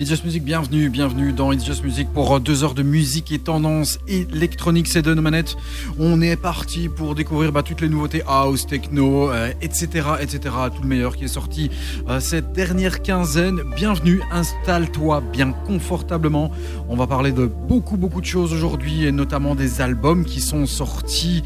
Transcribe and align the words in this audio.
It's 0.00 0.08
Just 0.08 0.24
Music, 0.24 0.42
bienvenue, 0.42 0.88
bienvenue 0.88 1.34
dans 1.34 1.52
It's 1.52 1.62
Just 1.62 1.84
Music 1.84 2.08
pour 2.14 2.34
euh, 2.34 2.40
deux 2.40 2.64
heures 2.64 2.72
de 2.72 2.82
musique 2.82 3.32
et 3.32 3.38
tendance 3.38 3.98
électronique. 4.08 4.88
C'est 4.88 5.02
de 5.02 5.12
nos 5.12 5.20
manettes. 5.20 5.58
On 5.98 6.22
est 6.22 6.36
parti 6.36 6.88
pour 6.88 7.14
découvrir 7.14 7.52
bah, 7.52 7.62
toutes 7.62 7.82
les 7.82 7.90
nouveautés 7.90 8.22
house, 8.26 8.66
techno, 8.66 9.30
euh, 9.30 9.52
etc., 9.60 10.08
etc. 10.18 10.54
Tout 10.74 10.80
le 10.80 10.88
meilleur 10.88 11.16
qui 11.16 11.24
est 11.24 11.28
sorti 11.28 11.70
euh, 12.08 12.18
cette 12.18 12.52
dernière 12.52 13.02
quinzaine. 13.02 13.60
Bienvenue, 13.76 14.22
installe-toi 14.32 15.20
bien 15.20 15.52
confortablement. 15.66 16.50
On 16.88 16.96
va 16.96 17.06
parler 17.06 17.32
de 17.32 17.44
beaucoup, 17.44 17.98
beaucoup 17.98 18.22
de 18.22 18.26
choses 18.26 18.54
aujourd'hui 18.54 19.04
et 19.04 19.12
notamment 19.12 19.54
des 19.54 19.82
albums 19.82 20.24
qui 20.24 20.40
sont 20.40 20.64
sortis, 20.64 21.42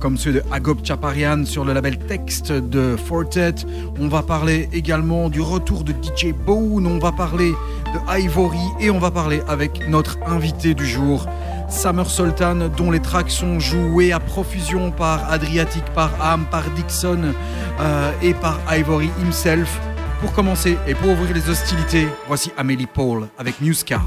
comme 0.00 0.18
ceux 0.18 0.32
de 0.34 0.42
Agop 0.52 0.84
Chaparian 0.84 1.46
sur 1.46 1.64
le 1.64 1.72
label 1.72 1.98
Text 1.98 2.52
de 2.52 2.96
Fortet. 2.96 3.54
On 3.98 4.08
va 4.08 4.22
parler 4.22 4.68
également 4.74 5.30
du 5.30 5.40
retour 5.40 5.84
de 5.84 5.92
DJ 5.92 6.34
Bone. 6.46 6.86
On 6.86 6.98
va 6.98 7.10
parler 7.10 7.54
Ivory 8.08 8.58
et 8.80 8.90
on 8.90 8.98
va 8.98 9.10
parler 9.10 9.42
avec 9.48 9.88
notre 9.88 10.18
invité 10.26 10.74
du 10.74 10.86
jour, 10.86 11.26
Summer 11.68 12.08
Sultan, 12.08 12.68
dont 12.76 12.90
les 12.90 13.00
tracks 13.00 13.30
sont 13.30 13.60
joués 13.60 14.12
à 14.12 14.20
profusion 14.20 14.90
par 14.90 15.30
Adriatic, 15.30 15.84
par 15.94 16.10
Am, 16.20 16.46
par 16.50 16.68
Dixon 16.70 17.34
euh, 17.80 18.12
et 18.22 18.34
par 18.34 18.60
Ivory 18.70 19.10
himself. 19.24 19.80
Pour 20.20 20.32
commencer 20.32 20.78
et 20.86 20.94
pour 20.94 21.10
ouvrir 21.10 21.34
les 21.34 21.48
hostilités, 21.50 22.08
voici 22.26 22.50
Amélie 22.56 22.86
Paul 22.86 23.28
avec 23.38 23.60
Muska. 23.60 24.00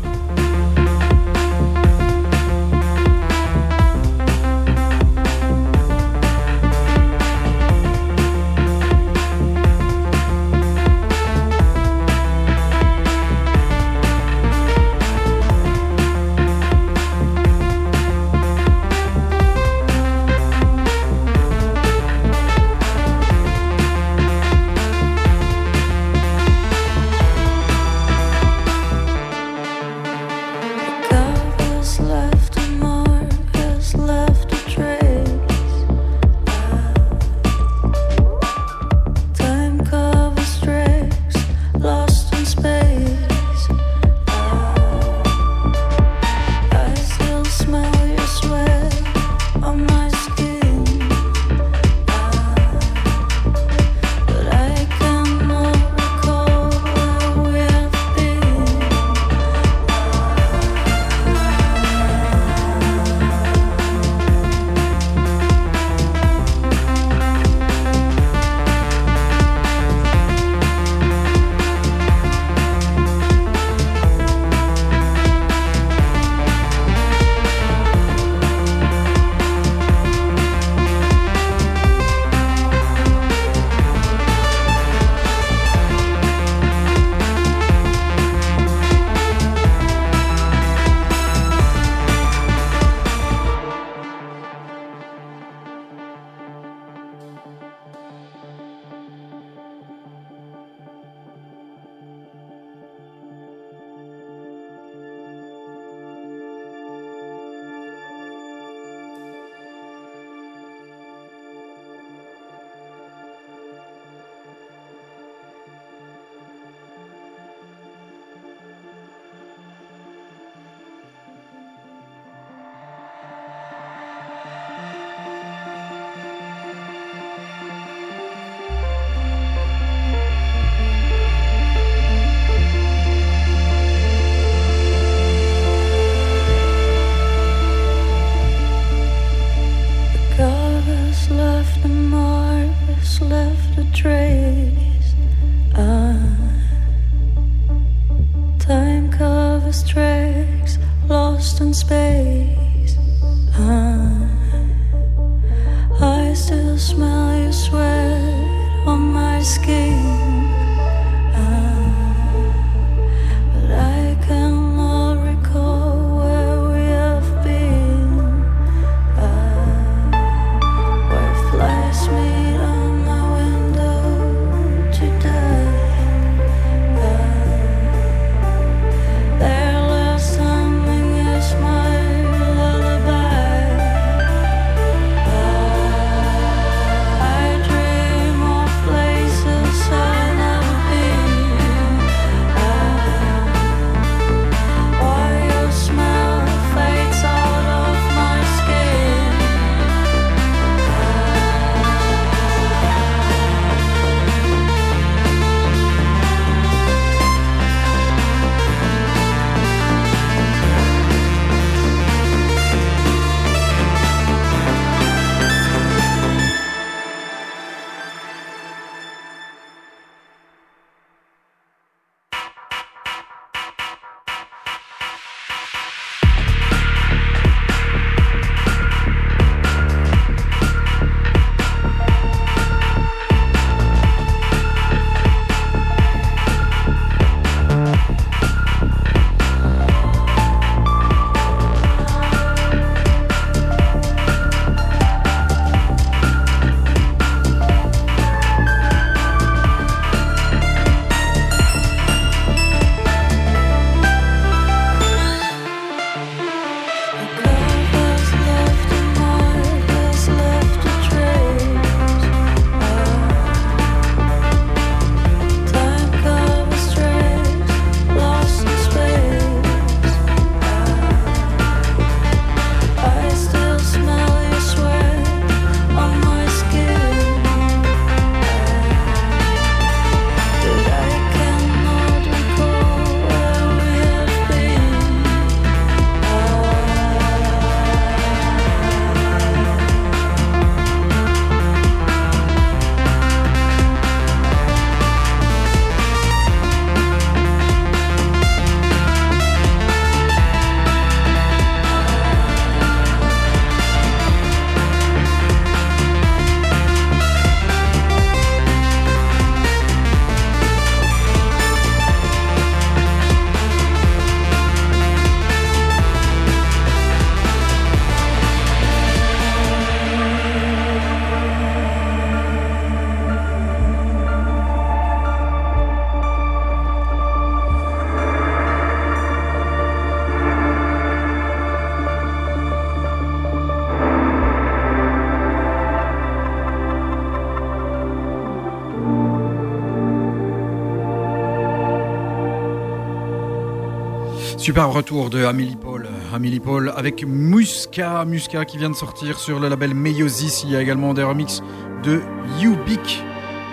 Super 344.67 344.91
retour 344.91 345.29
de 345.29 345.45
Amélie 345.45 345.77
Paul. 345.77 346.09
Amélie 346.33 346.59
Paul 346.59 346.91
avec 346.97 347.25
Muska. 347.25 348.25
Muska 348.25 348.65
qui 348.65 348.77
vient 348.77 348.89
de 348.89 348.95
sortir 348.95 349.39
sur 349.39 349.61
le 349.61 349.69
label 349.69 349.93
Meiosis. 349.93 350.63
Il 350.65 350.71
y 350.71 350.75
a 350.75 350.81
également 350.81 351.13
des 351.13 351.23
remixes 351.23 351.63
de 352.03 352.19
Ubik 352.61 353.23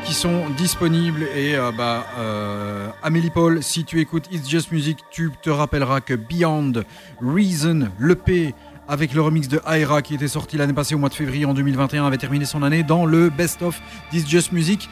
qui 0.04 0.14
sont 0.14 0.48
disponibles. 0.56 1.24
Et 1.34 1.56
euh, 1.56 1.72
bah, 1.76 2.06
euh, 2.18 2.90
Amélie 3.02 3.30
Paul, 3.30 3.60
si 3.60 3.84
tu 3.84 3.98
écoutes 3.98 4.26
It's 4.30 4.48
Just 4.48 4.70
Music, 4.70 4.98
tu 5.10 5.32
te 5.42 5.50
rappelleras 5.50 6.00
que 6.00 6.14
Beyond 6.14 6.84
Reason, 7.20 7.88
l'EP 7.98 8.54
avec 8.86 9.14
le 9.14 9.20
remix 9.20 9.48
de 9.48 9.60
Aira 9.66 10.00
qui 10.00 10.14
était 10.14 10.28
sorti 10.28 10.56
l'année 10.58 10.74
passée 10.74 10.94
au 10.94 10.98
mois 10.98 11.08
de 11.08 11.14
février 11.14 11.44
en 11.44 11.54
2021 11.54 12.06
avait 12.06 12.18
terminé 12.18 12.44
son 12.44 12.62
année 12.62 12.84
dans 12.84 13.04
le 13.04 13.30
Best 13.30 13.62
of 13.62 13.80
It's 14.12 14.28
Just 14.28 14.52
Music 14.52 14.88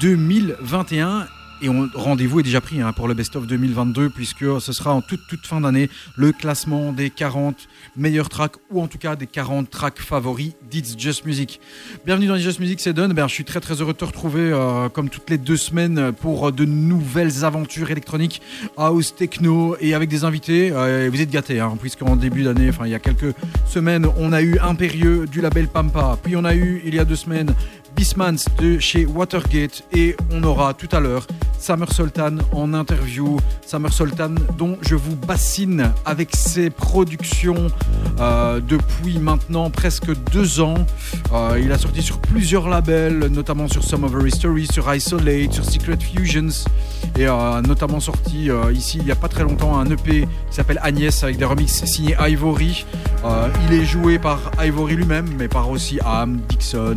2021 0.00 1.28
et 1.62 1.68
rendez-vous 1.94 2.40
est 2.40 2.42
déjà 2.42 2.60
pris 2.60 2.80
hein, 2.80 2.92
pour 2.92 3.08
le 3.08 3.14
Best 3.14 3.36
of 3.36 3.46
2022 3.46 4.10
puisque 4.10 4.44
ce 4.60 4.72
sera 4.72 4.94
en 4.94 5.02
toute, 5.02 5.26
toute 5.28 5.46
fin 5.46 5.60
d'année 5.60 5.90
le 6.16 6.32
classement 6.32 6.92
des 6.92 7.10
40 7.10 7.68
meilleurs 7.96 8.28
tracks 8.28 8.54
ou 8.70 8.80
en 8.80 8.86
tout 8.86 8.98
cas 8.98 9.16
des 9.16 9.26
40 9.26 9.68
tracks 9.68 10.00
favoris 10.00 10.52
d'It's 10.70 10.96
Just 10.98 11.26
Music. 11.26 11.60
Bienvenue 12.06 12.26
dans 12.26 12.36
It's 12.36 12.44
Just 12.44 12.60
Music, 12.60 12.80
c'est 12.80 12.92
Don. 12.92 13.08
Ben, 13.08 13.28
je 13.28 13.34
suis 13.34 13.44
très 13.44 13.60
très 13.60 13.80
heureux 13.80 13.92
de 13.92 13.98
te 13.98 14.04
retrouver 14.04 14.40
euh, 14.40 14.88
comme 14.88 15.10
toutes 15.10 15.28
les 15.28 15.38
deux 15.38 15.56
semaines 15.56 16.12
pour 16.12 16.48
euh, 16.48 16.52
de 16.52 16.64
nouvelles 16.64 17.44
aventures 17.44 17.90
électroniques, 17.90 18.40
house, 18.76 19.14
techno 19.14 19.76
et 19.80 19.94
avec 19.94 20.08
des 20.08 20.24
invités. 20.24 20.70
Euh, 20.72 21.10
vous 21.12 21.20
êtes 21.20 21.30
gâtés 21.30 21.60
hein, 21.60 21.76
puisqu'en 21.80 22.16
début 22.16 22.42
d'année, 22.42 22.68
enfin 22.70 22.86
il 22.86 22.92
y 22.92 22.94
a 22.94 22.98
quelques 22.98 23.34
semaines, 23.66 24.06
on 24.16 24.32
a 24.32 24.42
eu 24.42 24.58
Impérieux 24.60 25.26
du 25.26 25.40
label 25.40 25.68
Pampa, 25.68 26.18
puis 26.22 26.36
on 26.36 26.44
a 26.44 26.54
eu 26.54 26.82
il 26.84 26.94
y 26.94 26.98
a 26.98 27.04
deux 27.04 27.16
semaines 27.16 27.54
Bismans 27.96 28.44
de 28.58 28.78
chez 28.78 29.06
Watergate 29.06 29.82
et 29.92 30.16
on 30.32 30.42
aura 30.42 30.74
tout 30.74 30.88
à 30.92 31.00
l'heure 31.00 31.26
Summer 31.60 31.92
Sultan 31.92 32.36
en 32.52 32.72
interview. 32.72 33.38
Summer 33.66 33.92
Sultan 33.92 34.34
dont 34.56 34.78
je 34.80 34.94
vous 34.94 35.14
bassine 35.14 35.92
avec 36.06 36.34
ses 36.34 36.70
productions 36.70 37.66
euh, 38.18 38.60
depuis 38.60 39.18
maintenant 39.18 39.68
presque 39.70 40.10
deux 40.32 40.60
ans. 40.60 40.86
Euh, 41.32 41.60
il 41.62 41.70
a 41.70 41.78
sorti 41.78 42.00
sur 42.00 42.18
plusieurs 42.18 42.68
labels, 42.68 43.26
notamment 43.30 43.68
sur 43.68 43.84
Some 43.84 44.04
of 44.04 44.14
Our 44.14 44.26
History, 44.26 44.66
sur 44.66 44.92
Isolate, 44.92 45.52
sur 45.52 45.64
Secret 45.64 45.98
Fusions 46.00 46.64
et 47.18 47.26
euh, 47.26 47.60
notamment 47.62 48.00
sorti 48.00 48.50
euh, 48.50 48.72
ici 48.72 48.98
il 48.98 49.04
n'y 49.04 49.10
a 49.10 49.16
pas 49.16 49.28
très 49.28 49.42
longtemps 49.42 49.78
un 49.78 49.86
EP 49.90 50.22
qui 50.22 50.28
s'appelle 50.50 50.80
Agnès 50.82 51.22
avec 51.22 51.36
des 51.36 51.44
remixes 51.44 51.84
signés 51.84 52.16
Ivory. 52.18 52.86
Il 53.66 53.74
est 53.74 53.84
joué 53.84 54.18
par 54.18 54.50
Ivory 54.58 54.96
lui-même, 54.96 55.28
mais 55.36 55.46
par 55.46 55.68
aussi 55.68 55.98
Ham, 56.04 56.40
Dixon, 56.48 56.96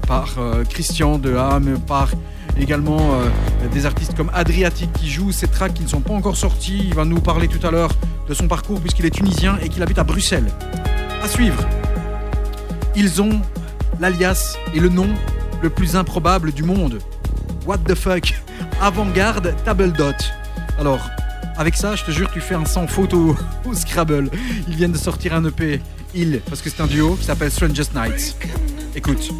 par 0.00 0.34
euh, 0.38 0.64
Christian 0.64 1.18
de 1.18 1.34
Ham, 1.34 1.78
par 1.86 2.10
également 2.58 3.14
euh, 3.14 3.28
des 3.72 3.86
artistes 3.86 4.16
comme 4.16 4.30
Adriatic 4.34 4.92
qui 4.92 5.10
jouent 5.10 5.32
ces 5.32 5.48
tracks 5.48 5.74
qui 5.74 5.82
ne 5.82 5.88
sont 5.88 6.00
pas 6.00 6.14
encore 6.14 6.36
sortis. 6.36 6.82
Il 6.84 6.94
va 6.94 7.04
nous 7.04 7.20
parler 7.20 7.48
tout 7.48 7.64
à 7.66 7.70
l'heure 7.70 7.90
de 8.28 8.34
son 8.34 8.48
parcours 8.48 8.80
puisqu'il 8.80 9.06
est 9.06 9.10
tunisien 9.10 9.58
et 9.62 9.68
qu'il 9.68 9.82
habite 9.82 9.98
à 9.98 10.04
Bruxelles. 10.04 10.50
À 11.22 11.28
suivre, 11.28 11.66
ils 12.94 13.20
ont 13.20 13.40
l'alias 14.00 14.56
et 14.74 14.80
le 14.80 14.88
nom 14.88 15.08
le 15.62 15.70
plus 15.70 15.96
improbable 15.96 16.52
du 16.52 16.62
monde. 16.62 16.98
What 17.66 17.78
the 17.78 17.94
fuck? 17.94 18.34
Avant-garde 18.80 19.54
Table 19.64 19.92
Dot. 19.92 20.14
Alors, 20.78 21.00
avec 21.56 21.74
ça, 21.74 21.96
je 21.96 22.04
te 22.04 22.10
jure, 22.10 22.30
tu 22.30 22.40
fais 22.40 22.54
un 22.54 22.64
sans 22.64 22.86
photo 22.86 23.34
au 23.64 23.74
Scrabble. 23.74 24.30
Ils 24.68 24.76
viennent 24.76 24.92
de 24.92 24.98
sortir 24.98 25.34
un 25.34 25.44
EP, 25.44 25.80
il, 26.14 26.40
parce 26.48 26.60
que 26.60 26.70
c'est 26.70 26.82
un 26.82 26.86
duo, 26.86 27.16
qui 27.16 27.24
s'appelle 27.24 27.50
Strangest 27.50 27.94
Nights. 27.94 28.36
Écoute. 28.94 29.30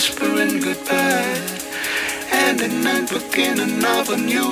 Whispering 0.00 0.60
goodbye. 0.60 1.36
And 2.32 2.58
at 2.62 2.72
night, 2.72 3.10
beginning 3.10 3.84
of 3.84 4.08
a 4.08 4.16
new 4.16 4.50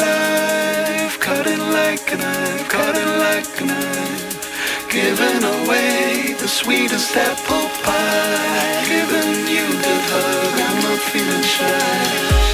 life. 0.00 1.20
Cutting 1.20 1.64
like 1.78 2.06
a 2.14 2.16
knife, 2.16 2.66
cutting 2.70 3.12
like 3.26 3.60
a 3.60 3.64
knife. 3.66 4.88
Giving 4.90 5.42
away 5.44 6.34
the 6.40 6.48
sweetest 6.48 7.14
apple 7.14 7.68
pie. 7.84 8.84
Giving 8.88 9.36
you 9.54 9.66
the 9.84 9.96
hug, 10.08 10.54
I'm 10.66 10.76
not 10.86 11.00
feeling 11.10 11.46
shy. 11.54 12.45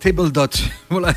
Table 0.00 0.32
Dot. 0.32 0.50
Voilà. 0.90 1.12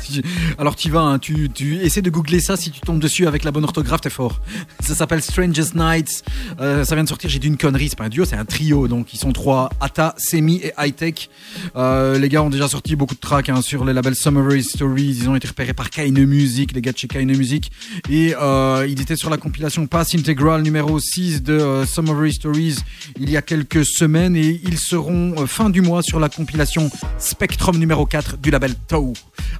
Alors 0.58 0.74
tu 0.74 0.90
vas, 0.90 1.00
hein, 1.00 1.18
tu, 1.18 1.48
tu 1.48 1.76
essaies 1.76 2.02
de 2.02 2.10
googler 2.10 2.40
ça. 2.40 2.56
Si 2.56 2.70
tu 2.70 2.80
tombes 2.80 2.98
dessus 2.98 3.26
avec 3.26 3.44
la 3.44 3.52
bonne 3.52 3.64
orthographe, 3.64 4.00
t'es 4.00 4.10
fort. 4.10 4.40
Ça 4.90 4.96
s'appelle 4.96 5.22
Strangest 5.22 5.76
Nights. 5.76 6.24
Euh, 6.60 6.84
ça 6.84 6.96
vient 6.96 7.04
de 7.04 7.08
sortir. 7.08 7.30
J'ai 7.30 7.38
dit 7.38 7.46
une 7.46 7.56
connerie. 7.56 7.88
C'est 7.88 7.96
pas 7.96 8.06
un 8.06 8.08
duo, 8.08 8.24
c'est 8.24 8.34
un 8.34 8.44
trio. 8.44 8.88
Donc 8.88 9.14
ils 9.14 9.18
sont 9.18 9.32
trois 9.32 9.70
Ata, 9.80 10.16
Semi 10.18 10.56
et 10.56 10.72
High 10.76 10.96
Tech. 10.96 11.28
Euh, 11.76 12.18
les 12.18 12.28
gars 12.28 12.42
ont 12.42 12.50
déjà 12.50 12.66
sorti 12.66 12.96
beaucoup 12.96 13.14
de 13.14 13.20
tracks 13.20 13.48
hein, 13.50 13.62
sur 13.62 13.84
les 13.84 13.92
labels 13.92 14.16
Summer 14.16 14.60
Stories. 14.60 15.16
Ils 15.20 15.28
ont 15.28 15.36
été 15.36 15.46
repérés 15.46 15.74
par 15.74 15.90
Kaine 15.90 16.26
Music, 16.26 16.72
les 16.72 16.80
gars 16.80 16.90
de 16.90 16.98
chez 16.98 17.06
Kaine 17.06 17.28
Music. 17.28 17.70
Et 18.10 18.34
euh, 18.34 18.84
ils 18.88 19.00
étaient 19.00 19.14
sur 19.14 19.30
la 19.30 19.36
compilation 19.36 19.86
Pass 19.86 20.12
Integral 20.16 20.62
numéro 20.62 20.98
6 20.98 21.44
de 21.44 21.52
euh, 21.52 21.86
Summer 21.86 22.32
Stories 22.32 22.78
il 23.20 23.30
y 23.30 23.36
a 23.36 23.42
quelques 23.42 23.86
semaines. 23.86 24.34
Et 24.34 24.60
ils 24.64 24.78
seront 24.78 25.46
fin 25.46 25.70
du 25.70 25.82
mois 25.82 26.02
sur 26.02 26.18
la 26.18 26.28
compilation 26.28 26.90
Spectrum 27.18 27.78
numéro 27.78 28.06
4 28.06 28.38
du 28.38 28.50
label 28.50 28.74
Toe. 28.88 29.12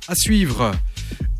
À 0.08 0.16
suivre. 0.16 0.72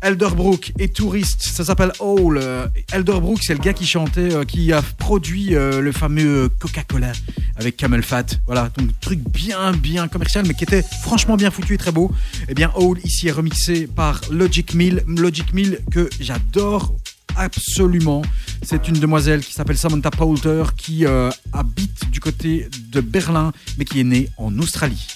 Elderbrook 0.01 0.73
et 0.79 0.87
Touriste, 0.87 1.43
ça 1.43 1.63
s'appelle. 1.63 1.91
Euh, 2.01 2.67
Elderbrook, 2.91 3.39
c'est 3.43 3.53
le 3.53 3.59
gars 3.59 3.73
qui 3.73 3.85
chantait, 3.85 4.33
euh, 4.33 4.43
qui 4.43 4.73
a 4.73 4.81
produit 4.81 5.55
euh, 5.55 5.79
le 5.81 5.91
fameux 5.91 6.49
Coca-Cola 6.59 7.11
avec 7.55 7.77
Camel 7.77 8.01
Fat. 8.01 8.25
Voilà, 8.45 8.69
donc 8.77 8.89
truc 8.99 9.19
bien, 9.19 9.71
bien 9.73 10.07
commercial, 10.07 10.45
mais 10.47 10.53
qui 10.53 10.63
était 10.63 10.83
franchement 11.03 11.37
bien 11.37 11.51
foutu 11.51 11.75
et 11.75 11.77
très 11.77 11.91
beau. 11.91 12.11
Eh 12.49 12.55
bien, 12.55 12.71
Hole 12.75 12.99
ici 13.03 13.27
est 13.27 13.31
remixé 13.31 13.87
par 13.87 14.21
Logic 14.31 14.73
Mill. 14.73 15.03
Logic 15.07 15.53
Mill 15.53 15.79
que 15.91 16.09
j'adore 16.19 16.95
absolument. 17.35 18.21
C'est 18.63 18.87
une 18.87 18.99
demoiselle 18.99 19.41
qui 19.41 19.53
s'appelle 19.53 19.77
Samantha 19.77 20.11
Poulter 20.11 20.63
qui 20.77 21.05
euh, 21.05 21.29
habite 21.53 22.09
du 22.11 22.19
côté 22.19 22.67
de 22.91 23.01
Berlin, 23.01 23.51
mais 23.77 23.85
qui 23.85 23.99
est 23.99 24.03
née 24.03 24.29
en 24.37 24.57
Australie. 24.59 25.07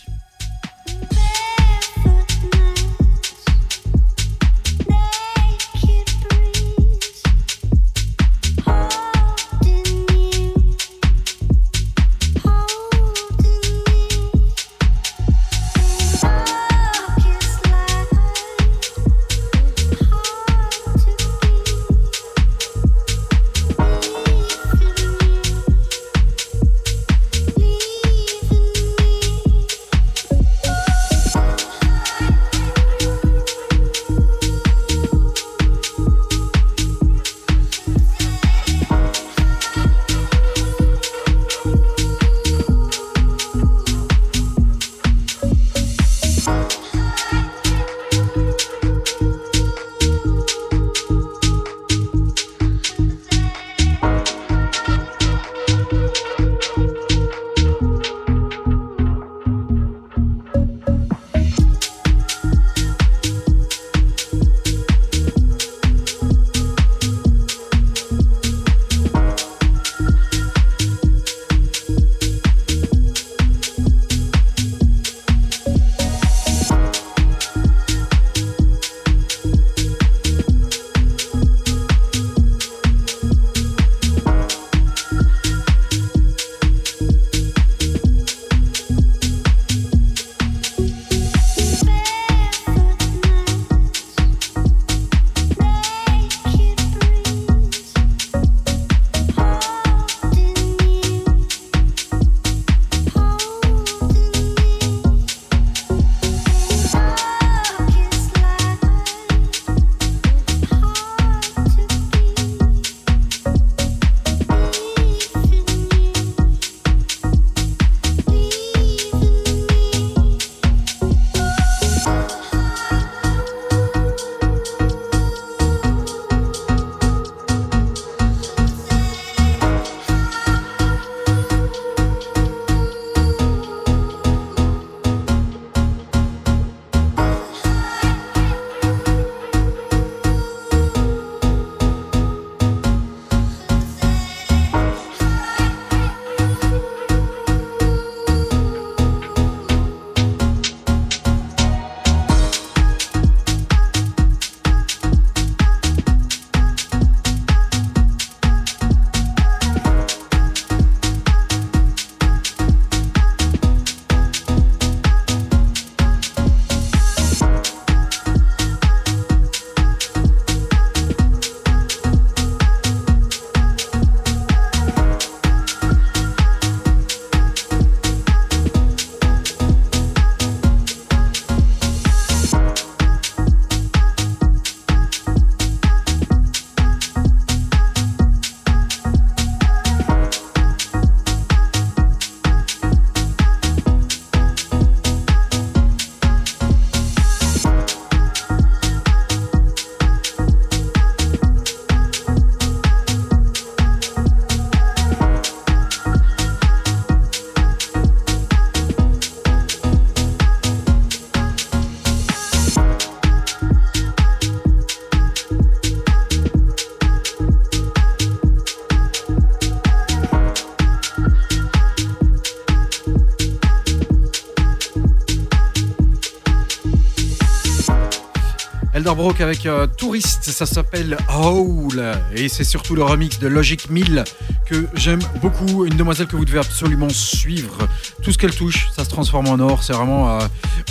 Elderbrook 229.05 229.39
avec 229.39 229.67
euh, 229.67 229.85
Touriste, 229.85 230.45
ça 230.45 230.65
s'appelle 230.65 231.15
Howl 231.31 232.01
et 232.35 232.49
c'est 232.49 232.63
surtout 232.63 232.95
le 232.95 233.03
remix 233.03 233.37
de 233.37 233.47
Logic 233.47 233.87
1000 233.91 234.23
que 234.65 234.87
j'aime 234.95 235.19
beaucoup. 235.43 235.85
Une 235.85 235.95
demoiselle 235.95 236.25
que 236.25 236.35
vous 236.35 236.43
devez 236.43 236.57
absolument 236.57 237.09
suivre. 237.09 237.87
Tout 238.23 238.31
ce 238.31 238.39
qu'elle 238.39 238.55
touche, 238.55 238.87
ça 238.95 239.03
se 239.05 239.09
transforme 239.11 239.47
en 239.47 239.59
or. 239.59 239.83
C'est 239.83 239.93
vraiment 239.93 240.31
euh, 240.31 240.39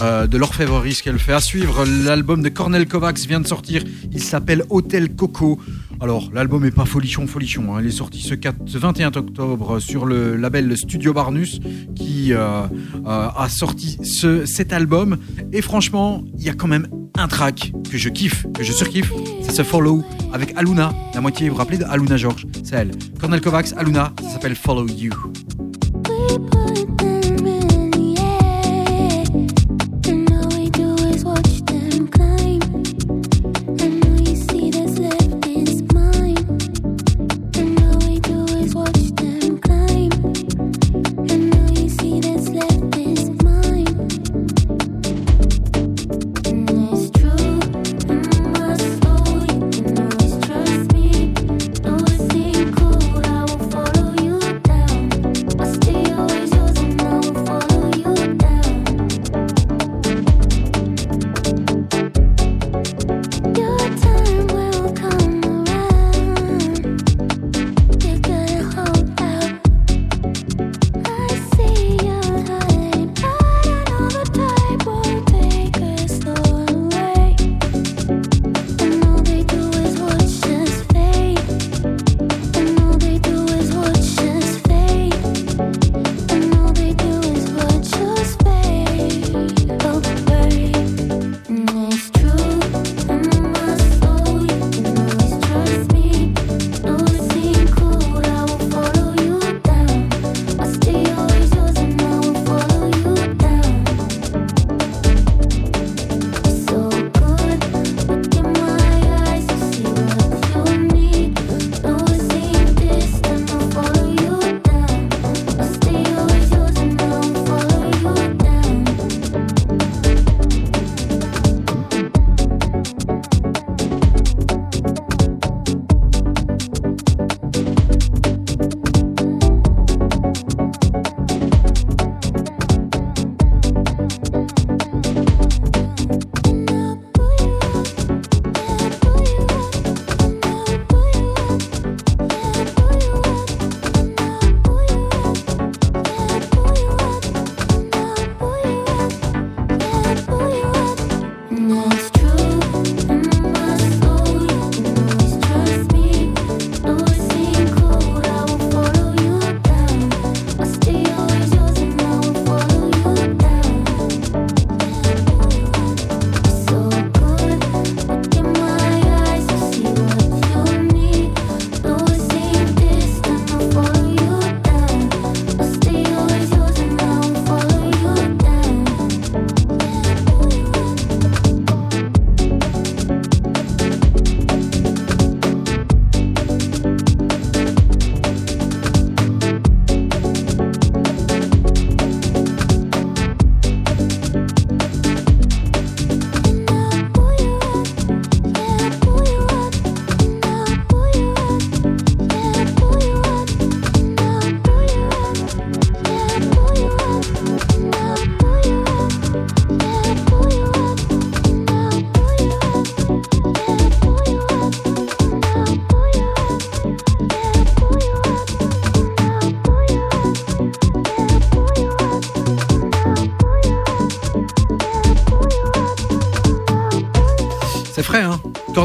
euh, 0.02 0.26
de 0.28 0.38
l'orfèvrerie 0.38 0.94
ce 0.94 1.02
qu'elle 1.02 1.18
fait. 1.18 1.32
À 1.32 1.40
suivre, 1.40 1.84
l'album 1.84 2.40
de 2.40 2.48
Cornel 2.50 2.86
Kovacs 2.86 3.18
vient 3.26 3.40
de 3.40 3.48
sortir. 3.48 3.82
Il 4.12 4.22
s'appelle 4.22 4.62
Hôtel 4.70 5.16
Coco. 5.16 5.58
Alors, 6.00 6.30
l'album 6.32 6.64
est 6.64 6.70
pas 6.70 6.84
folichon, 6.84 7.26
folichon. 7.26 7.74
hein. 7.74 7.80
Il 7.80 7.88
est 7.88 7.90
sorti 7.90 8.20
ce, 8.20 8.34
4 8.34 8.56
ce 8.66 8.78
21 8.78 9.08
octobre 9.16 9.80
sur 9.80 10.06
le 10.06 10.36
label 10.36 10.76
Studio 10.76 11.12
Barnus 11.12 11.58
qui 11.96 12.32
euh, 12.32 12.62
euh, 13.06 13.28
a 13.36 13.48
sorti 13.48 13.98
ce, 14.04 14.46
cet 14.46 14.72
album. 14.72 15.16
Et 15.52 15.62
franchement, 15.62 16.22
il 16.38 16.44
y 16.44 16.48
a 16.48 16.54
quand 16.54 16.68
même 16.68 16.86
un 17.18 17.28
track 17.28 17.72
que 17.90 17.96
je 17.98 18.08
kiffe, 18.08 18.46
que 18.52 18.62
je 18.62 18.72
surkiffe. 18.72 19.12
C'est 19.42 19.52
ce 19.52 19.62
Follow 19.62 20.02
avec 20.32 20.56
Aluna. 20.56 20.92
La 21.14 21.20
moitié, 21.20 21.48
vous 21.48 21.54
vous 21.54 21.58
rappelez 21.58 21.78
de 21.78 21.84
Aluna 21.84 22.16
George 22.16 22.46
C'est 22.62 22.76
elle. 22.76 22.90
Cornel 23.20 23.40
Kovacs, 23.40 23.72
Aluna, 23.76 24.12
ça 24.22 24.30
s'appelle 24.30 24.56
Follow 24.56 24.86
You. 24.88 25.12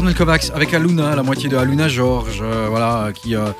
Cornel 0.00 0.16
Kovacs 0.16 0.50
avec 0.54 0.72
Aluna, 0.72 1.14
la 1.14 1.22
moitié 1.22 1.50
de 1.50 1.58
Aluna 1.58 1.86
George, 1.86 2.38
euh, 2.40 2.68
voilà, 2.70 3.10
qui, 3.12 3.36
euh, 3.36 3.50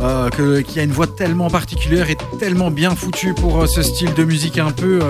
euh, 0.00 0.62
qui 0.62 0.80
a 0.80 0.84
une 0.84 0.90
voix 0.90 1.06
tellement 1.06 1.50
particulière 1.50 2.08
et 2.08 2.16
tellement 2.38 2.70
bien 2.70 2.96
foutue 2.96 3.34
pour 3.34 3.68
ce 3.68 3.82
style 3.82 4.14
de 4.14 4.24
musique 4.24 4.56
un 4.56 4.70
peu 4.70 5.00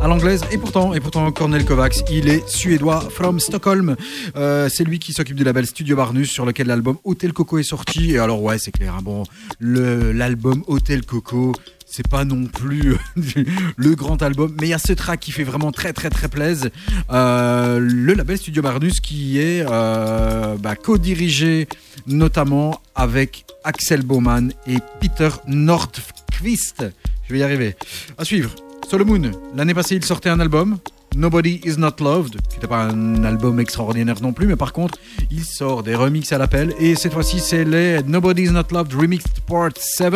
à 0.00 0.08
l'anglaise. 0.08 0.40
Et 0.50 0.56
pourtant, 0.56 0.94
et 0.94 1.00
pourtant, 1.00 1.30
Cornel 1.30 1.66
Kovacs, 1.66 2.10
il 2.10 2.30
est 2.30 2.48
suédois 2.48 3.00
from 3.00 3.38
Stockholm. 3.38 3.96
C'est 4.34 4.84
lui 4.84 4.98
qui 4.98 5.12
s'occupe 5.12 5.36
du 5.36 5.44
label 5.44 5.66
Studio 5.66 5.94
Barnus 5.94 6.30
sur 6.30 6.46
lequel 6.46 6.68
l'album 6.68 6.96
Hotel 7.04 7.34
Coco 7.34 7.58
est 7.58 7.62
sorti. 7.62 8.12
Et 8.12 8.18
alors, 8.18 8.42
ouais, 8.42 8.56
c'est 8.58 8.72
clair, 8.72 8.94
hein, 8.94 9.02
bon, 9.02 9.24
l'album 9.60 10.64
Hotel 10.68 11.04
Coco. 11.04 11.52
C'est 11.92 12.06
pas 12.06 12.24
non 12.24 12.44
plus 12.44 12.96
le 13.76 13.94
grand 13.96 14.22
album, 14.22 14.54
mais 14.60 14.68
il 14.68 14.70
y 14.70 14.74
a 14.74 14.78
ce 14.78 14.92
track 14.92 15.18
qui 15.18 15.32
fait 15.32 15.42
vraiment 15.42 15.72
très 15.72 15.92
très 15.92 16.08
très 16.08 16.28
plaise. 16.28 16.70
Euh, 17.10 17.80
le 17.80 18.14
label 18.14 18.38
Studio 18.38 18.62
Barnus 18.62 19.00
qui 19.00 19.40
est 19.40 19.66
euh, 19.68 20.56
bah, 20.56 20.76
co-dirigé 20.76 21.66
notamment 22.06 22.80
avec 22.94 23.44
Axel 23.64 24.02
Baumann 24.02 24.52
et 24.68 24.76
Peter 25.00 25.30
Nordqvist. 25.48 26.84
Je 27.26 27.32
vais 27.32 27.40
y 27.40 27.42
arriver. 27.42 27.74
À 28.18 28.24
suivre. 28.24 28.54
Solomon, 28.88 29.32
l'année 29.56 29.74
passée 29.74 29.96
il 29.96 30.04
sortait 30.04 30.30
un 30.30 30.38
album, 30.38 30.78
Nobody 31.16 31.60
Is 31.64 31.76
Not 31.76 31.96
Loved, 32.00 32.40
qui 32.48 32.56
n'était 32.56 32.66
pas 32.66 32.84
un 32.84 33.24
album 33.24 33.60
extraordinaire 33.60 34.20
non 34.22 34.32
plus, 34.32 34.46
mais 34.46 34.56
par 34.56 34.72
contre, 34.72 34.98
il 35.30 35.44
sort 35.44 35.82
des 35.82 35.94
remixes 35.94 36.32
à 36.32 36.38
l'appel. 36.38 36.74
Et 36.78 36.94
cette 36.94 37.12
fois-ci, 37.12 37.40
c'est 37.40 37.64
les 37.64 38.02
Nobody 38.02 38.44
Is 38.44 38.50
Not 38.50 38.64
Loved 38.70 38.94
Remixed 38.94 39.40
Part 39.46 39.70
7, 39.76 40.14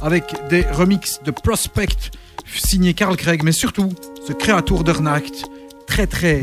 avec 0.00 0.24
des 0.50 0.62
remixes 0.62 1.20
de 1.24 1.30
Prospect, 1.30 2.10
signé 2.54 2.94
Carl 2.94 3.16
Craig, 3.16 3.42
mais 3.44 3.52
surtout, 3.52 3.90
ce 4.26 4.32
Creator 4.32 4.84
der 4.84 5.00
Nacht, 5.00 5.44
très 5.86 6.06
très, 6.06 6.42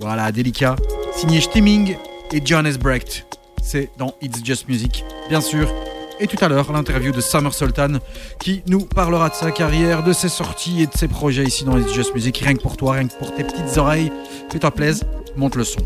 voilà, 0.00 0.32
délicat, 0.32 0.76
signé 1.16 1.40
Stimming 1.40 1.96
et 2.32 2.44
Johannes 2.44 2.76
Brecht. 2.76 3.26
C'est 3.62 3.90
dans 3.98 4.14
It's 4.20 4.44
Just 4.44 4.68
Music, 4.68 5.04
bien 5.28 5.40
sûr. 5.40 5.72
Et 6.20 6.26
tout 6.26 6.42
à 6.44 6.48
l'heure, 6.48 6.72
l'interview 6.72 7.12
de 7.12 7.20
Summer 7.20 7.52
Sultan 7.52 7.98
qui 8.38 8.62
nous 8.66 8.84
parlera 8.84 9.28
de 9.28 9.34
sa 9.34 9.50
carrière, 9.50 10.02
de 10.02 10.12
ses 10.12 10.28
sorties 10.28 10.82
et 10.82 10.86
de 10.86 10.96
ses 10.96 11.08
projets 11.08 11.44
ici 11.44 11.64
dans 11.64 11.78
It's 11.78 11.92
Just 11.92 12.14
Music. 12.14 12.38
Rien 12.38 12.54
que 12.54 12.62
pour 12.62 12.76
toi, 12.76 12.92
rien 12.94 13.08
que 13.08 13.14
pour 13.14 13.34
tes 13.34 13.44
petites 13.44 13.76
oreilles. 13.76 14.12
Fais-toi 14.50 14.70
plaisir, 14.70 15.06
monte 15.36 15.56
le 15.56 15.64
son. 15.64 15.80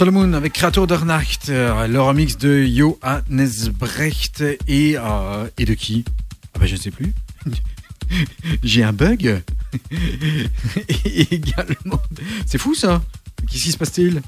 Solomon 0.00 0.32
avec 0.32 0.54
Creator 0.54 0.86
der 0.86 1.04
Nacht, 1.04 1.50
euh, 1.50 1.86
le 1.86 2.00
remix 2.00 2.38
de 2.38 2.64
Johannes 2.64 3.68
Brecht 3.78 4.42
et, 4.66 4.96
euh, 4.96 5.46
et 5.58 5.66
de 5.66 5.74
qui? 5.74 6.06
Ah 6.54 6.60
bah 6.60 6.64
je 6.64 6.76
ne 6.76 6.80
sais 6.80 6.90
plus. 6.90 7.12
J'ai 8.62 8.82
un 8.82 8.94
bug. 8.94 9.42
également. 11.04 12.00
C'est 12.46 12.56
fou 12.56 12.74
ça. 12.74 13.02
Qu'est-ce 13.50 13.64
qui 13.64 13.72
se 13.72 13.76
passe-t-il? 13.76 14.22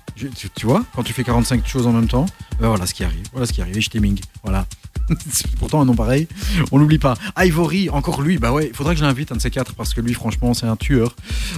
Tu 0.54 0.66
vois, 0.66 0.84
quand 0.94 1.04
tu 1.04 1.14
fais 1.14 1.24
45 1.24 1.66
choses 1.66 1.86
en 1.86 1.92
même 1.92 2.06
temps, 2.06 2.26
ben 2.60 2.68
voilà 2.68 2.84
ce 2.84 2.92
qui 2.92 3.02
arrive. 3.02 3.24
Voilà 3.32 3.46
ce 3.46 3.54
qui 3.54 3.62
arrive. 3.62 3.78
Et 3.78 3.80
je 3.80 3.88
t'aiming. 3.88 4.20
Pourtant 5.58 5.80
un 5.80 5.84
nom 5.84 5.94
pareil, 5.94 6.28
on 6.70 6.78
l'oublie 6.78 6.98
pas. 6.98 7.14
Ivory, 7.36 7.90
encore 7.90 8.22
lui, 8.22 8.38
bah 8.38 8.52
ouais, 8.52 8.68
il 8.68 8.74
faudrait 8.74 8.94
que 8.94 9.00
je 9.00 9.04
l'invite 9.04 9.32
un 9.32 9.36
de 9.36 9.40
ces 9.40 9.50
quatre 9.50 9.74
parce 9.74 9.94
que 9.94 10.00
lui, 10.00 10.14
franchement, 10.14 10.54
c'est 10.54 10.66
un 10.66 10.76
tueur. 10.76 11.14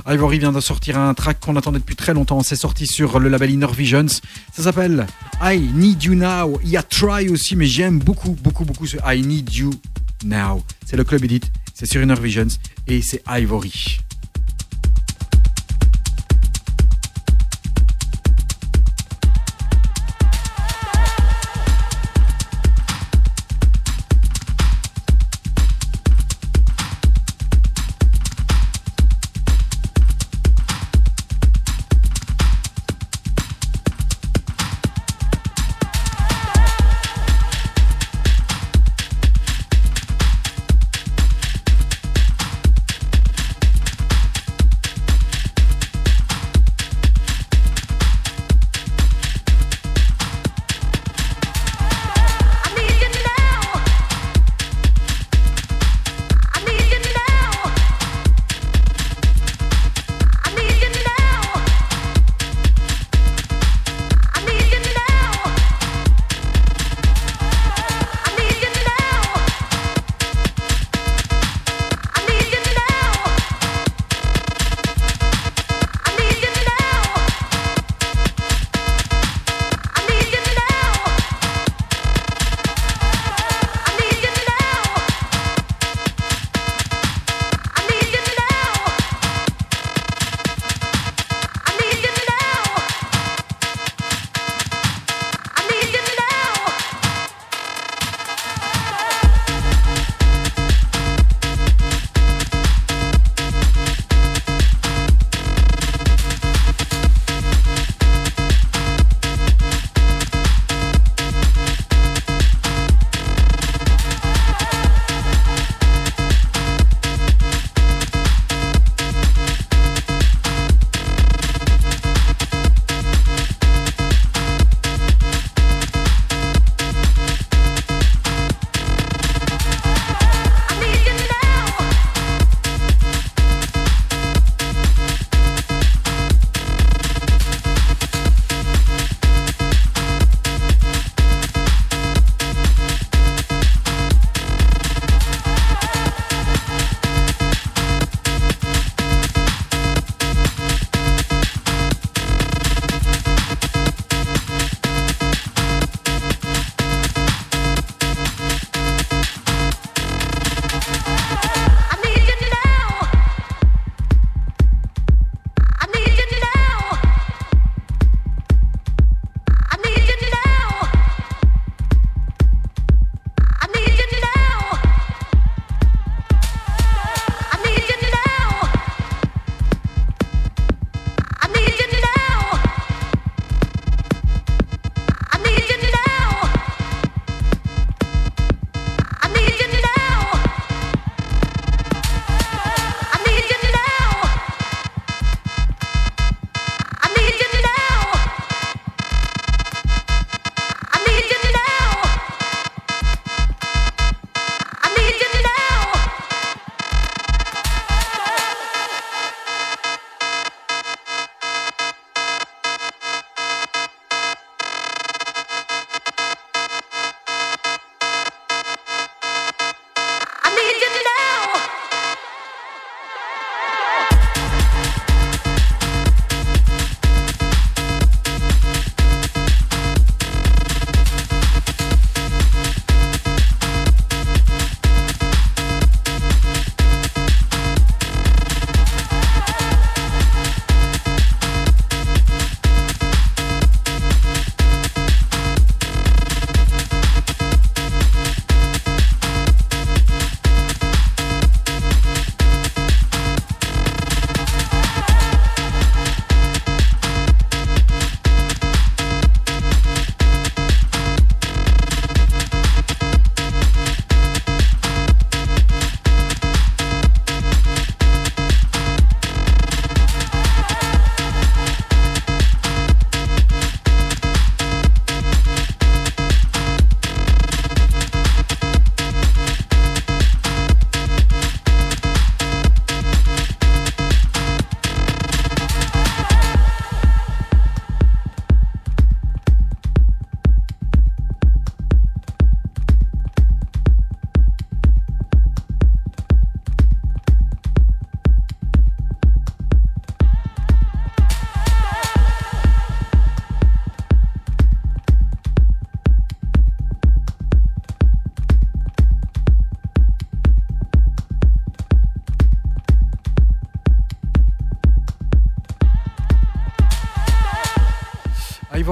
Ivory 0.07 0.39
vient 0.39 0.53
de 0.53 0.61
sortir 0.61 0.99
un 0.99 1.15
track 1.15 1.41
qu'on 1.41 1.57
attendait 1.57 1.79
depuis 1.79 1.97
très 1.97 2.15
longtemps. 2.15 2.43
C'est 2.43 2.57
sorti 2.57 2.87
sur 2.87 3.19
le 3.19 3.29
label 3.29 3.51
Inner 3.51 3.73
Visions. 3.77 4.07
Ça 4.53 4.63
s'appelle 4.63 5.07
I 5.43 5.59
Need 5.75 6.03
You 6.03 6.15
Now. 6.15 6.61
Il 6.63 6.71
y 6.71 6.77
a 6.77 6.83
Try 6.83 7.29
aussi, 7.29 7.57
mais 7.57 7.67
j'aime 7.67 7.99
beaucoup, 7.99 8.37
beaucoup, 8.43 8.65
beaucoup 8.65 8.87
ce 8.87 8.97
I 9.05 9.23
Need 9.23 9.53
You 9.55 9.71
Now. 10.25 10.63
C'est 10.87 10.97
le 10.97 11.05
club 11.05 11.25
edit, 11.25 11.41
c'est 11.75 11.87
sur 11.87 12.03
Inner 12.03 12.21
Visions 12.21 12.49
et 12.87 13.03
c'est 13.03 13.23
Ivory. 13.29 14.04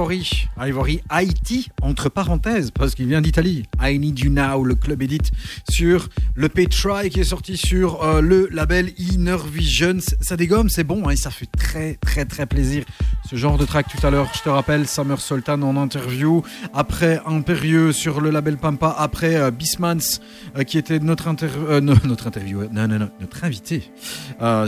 Ivory. 0.03 0.49
Ivory 0.65 1.01
Haïti, 1.09 1.67
entre 1.81 2.07
parenthèses, 2.07 2.71
parce 2.71 2.95
qu'il 2.95 3.07
vient 3.07 3.21
d'Italie. 3.21 3.63
I 3.81 3.99
Need 3.99 4.19
You 4.19 4.31
Now, 4.31 4.63
le 4.63 4.75
club 4.75 5.01
edit 5.01 5.31
sur 5.69 6.07
le 6.35 6.47
P-Try 6.47 7.09
qui 7.09 7.19
est 7.19 7.25
sorti 7.25 7.57
sur 7.57 8.03
euh, 8.03 8.21
le 8.21 8.47
label 8.49 8.91
Inner 8.97 9.37
Vision. 9.51 9.97
Ça 10.21 10.37
dégomme, 10.37 10.69
c'est 10.69 10.85
bon, 10.85 11.09
hein, 11.09 11.15
ça 11.15 11.31
fait 11.31 11.47
très 11.47 11.95
très 11.95 12.25
très 12.25 12.45
plaisir. 12.45 12.85
Ce 13.29 13.35
genre 13.35 13.57
de 13.57 13.65
track 13.65 13.87
tout 13.89 14.05
à 14.05 14.09
l'heure, 14.09 14.29
je 14.33 14.41
te 14.41 14.49
rappelle, 14.49 14.87
Summer 14.87 15.19
Sultan 15.19 15.61
en 15.63 15.75
interview. 15.75 16.43
Après 16.73 17.19
Impérieux 17.25 17.91
sur 17.91 18.21
le 18.21 18.29
label 18.29 18.57
Pampa. 18.57 18.95
Après 18.97 19.35
euh, 19.35 19.51
Bismans, 19.51 20.19
euh, 20.57 20.63
qui 20.63 20.77
était 20.77 20.99
notre, 20.99 21.29
notre 21.81 22.27
interview, 22.27 22.63
non, 22.71 22.87
non, 22.87 22.99
non, 22.99 23.09
notre 23.19 23.43
invité 23.43 23.91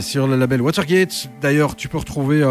sur 0.00 0.26
le 0.26 0.36
label 0.36 0.60
Watergate. 0.60 1.30
D'ailleurs, 1.40 1.76
tu 1.76 1.88
peux 1.88 1.98
retrouver 1.98 2.44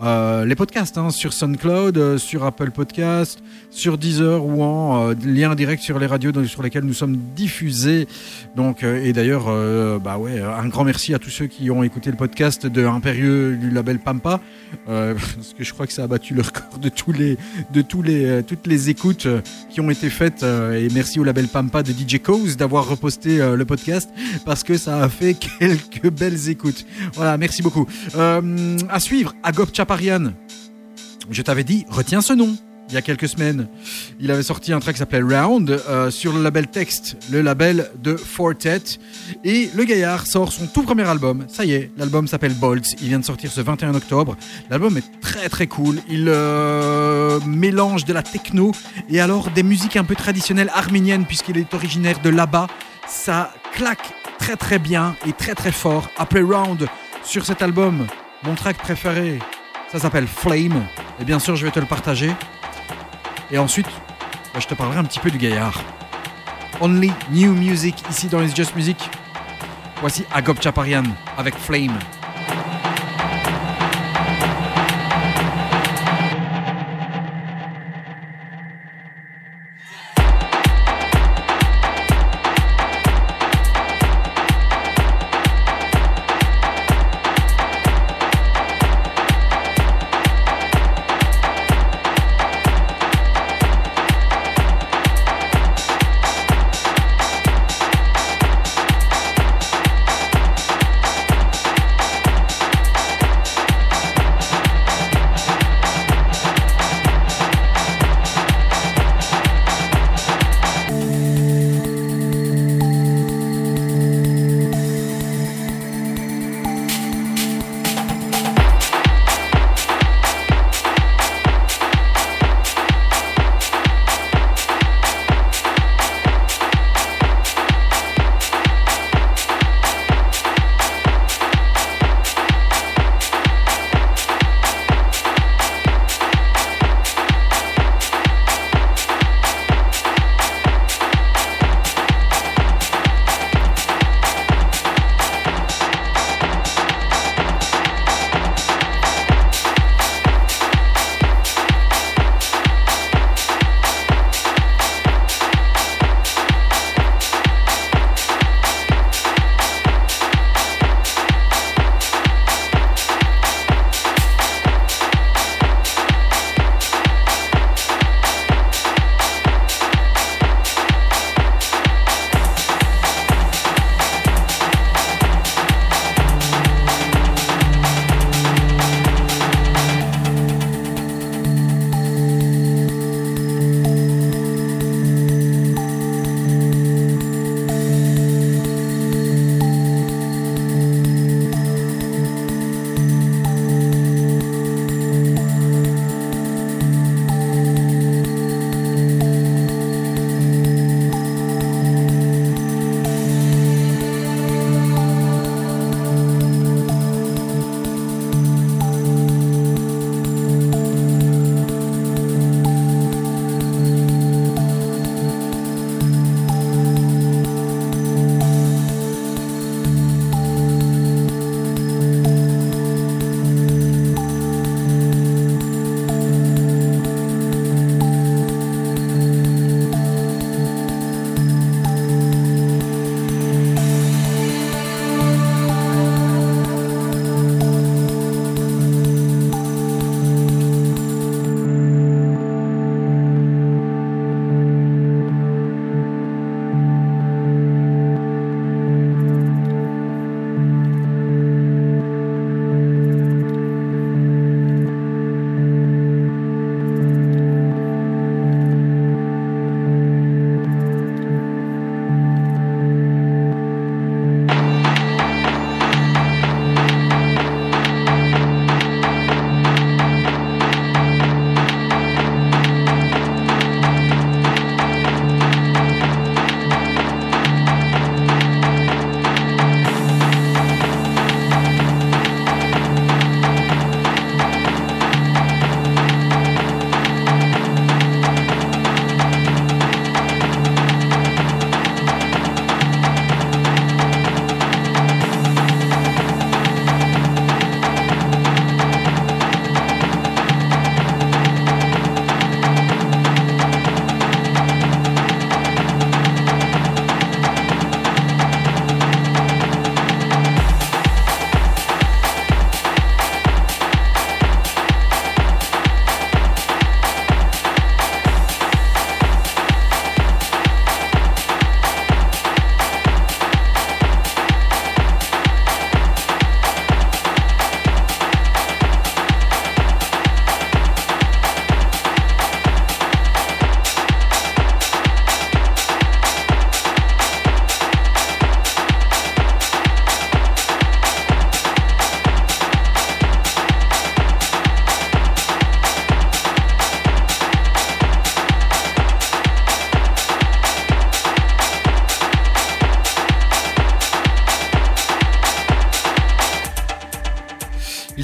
les 0.00 0.54
podcasts 0.54 0.98
hein, 0.98 1.10
sur 1.10 1.32
SoundCloud, 1.32 2.18
sur 2.18 2.44
Apple 2.44 2.70
Podcast, 2.86 3.42
sur 3.72 3.98
Deezer 3.98 4.44
ou 4.46 4.62
en 4.62 5.10
euh, 5.10 5.14
lien 5.24 5.56
direct 5.56 5.82
sur 5.82 5.98
les 5.98 6.06
radios 6.06 6.32
sur 6.44 6.62
lesquelles 6.62 6.84
nous 6.84 6.94
sommes 6.94 7.18
diffusés. 7.34 8.06
Donc, 8.54 8.84
euh, 8.84 9.04
et 9.04 9.12
d'ailleurs, 9.12 9.46
euh, 9.48 9.98
bah 9.98 10.18
ouais, 10.18 10.40
un 10.40 10.68
grand 10.68 10.84
merci 10.84 11.12
à 11.12 11.18
tous 11.18 11.30
ceux 11.30 11.46
qui 11.46 11.68
ont 11.72 11.82
écouté 11.82 12.12
le 12.12 12.16
podcast 12.16 12.64
de 12.64 12.84
Impérieux 12.84 13.56
du 13.56 13.70
label 13.70 13.98
Pampa, 13.98 14.40
parce 14.86 15.54
que 15.58 15.64
je 15.64 15.72
crois 15.72 15.88
que 15.88 15.92
ça 15.92 16.04
a 16.04 16.06
battu 16.06 16.32
le 16.32 16.42
record 16.42 16.78
de 16.80 16.88
tous 16.88 17.10
les, 17.10 17.36
de 17.72 17.82
tous 17.82 18.02
les, 18.02 18.44
toutes 18.44 18.68
les 18.68 18.88
écoutes 18.88 19.26
qui 19.68 19.80
ont 19.80 19.90
été 19.90 20.08
faites. 20.10 20.44
et 20.44 20.88
merci 20.94 21.18
au 21.18 21.24
label 21.24 21.48
Pampa 21.48 21.82
de 21.82 21.90
DJ 21.90 22.20
Cause 22.22 22.56
d'avoir 22.56 22.88
reposté 22.88 23.38
le 23.38 23.64
podcast 23.64 24.08
parce 24.44 24.62
que 24.62 24.78
ça 24.78 25.02
a 25.02 25.08
fait 25.08 25.34
quelques 25.58 26.08
belles 26.10 26.48
écoutes. 26.48 26.86
Voilà, 27.14 27.36
merci 27.36 27.62
beaucoup. 27.62 27.86
À 28.16 29.00
suivre, 29.00 29.34
Agop 29.42 29.70
Chaparian. 29.72 30.32
Je 31.30 31.42
t'avais 31.42 31.64
dit, 31.64 31.84
retiens 31.88 32.20
ce 32.20 32.32
nom. 32.32 32.56
Il 32.88 32.94
y 32.94 32.96
a 32.96 33.02
quelques 33.02 33.28
semaines, 33.28 33.66
il 34.20 34.30
avait 34.30 34.44
sorti 34.44 34.72
un 34.72 34.78
track 34.78 34.94
qui 34.94 35.00
s'appelait 35.00 35.20
Round 35.20 35.68
euh, 35.70 36.10
sur 36.10 36.32
le 36.32 36.40
label 36.40 36.68
Text, 36.68 37.16
le 37.32 37.42
label 37.42 37.90
de 38.00 38.16
Fortet. 38.16 38.82
Et 39.42 39.70
le 39.74 39.82
gaillard 39.82 40.26
sort 40.26 40.52
son 40.52 40.68
tout 40.68 40.82
premier 40.82 41.02
album. 41.02 41.46
Ça 41.48 41.64
y 41.64 41.72
est, 41.72 41.90
l'album 41.96 42.28
s'appelle 42.28 42.54
Bolts. 42.54 42.94
Il 43.00 43.08
vient 43.08 43.18
de 43.18 43.24
sortir 43.24 43.50
ce 43.50 43.60
21 43.60 43.94
octobre. 43.94 44.36
L'album 44.70 44.96
est 44.96 45.20
très 45.20 45.48
très 45.48 45.66
cool. 45.66 45.96
Il 46.08 46.26
euh, 46.28 47.40
mélange 47.44 48.04
de 48.04 48.12
la 48.12 48.22
techno 48.22 48.70
et 49.10 49.20
alors 49.20 49.50
des 49.50 49.64
musiques 49.64 49.96
un 49.96 50.04
peu 50.04 50.14
traditionnelles 50.14 50.70
arméniennes 50.72 51.24
puisqu'il 51.24 51.58
est 51.58 51.74
originaire 51.74 52.20
de 52.20 52.30
là-bas. 52.30 52.68
Ça 53.08 53.52
claque 53.72 54.14
très 54.38 54.56
très 54.56 54.78
bien 54.78 55.16
et 55.26 55.32
très 55.32 55.56
très 55.56 55.72
fort. 55.72 56.08
Après 56.16 56.40
Round 56.40 56.86
sur 57.24 57.44
cet 57.44 57.62
album, 57.62 58.06
mon 58.44 58.54
track 58.54 58.78
préféré, 58.78 59.40
ça 59.90 59.98
s'appelle 59.98 60.28
Flame. 60.28 60.86
Et 61.20 61.24
bien 61.24 61.40
sûr, 61.40 61.56
je 61.56 61.64
vais 61.64 61.72
te 61.72 61.80
le 61.80 61.86
partager. 61.86 62.30
Et 63.50 63.58
ensuite, 63.58 63.88
bah, 64.52 64.60
je 64.60 64.66
te 64.66 64.74
parlerai 64.74 64.98
un 64.98 65.04
petit 65.04 65.20
peu 65.20 65.30
du 65.30 65.38
gaillard. 65.38 65.80
Only 66.80 67.12
New 67.30 67.54
Music 67.54 68.02
ici 68.10 68.28
dans 68.28 68.42
It's 68.42 68.54
Just 68.54 68.74
Music. 68.74 69.08
Voici 70.00 70.24
Agop 70.32 70.60
Chaparian 70.60 71.04
avec 71.38 71.54
Flame. 71.56 71.98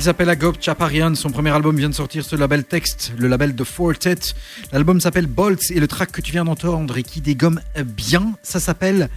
Il 0.03 0.07
s'appelle 0.07 0.30
Agop 0.30 0.55
Chaparian. 0.61 1.14
Son 1.14 1.30
premier 1.30 1.50
album 1.50 1.76
vient 1.76 1.88
de 1.88 1.94
sortir 1.94 2.24
sur 2.24 2.36
le 2.36 2.40
label 2.40 2.64
Text, 2.64 3.12
le 3.16 3.28
label 3.28 3.55
de 3.55 3.62
Fortet. 3.62 4.16
L'album 4.72 5.00
s'appelle 5.00 5.28
Bolts 5.28 5.70
et 5.70 5.78
le 5.78 5.86
track 5.86 6.11
que 6.11 6.20
tu 6.20 6.32
viens 6.32 6.44
d'entendre 6.44 6.98
et 6.98 7.05
qui 7.05 7.20
dégomme 7.20 7.61
bien, 7.84 8.32
ça 8.42 8.59
s'appelle 8.59 9.09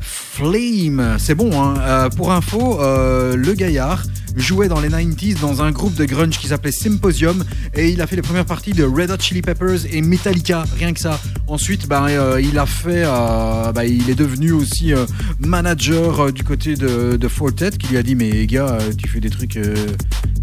Flame. 0.00 1.16
C'est 1.20 1.36
bon, 1.36 1.62
hein. 1.62 1.76
Euh, 1.78 2.08
pour 2.08 2.32
info, 2.32 2.80
euh, 2.80 3.36
le 3.36 3.52
gaillard 3.54 4.02
jouait 4.36 4.68
dans 4.68 4.80
les 4.80 4.88
90s 4.88 5.40
dans 5.40 5.62
un 5.62 5.70
groupe 5.70 5.94
de 5.94 6.04
grunge 6.04 6.38
qui 6.38 6.48
s'appelait 6.48 6.72
Symposium 6.72 7.44
et 7.74 7.90
il 7.90 8.00
a 8.00 8.06
fait 8.06 8.16
les 8.16 8.22
premières 8.22 8.44
parties 8.44 8.72
de 8.72 8.84
Red 8.84 9.10
Hot 9.10 9.20
Chili 9.20 9.42
Peppers 9.42 9.86
et 9.90 10.00
Metallica, 10.02 10.64
rien 10.78 10.92
que 10.92 11.00
ça. 11.00 11.20
Ensuite, 11.46 11.86
euh, 11.90 12.40
il 12.42 12.58
a 12.58 12.66
fait, 12.66 13.04
euh, 13.04 13.72
ben, 13.72 13.82
il 13.82 14.08
est 14.08 14.14
devenu 14.14 14.52
aussi 14.52 14.92
euh, 14.92 15.06
manager 15.38 16.32
du 16.32 16.44
côté 16.44 16.74
de, 16.74 17.16
de 17.16 17.28
Fortet 17.28 17.70
qui 17.70 17.88
lui 17.88 17.96
a 17.96 18.02
dit 18.02 18.14
mais 18.14 18.46
gars, 18.46 18.78
tu 18.96 19.08
fais 19.08 19.20
des 19.20 19.30
trucs, 19.30 19.58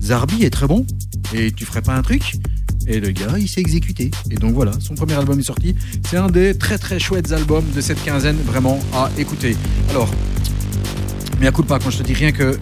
Zarbi 0.02 0.44
est 0.44 0.50
très 0.50 0.68
bon 0.68 0.86
et 1.34 1.52
tu 1.52 1.66
ferais 1.66 1.82
pas 1.82 1.94
un 1.94 2.02
truc 2.02 2.36
et 2.88 3.00
le 3.00 3.12
gars, 3.12 3.36
il 3.38 3.48
s'est 3.48 3.62
exécuté. 3.62 4.10
Et 4.32 4.36
donc 4.36 4.54
voilà, 4.54 4.72
son 4.80 4.96
premier 4.96 5.14
album 5.14 5.40
est 5.40 5.44
sorti. 5.44 5.76
C'est 6.10 6.18
un 6.18 6.30
des 6.30 6.58
très 6.58 6.78
très 6.78 7.00
chouettes 7.00 7.32
albums 7.32 7.66
de 7.76 7.82
cette 7.82 8.04
quinzaine, 8.04 8.38
vraiment 8.46 8.80
à 8.94 9.12
écouter. 9.18 9.56
Alors, 9.92 10.10
mais 11.40 11.48
à 11.48 11.52
coup 11.52 11.62
de 11.62 11.68
pas, 11.68 11.80
quand 11.80 11.92
je 11.92 12.00
te 12.00 12.04
dis 12.04 12.14
rien 12.14 12.32
que 12.32 12.58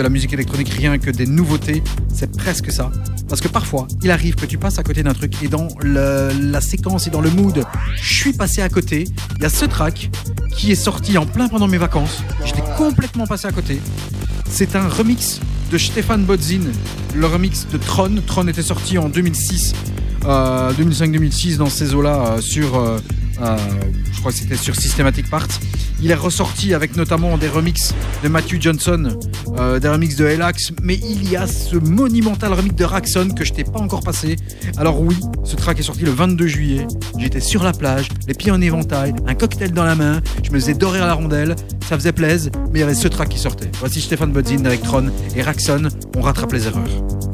de 0.00 0.02
la 0.02 0.08
musique 0.08 0.32
électronique, 0.32 0.70
rien 0.70 0.96
que 0.96 1.10
des 1.10 1.26
nouveautés, 1.26 1.82
c'est 2.10 2.34
presque 2.34 2.72
ça. 2.72 2.90
Parce 3.28 3.42
que 3.42 3.48
parfois, 3.48 3.86
il 4.02 4.10
arrive 4.10 4.34
que 4.34 4.46
tu 4.46 4.56
passes 4.56 4.78
à 4.78 4.82
côté 4.82 5.02
d'un 5.02 5.12
truc 5.12 5.34
et 5.42 5.48
dans 5.48 5.68
la 5.82 6.60
séquence 6.62 7.06
et 7.06 7.10
dans 7.10 7.20
le 7.20 7.28
mood, 7.28 7.62
je 7.96 8.14
suis 8.14 8.32
passé 8.32 8.62
à 8.62 8.70
côté. 8.70 9.04
Il 9.36 9.42
y 9.42 9.44
a 9.44 9.50
ce 9.50 9.66
track 9.66 10.10
qui 10.56 10.72
est 10.72 10.74
sorti 10.74 11.18
en 11.18 11.26
plein 11.26 11.48
pendant 11.48 11.68
mes 11.68 11.76
vacances. 11.76 12.22
J'étais 12.46 12.62
complètement 12.78 13.26
passé 13.26 13.46
à 13.46 13.52
côté. 13.52 13.78
C'est 14.48 14.74
un 14.74 14.88
remix 14.88 15.38
de 15.70 15.76
Stéphane 15.76 16.24
Bodzin, 16.24 16.62
le 17.14 17.26
remix 17.26 17.66
de 17.70 17.76
Tron. 17.76 18.22
Tron 18.26 18.48
était 18.48 18.62
sorti 18.62 18.96
en 18.96 19.10
2006, 19.10 19.74
euh, 20.24 20.72
2005-2006 20.72 21.58
dans 21.58 21.68
ces 21.68 21.94
eaux-là 21.94 22.36
euh, 22.36 22.40
sur, 22.40 22.82
euh, 23.42 23.56
je 24.12 24.18
crois 24.20 24.32
que 24.32 24.38
c'était 24.38 24.56
sur 24.56 24.76
Systematic 24.76 25.28
Parts. 25.30 25.48
Il 26.02 26.10
est 26.10 26.14
ressorti 26.14 26.74
avec 26.74 26.96
notamment 26.96 27.36
des 27.36 27.48
remixes 27.48 27.94
de 28.22 28.28
Matthew 28.28 28.60
Johnson, 28.60 29.18
euh, 29.58 29.78
des 29.78 29.88
remixes 29.88 30.16
de 30.16 30.26
Elax, 30.26 30.72
mais 30.82 30.94
il 30.96 31.28
y 31.28 31.36
a 31.36 31.46
ce 31.46 31.76
monumental 31.76 32.52
remix 32.52 32.74
de 32.74 32.84
Raxon 32.84 33.28
que 33.30 33.44
je 33.44 33.52
t'ai 33.52 33.64
pas 33.64 33.80
encore 33.80 34.00
passé. 34.00 34.36
Alors 34.78 35.00
oui, 35.00 35.16
ce 35.44 35.56
track 35.56 35.78
est 35.78 35.82
sorti 35.82 36.04
le 36.04 36.10
22 36.10 36.46
juillet. 36.46 36.86
J'étais 37.18 37.40
sur 37.40 37.62
la 37.62 37.72
plage, 37.72 38.08
les 38.26 38.34
pieds 38.34 38.50
en 38.50 38.60
éventail, 38.60 39.14
un 39.26 39.34
cocktail 39.34 39.72
dans 39.72 39.84
la 39.84 39.94
main, 39.94 40.20
je 40.42 40.50
me 40.50 40.58
faisais 40.58 40.74
dorer 40.74 41.00
à 41.00 41.06
la 41.06 41.14
rondelle, 41.14 41.54
ça 41.88 41.96
faisait 41.96 42.12
plaisir, 42.12 42.50
mais 42.72 42.78
il 42.78 42.80
y 42.80 42.84
avait 42.84 42.94
ce 42.94 43.08
track 43.08 43.28
qui 43.28 43.38
sortait. 43.38 43.70
Voici 43.80 44.00
Stéphane 44.00 44.32
Bodzin 44.32 44.64
avec 44.64 44.80
et 45.36 45.42
Raxon, 45.42 45.88
on 46.16 46.22
rattrape 46.22 46.52
les 46.52 46.66
erreurs. 46.66 47.29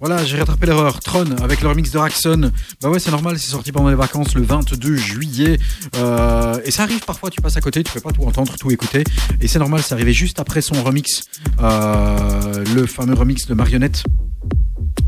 Voilà, 0.00 0.24
j'ai 0.24 0.36
rattrapé 0.38 0.66
l'erreur. 0.66 1.00
Tron 1.00 1.26
avec 1.42 1.62
le 1.62 1.68
remix 1.68 1.90
de 1.90 1.98
Raxon. 1.98 2.50
Bah 2.82 2.90
ouais, 2.90 2.98
c'est 2.98 3.10
normal, 3.10 3.38
c'est 3.38 3.50
sorti 3.50 3.72
pendant 3.72 3.88
les 3.88 3.94
vacances 3.94 4.34
le 4.34 4.42
22 4.42 4.96
juillet. 4.96 5.58
Euh, 5.96 6.58
et 6.64 6.70
ça 6.70 6.82
arrive 6.82 7.04
parfois, 7.04 7.30
tu 7.30 7.40
passes 7.40 7.56
à 7.56 7.60
côté, 7.60 7.82
tu 7.82 7.92
peux 7.92 8.00
pas 8.00 8.10
tout 8.10 8.22
entendre, 8.22 8.54
tout 8.56 8.70
écouter. 8.70 9.04
Et 9.40 9.48
c'est 9.48 9.58
normal, 9.58 9.82
c'est 9.82 9.94
arrivé 9.94 10.12
juste 10.12 10.40
après 10.40 10.60
son 10.60 10.82
remix, 10.82 11.24
euh, 11.60 12.64
le 12.74 12.86
fameux 12.86 13.14
remix 13.14 13.46
de 13.46 13.54
Marionnette. 13.54 14.04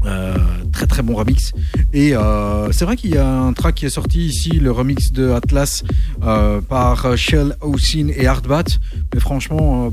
Euh, 0.06 0.34
très 0.72 0.86
très 0.86 1.02
bon 1.02 1.14
remix 1.14 1.52
et 1.92 2.14
c'est 2.72 2.84
vrai 2.84 2.96
qu'il 2.96 3.10
y 3.10 3.18
a 3.18 3.28
un 3.28 3.52
track 3.52 3.74
qui 3.74 3.86
est 3.86 3.90
sorti 3.90 4.26
ici 4.26 4.50
le 4.50 4.70
remix 4.70 5.12
de 5.12 5.30
Atlas 5.30 5.82
par 6.68 7.16
Shell 7.18 7.56
Austin 7.60 8.08
et 8.14 8.26
Hardbat 8.26 8.64
mais 9.12 9.20
franchement 9.20 9.92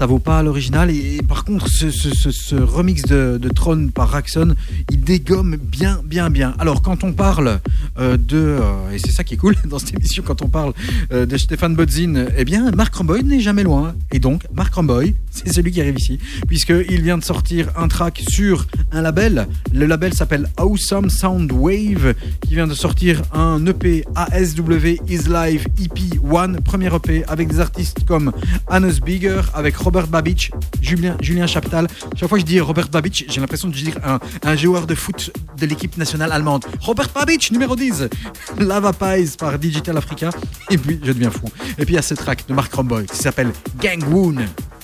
ça 0.00 0.06
vaut 0.06 0.18
pas 0.18 0.42
l'original. 0.42 0.90
Et, 0.90 1.20
par 1.20 1.44
contre 1.44 1.68
ce, 1.68 2.54
remix 2.54 3.02
de, 3.02 3.36
de 3.36 3.50
par 3.90 4.08
Raxon 4.08 4.54
il 4.90 5.02
dégomme 5.02 5.56
bien 5.56 6.00
bien 6.02 6.30
bien. 6.30 6.54
Alors 6.58 6.80
quand 6.80 7.04
on 7.04 7.12
parle 7.12 7.60
euh, 7.98 8.16
de 8.16 8.38
euh, 8.38 8.92
et 8.94 8.98
c'est 8.98 9.10
ça 9.10 9.24
qui 9.24 9.34
est 9.34 9.36
cool 9.36 9.56
dans 9.66 9.78
cette 9.78 9.94
émission 9.94 10.22
quand 10.26 10.40
on 10.40 10.48
parle 10.48 10.72
euh, 11.12 11.26
de 11.26 11.36
Stéphane 11.36 11.74
Bodzin 11.74 12.28
eh 12.34 12.46
bien 12.46 12.70
Marc 12.70 12.94
Ramboy 12.94 13.22
n'est 13.24 13.40
jamais 13.40 13.62
loin. 13.62 13.94
Et 14.10 14.20
donc 14.20 14.46
Marc 14.54 14.72
Ramboy 14.72 15.16
c'est 15.30 15.52
celui 15.52 15.70
qui 15.70 15.80
arrive 15.80 15.98
ici. 15.98 16.18
Puisqu'il 16.46 17.02
vient 17.02 17.18
de 17.18 17.24
sortir 17.24 17.68
un 17.76 17.88
track 17.88 18.22
sur 18.28 18.66
un 18.92 19.02
label. 19.02 19.46
Le 19.72 19.86
label 19.86 20.12
s'appelle 20.12 20.48
Awesome 20.56 21.08
Sound 21.08 21.52
Wave 21.52 22.14
qui 22.42 22.54
vient 22.54 22.66
de 22.66 22.74
sortir 22.74 23.22
un 23.32 23.64
EP 23.66 24.04
ASW 24.14 24.98
Is 25.08 25.28
Live 25.28 25.66
EP 25.80 26.18
1 26.24 26.54
premier 26.62 26.94
EP 26.94 27.24
avec 27.28 27.48
des 27.48 27.60
artistes 27.60 28.04
comme 28.06 28.32
Hannes 28.68 28.92
Bigger 29.04 29.40
avec 29.54 29.76
Robert 29.76 30.08
Babich 30.08 30.50
Julien, 30.80 31.46
Chaptal. 31.46 31.86
Chaque 32.16 32.28
fois 32.28 32.38
que 32.38 32.42
je 32.42 32.46
dis 32.46 32.60
Robert 32.60 32.88
Babich 32.88 33.24
j'ai 33.28 33.40
l'impression 33.40 33.68
de 33.68 33.74
dire 33.74 33.98
un, 34.04 34.18
un 34.42 34.56
joueur 34.56 34.86
de 34.86 34.94
foot 34.94 35.30
de 35.58 35.66
l'équipe 35.66 35.96
nationale 35.96 36.32
allemande. 36.32 36.64
Robert 36.80 37.10
Babich 37.14 37.50
numéro 37.52 37.76
10 37.76 38.08
Lava 38.58 38.92
Pies 38.92 39.36
par 39.38 39.58
Digital 39.58 39.96
Africa. 39.96 40.30
Et 40.70 40.78
puis 40.78 40.98
je 41.02 41.12
deviens 41.12 41.30
fou. 41.30 41.46
Et 41.78 41.84
puis 41.84 41.94
il 41.94 41.96
y 41.96 41.98
a 41.98 42.02
ce 42.02 42.14
track 42.14 42.44
de 42.48 42.54
Mark 42.54 42.72
Romboy 42.74 43.06
qui 43.06 43.16
s'appelle 43.16 43.52
Gang 43.80 44.02
Woon 44.12 44.36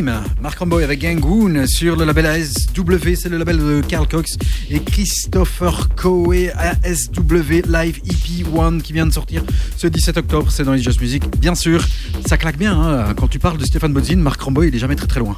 Marc 0.00 0.58
Ramboy 0.58 0.84
avec 0.84 1.02
Gangoon 1.02 1.66
sur 1.66 1.96
le 1.96 2.06
label 2.06 2.24
ASW, 2.24 3.14
c'est 3.14 3.28
le 3.28 3.36
label 3.36 3.58
de 3.58 3.82
Carl 3.86 4.08
Cox 4.08 4.38
et 4.70 4.80
Christopher 4.80 5.90
Coe 5.94 6.32
ASW 6.56 7.66
Live 7.68 8.00
EP1 8.06 8.80
qui 8.80 8.94
vient 8.94 9.04
de 9.06 9.12
sortir 9.12 9.44
ce 9.76 9.86
17 9.86 10.16
octobre, 10.16 10.50
c'est 10.50 10.64
dans 10.64 10.72
les 10.72 10.82
Just 10.82 10.98
Music. 10.98 11.24
Bien 11.38 11.54
sûr, 11.54 11.84
ça 12.24 12.38
claque 12.38 12.56
bien, 12.56 12.72
hein. 12.72 13.12
quand 13.14 13.28
tu 13.28 13.38
parles 13.38 13.58
de 13.58 13.66
Stéphane 13.66 13.92
Bodzin, 13.92 14.16
Marc 14.16 14.40
Ramboy 14.40 14.68
il 14.68 14.74
est 14.74 14.78
jamais 14.78 14.96
très 14.96 15.06
très 15.06 15.20
loin. 15.20 15.36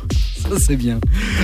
C'est 0.59 0.77
bien. 0.77 0.99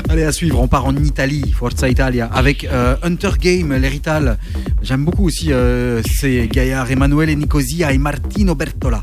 Allez 0.09 0.25
à 0.25 0.33
suivre, 0.33 0.61
on 0.61 0.69
part 0.69 0.87
en 0.87 0.97
Italie, 0.97 1.53
Forza 1.57 1.89
Italia, 1.89 2.29
avec 2.33 2.65
euh, 2.65 2.97
Hunter 3.03 3.31
Game, 3.39 3.73
l'hérital. 3.75 4.39
J'aime 4.83 5.05
beaucoup 5.05 5.27
aussi 5.27 5.53
euh, 5.53 6.03
ces 6.03 6.49
gaillards, 6.49 6.91
Emanuele 6.91 7.37
Nicosia 7.37 7.93
et 7.93 7.99
Martino 7.99 8.55
Bertola, 8.55 9.03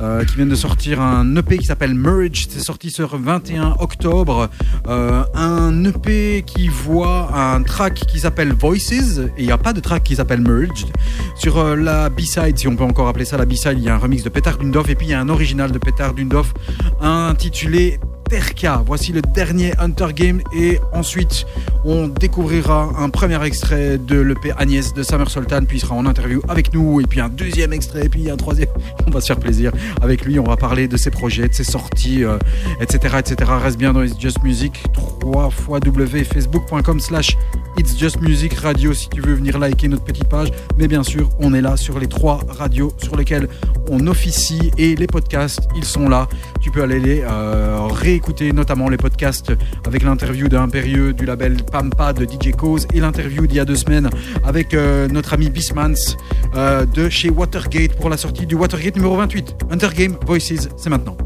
euh, 0.00 0.24
qui 0.24 0.36
viennent 0.36 0.48
de 0.48 0.54
sortir 0.54 1.00
un 1.00 1.34
EP 1.36 1.58
qui 1.58 1.66
s'appelle 1.66 1.94
Merge, 1.94 2.46
c'est 2.48 2.60
sorti 2.60 2.90
ce 2.90 3.02
21 3.02 3.76
octobre. 3.80 4.48
Euh, 4.88 5.24
un 5.34 5.84
EP 5.84 6.44
qui 6.46 6.68
voit 6.68 7.30
un 7.34 7.62
track 7.62 7.94
qui 8.06 8.20
s'appelle 8.20 8.52
Voices, 8.52 8.92
et 8.92 9.30
il 9.38 9.46
n'y 9.46 9.52
a 9.52 9.58
pas 9.58 9.72
de 9.72 9.80
track 9.80 10.04
qui 10.04 10.16
s'appelle 10.16 10.40
Merged. 10.40 10.88
Sur 11.36 11.76
la 11.76 12.08
B-side, 12.08 12.58
si 12.58 12.68
on 12.68 12.76
peut 12.76 12.84
encore 12.84 13.08
appeler 13.08 13.24
ça 13.24 13.36
la 13.36 13.46
B-side, 13.46 13.78
il 13.78 13.84
y 13.84 13.88
a 13.88 13.94
un 13.94 13.98
remix 13.98 14.22
de 14.22 14.28
Petar 14.28 14.58
Dundov, 14.58 14.90
et 14.90 14.94
puis 14.94 15.08
il 15.08 15.10
y 15.10 15.14
a 15.14 15.20
un 15.20 15.28
original 15.28 15.70
de 15.70 15.78
Petar 15.78 16.14
Dundov 16.14 16.52
intitulé 17.00 17.98
Terka. 18.28 18.82
Voici 18.86 19.12
le 19.12 19.22
dernier 19.22 19.72
Hunter 19.78 20.08
Game 20.14 20.40
et 20.54 20.78
ensuite 20.92 21.46
on 21.84 22.08
découvrira 22.08 22.90
un 22.98 23.08
premier 23.10 23.42
extrait 23.44 23.98
de 23.98 24.20
l'EP 24.20 24.52
Agnès 24.56 24.92
de 24.92 25.02
Summer 25.02 25.30
Sultan 25.30 25.64
puis 25.66 25.78
il 25.78 25.80
sera 25.80 25.94
en 25.94 26.06
interview 26.06 26.40
avec 26.48 26.74
nous 26.74 27.00
et 27.00 27.04
puis 27.04 27.20
un 27.20 27.28
deuxième 27.28 27.72
extrait 27.72 28.06
et 28.06 28.08
puis 28.08 28.30
un 28.30 28.36
troisième. 28.36 28.68
On 29.06 29.10
va 29.10 29.20
se 29.20 29.26
faire 29.26 29.38
plaisir 29.38 29.72
avec 30.02 30.24
lui. 30.24 30.38
On 30.38 30.44
va 30.44 30.56
parler 30.56 30.88
de 30.88 30.96
ses 30.96 31.10
projets, 31.10 31.48
de 31.48 31.54
ses 31.54 31.64
sorties, 31.64 32.24
euh, 32.24 32.38
etc., 32.80 33.16
etc. 33.18 33.50
Reste 33.62 33.78
bien 33.78 33.92
dans 33.92 34.02
It's 34.02 34.18
Just 34.20 34.42
Music. 34.42 34.82
3 34.92 35.50
fois 35.50 35.78
facebook.com 35.80 37.00
slash 37.00 37.36
It's 37.78 37.96
Just 37.98 38.20
Music 38.20 38.54
Radio 38.54 38.92
si 38.94 39.08
tu 39.08 39.20
veux 39.20 39.34
venir 39.34 39.58
liker 39.58 39.88
notre 39.88 40.04
petite 40.04 40.28
page. 40.28 40.48
Mais 40.78 40.88
bien 40.88 41.02
sûr, 41.02 41.28
on 41.38 41.52
est 41.54 41.60
là 41.60 41.76
sur 41.76 41.98
les 41.98 42.06
trois 42.06 42.40
radios 42.48 42.92
sur 42.98 43.16
lesquelles 43.16 43.48
on 43.88 44.06
officie 44.06 44.70
et 44.78 44.96
les 44.96 45.06
podcasts, 45.06 45.60
ils 45.76 45.84
sont 45.84 46.08
là. 46.08 46.26
Tu 46.60 46.70
peux 46.70 46.82
aller 46.82 46.98
les 46.98 47.22
euh, 47.22 47.78
réécouter, 48.16 48.52
notamment 48.52 48.88
les 48.88 48.96
podcasts 48.96 49.52
avec 49.84 50.02
l'interview 50.02 50.48
d'Impérieux 50.48 51.12
du 51.12 51.26
label 51.26 51.56
Pampa 51.70 52.14
de 52.14 52.24
DJ 52.24 52.52
Cause 52.56 52.86
et 52.94 53.00
l'interview 53.00 53.46
d'il 53.46 53.58
y 53.58 53.60
a 53.60 53.66
deux 53.66 53.76
semaines 53.76 54.08
avec 54.42 54.72
euh, 54.72 55.06
notre 55.08 55.34
ami 55.34 55.50
Bismans 55.50 56.16
euh, 56.54 56.86
de 56.86 57.10
chez 57.10 57.28
Watergate 57.28 57.94
pour 57.96 58.08
la 58.08 58.16
sortie 58.16 58.46
du 58.46 58.54
Watergate 58.54 58.96
numéro 58.96 59.16
28. 59.16 59.56
Hunter 59.70 59.88
Game 59.94 60.16
Voices, 60.24 60.66
c'est 60.78 60.88
maintenant. 60.88 61.18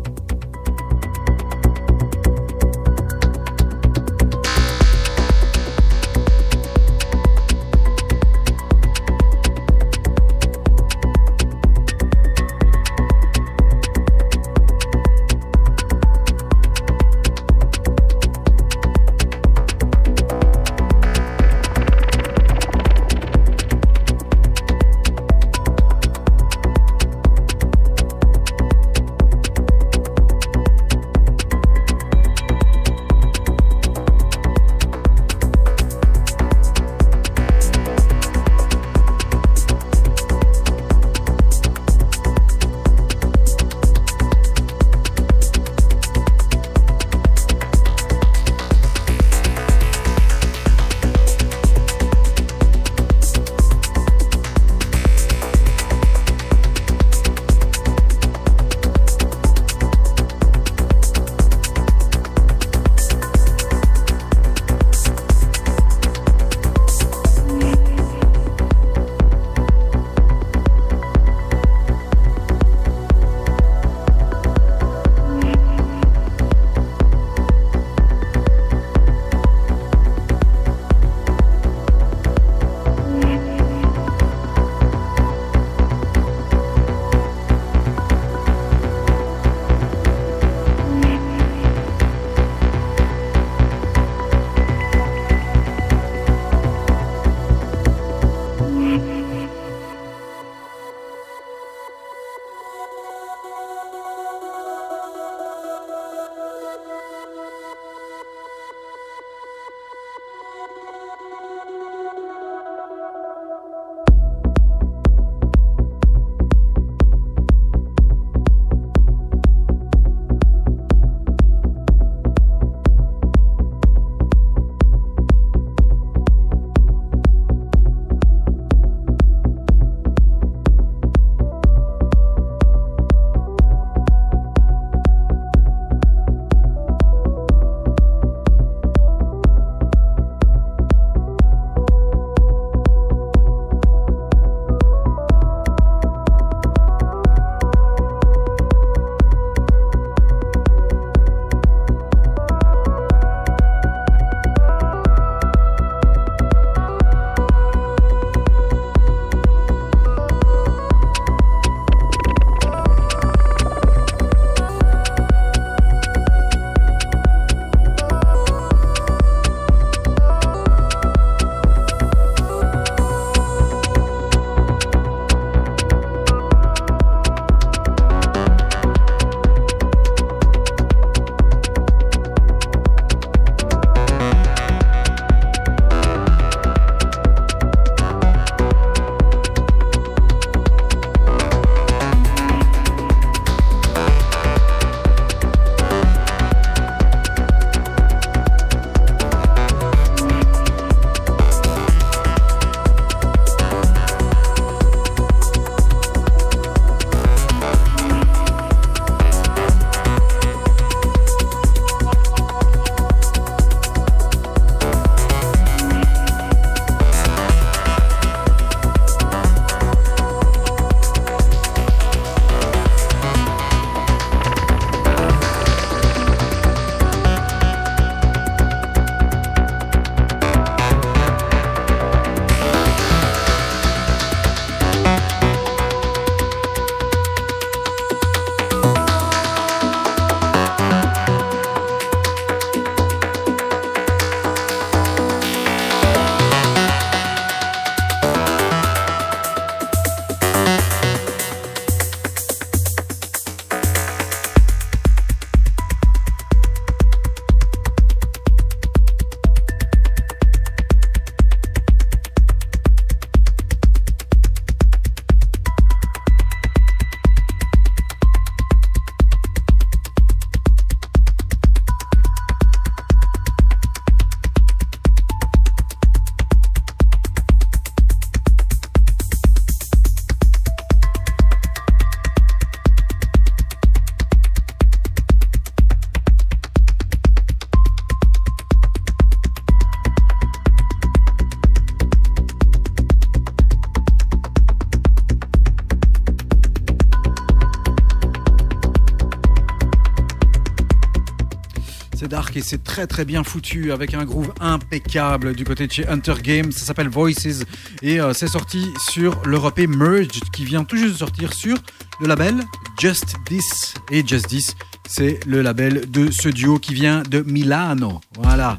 C'est 302.63 302.83
très 302.83 303.07
très 303.07 303.25
bien 303.25 303.45
foutu 303.45 303.93
avec 303.93 304.15
un 304.15 304.25
groove 304.25 304.53
impeccable 304.61 305.55
du 305.55 305.65
côté 305.65 305.87
de 305.87 305.93
chez 305.93 306.07
Hunter 306.09 306.35
Games. 306.43 306.73
Ça 306.73 306.85
s'appelle 306.85 307.09
Voices 307.09 307.65
et 308.03 308.21
euh, 308.21 308.33
c'est 308.33 308.49
sorti 308.49 308.87
sur 309.09 309.43
l'Europe 309.45 309.79
Merged 309.79 310.43
qui 310.53 310.65
vient 310.65 310.85
tout 310.85 310.97
juste 310.97 311.13
de 311.13 311.19
sortir 311.19 311.53
sur 311.53 311.77
le 312.21 312.27
label 312.27 312.63
Just 312.99 313.37
This. 313.47 313.95
Et 314.11 314.27
Just 314.27 314.49
This, 314.49 314.75
c'est 315.09 315.41
le 315.47 315.63
label 315.63 316.11
de 316.11 316.31
ce 316.31 316.49
duo 316.49 316.79
qui 316.79 316.95
vient 316.95 317.23
de 317.23 317.41
Milano. 317.41 318.21
Voilà. 318.39 318.79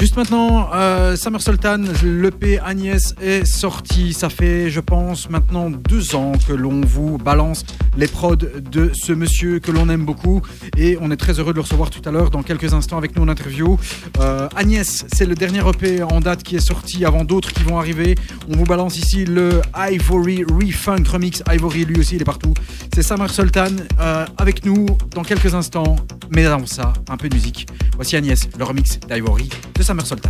Juste 0.00 0.16
maintenant, 0.16 0.70
euh, 0.72 1.14
Summer 1.14 1.42
Sultan, 1.42 1.82
l'EP 2.02 2.58
Agnès 2.60 3.14
est 3.20 3.44
sorti. 3.44 4.14
Ça 4.14 4.30
fait, 4.30 4.70
je 4.70 4.80
pense, 4.80 5.28
maintenant 5.28 5.68
deux 5.68 6.14
ans 6.14 6.32
que 6.48 6.54
l'on 6.54 6.80
vous 6.80 7.18
balance 7.18 7.66
les 7.98 8.06
prods 8.06 8.36
de 8.36 8.92
ce 8.94 9.12
monsieur 9.12 9.58
que 9.58 9.70
l'on 9.70 9.90
aime 9.90 10.06
beaucoup. 10.06 10.40
Et 10.82 10.96
on 10.98 11.10
est 11.10 11.16
très 11.18 11.38
heureux 11.38 11.52
de 11.52 11.56
le 11.56 11.60
recevoir 11.60 11.90
tout 11.90 12.00
à 12.08 12.10
l'heure, 12.10 12.30
dans 12.30 12.42
quelques 12.42 12.72
instants, 12.72 12.96
avec 12.96 13.14
nous 13.14 13.22
en 13.22 13.28
interview. 13.28 13.78
Euh, 14.18 14.48
Agnès, 14.56 15.04
c'est 15.12 15.26
le 15.26 15.34
dernier 15.34 15.60
EP 15.68 16.02
en 16.02 16.20
date 16.20 16.42
qui 16.42 16.56
est 16.56 16.66
sorti 16.66 17.04
avant 17.04 17.22
d'autres 17.22 17.52
qui 17.52 17.62
vont 17.64 17.78
arriver. 17.78 18.14
On 18.48 18.56
vous 18.56 18.64
balance 18.64 18.96
ici 18.96 19.26
le 19.26 19.60
Ivory 19.76 20.42
Refunk 20.42 21.06
Remix. 21.06 21.42
Ivory, 21.52 21.84
lui 21.84 22.00
aussi, 22.00 22.16
il 22.16 22.22
est 22.22 22.24
partout. 22.24 22.54
C'est 22.94 23.02
Summer 23.02 23.28
Sultan 23.28 23.66
euh, 24.00 24.24
avec 24.38 24.64
nous 24.64 24.86
dans 25.10 25.22
quelques 25.22 25.54
instants. 25.54 25.96
Mais 26.30 26.46
avant 26.46 26.64
ça, 26.64 26.94
un 27.10 27.18
peu 27.18 27.28
de 27.28 27.34
musique. 27.34 27.68
Voici 27.96 28.16
Agnès, 28.16 28.48
le 28.58 28.64
remix 28.64 28.98
d'Ivory 29.00 29.50
de 29.74 29.82
Summer 29.82 30.06
Sultan. 30.06 30.29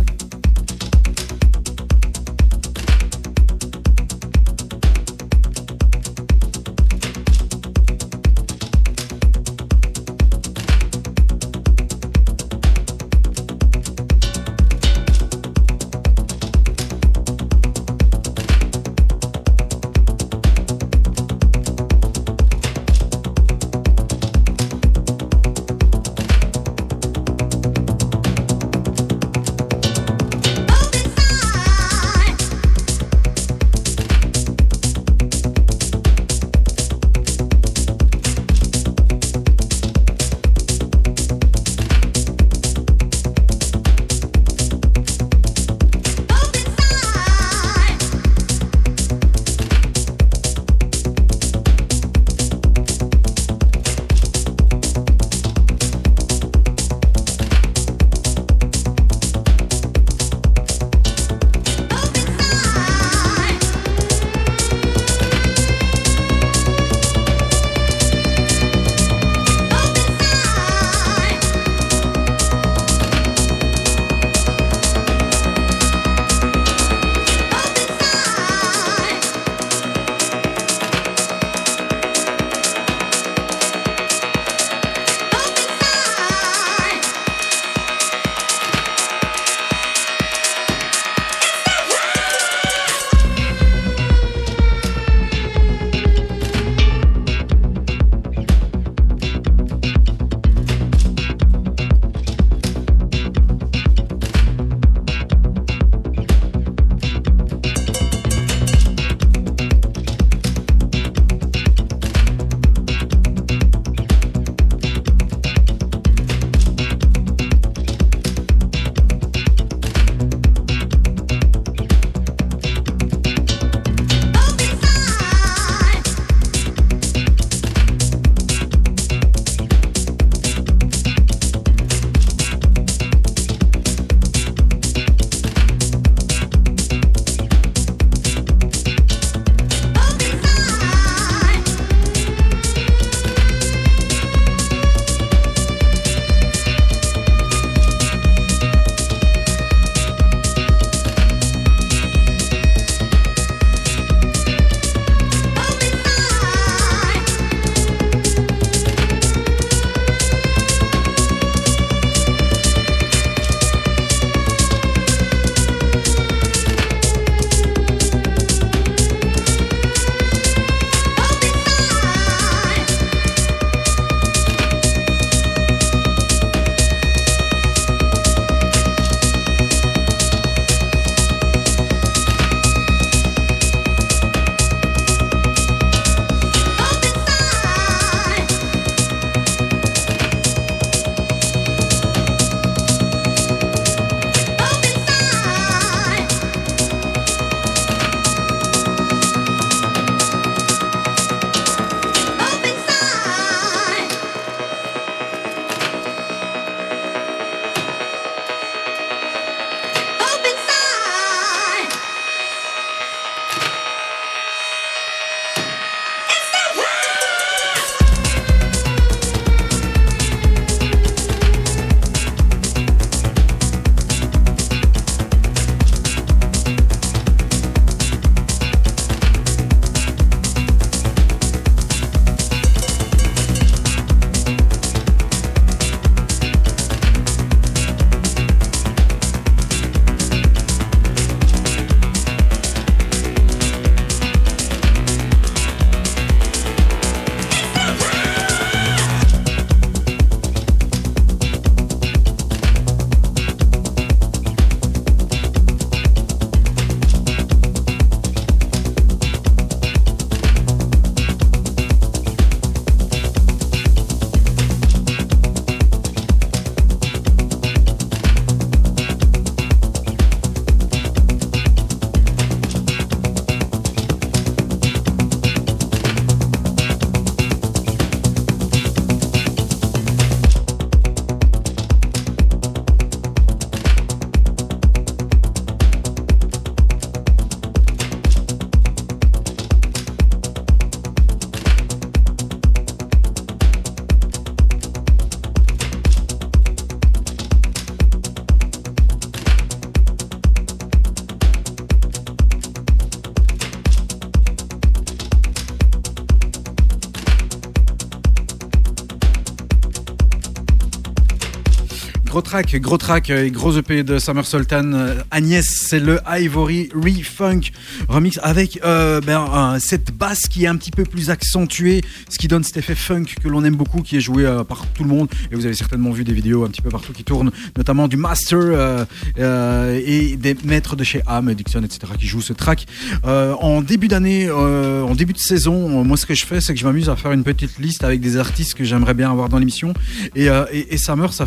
Gros 312.31 312.41
track, 312.41 312.77
gros 312.77 312.97
track 312.97 313.29
et 313.29 313.51
gros 313.51 313.77
EP 313.77 314.03
de 314.03 314.17
Summer 314.17 314.45
Sultan. 314.45 314.93
Euh, 314.93 315.15
Agnès, 315.31 315.67
c'est 315.89 315.99
le 315.99 316.21
Ivory 316.25 316.89
Re-Funk 316.95 317.73
remix 318.07 318.39
avec 318.41 318.79
euh, 318.85 319.19
ben, 319.19 319.77
cette 319.81 320.10
basse 320.21 320.47
qui 320.47 320.65
est 320.65 320.67
un 320.67 320.77
petit 320.77 320.91
peu 320.91 321.03
plus 321.03 321.31
accentuée, 321.31 322.01
ce 322.29 322.37
qui 322.37 322.47
donne 322.47 322.63
cet 322.63 322.77
effet 322.77 322.93
funk 322.93 323.25
que 323.41 323.47
l'on 323.49 323.63
aime 323.63 323.75
beaucoup, 323.75 324.03
qui 324.03 324.17
est 324.17 324.21
joué 324.21 324.45
euh, 324.45 324.63
par 324.63 324.85
tout 324.93 325.03
le 325.03 325.09
monde. 325.09 325.27
Et 325.51 325.55
vous 325.55 325.65
avez 325.65 325.73
certainement 325.73 326.11
vu 326.11 326.23
des 326.23 326.31
vidéos 326.31 326.63
un 326.63 326.67
petit 326.67 326.83
peu 326.83 326.89
partout 326.89 327.11
qui 327.11 327.23
tournent, 327.23 327.51
notamment 327.75 328.07
du 328.07 328.17
Master 328.17 328.59
euh, 328.61 329.03
euh, 329.39 329.99
et 330.05 330.37
des 330.37 330.55
maîtres 330.63 330.95
de 330.95 331.03
chez 331.03 331.23
Am, 331.25 331.51
Dixon, 331.55 331.81
etc. 331.83 332.13
qui 332.19 332.27
jouent 332.27 332.41
ce 332.41 332.53
track. 332.53 332.85
En 333.23 333.81
début 333.81 334.07
d'année, 334.07 334.51
en 334.51 335.15
début 335.15 335.33
de 335.33 335.39
saison, 335.39 336.03
moi 336.03 336.17
ce 336.17 336.27
que 336.27 336.35
je 336.35 336.45
fais, 336.45 336.61
c'est 336.61 336.73
que 336.75 336.79
je 336.79 336.85
m'amuse 336.85 337.09
à 337.09 337.15
faire 337.15 337.31
une 337.31 337.43
petite 337.43 337.79
liste 337.79 338.03
avec 338.03 338.21
des 338.21 338.37
artistes 338.37 338.75
que 338.75 338.83
j'aimerais 338.83 339.15
bien 339.15 339.31
avoir 339.31 339.49
dans 339.49 339.57
l'émission. 339.57 339.93
Et, 340.35 340.45
et, 340.45 340.93
et 340.93 340.97
Summer, 340.97 341.33
ça, 341.33 341.45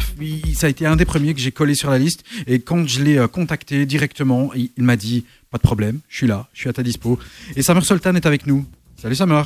a 0.63 0.69
été 0.69 0.87
un 0.87 0.97
des 0.97 1.05
premiers 1.05 1.35
que 1.35 1.41
j'ai 1.41 1.53
collé 1.53 1.75
sur 1.77 1.91
la 1.91 1.99
liste. 1.99 2.25
Et 2.49 2.59
quand 2.59 2.89
je 2.89 3.03
l'ai 3.03 3.25
contacté 3.31 3.87
directement, 3.87 4.51
il, 4.55 4.71
m'a 4.79 4.97
dit 4.97 5.25
pas 5.51 5.59
de 5.59 5.63
problème, 5.63 6.01
je 6.09 6.17
suis 6.17 6.27
là, 6.27 6.49
je 6.53 6.61
suis 6.63 6.69
à 6.69 6.73
ta 6.73 6.83
dispo. 6.83 7.17
Et 7.55 7.63
Summer 7.63 7.85
Sultan 7.85 8.17
est 8.17 8.27
avec 8.27 8.47
nous. 8.49 8.64
Salut 9.05 9.17
Summer. 9.17 9.45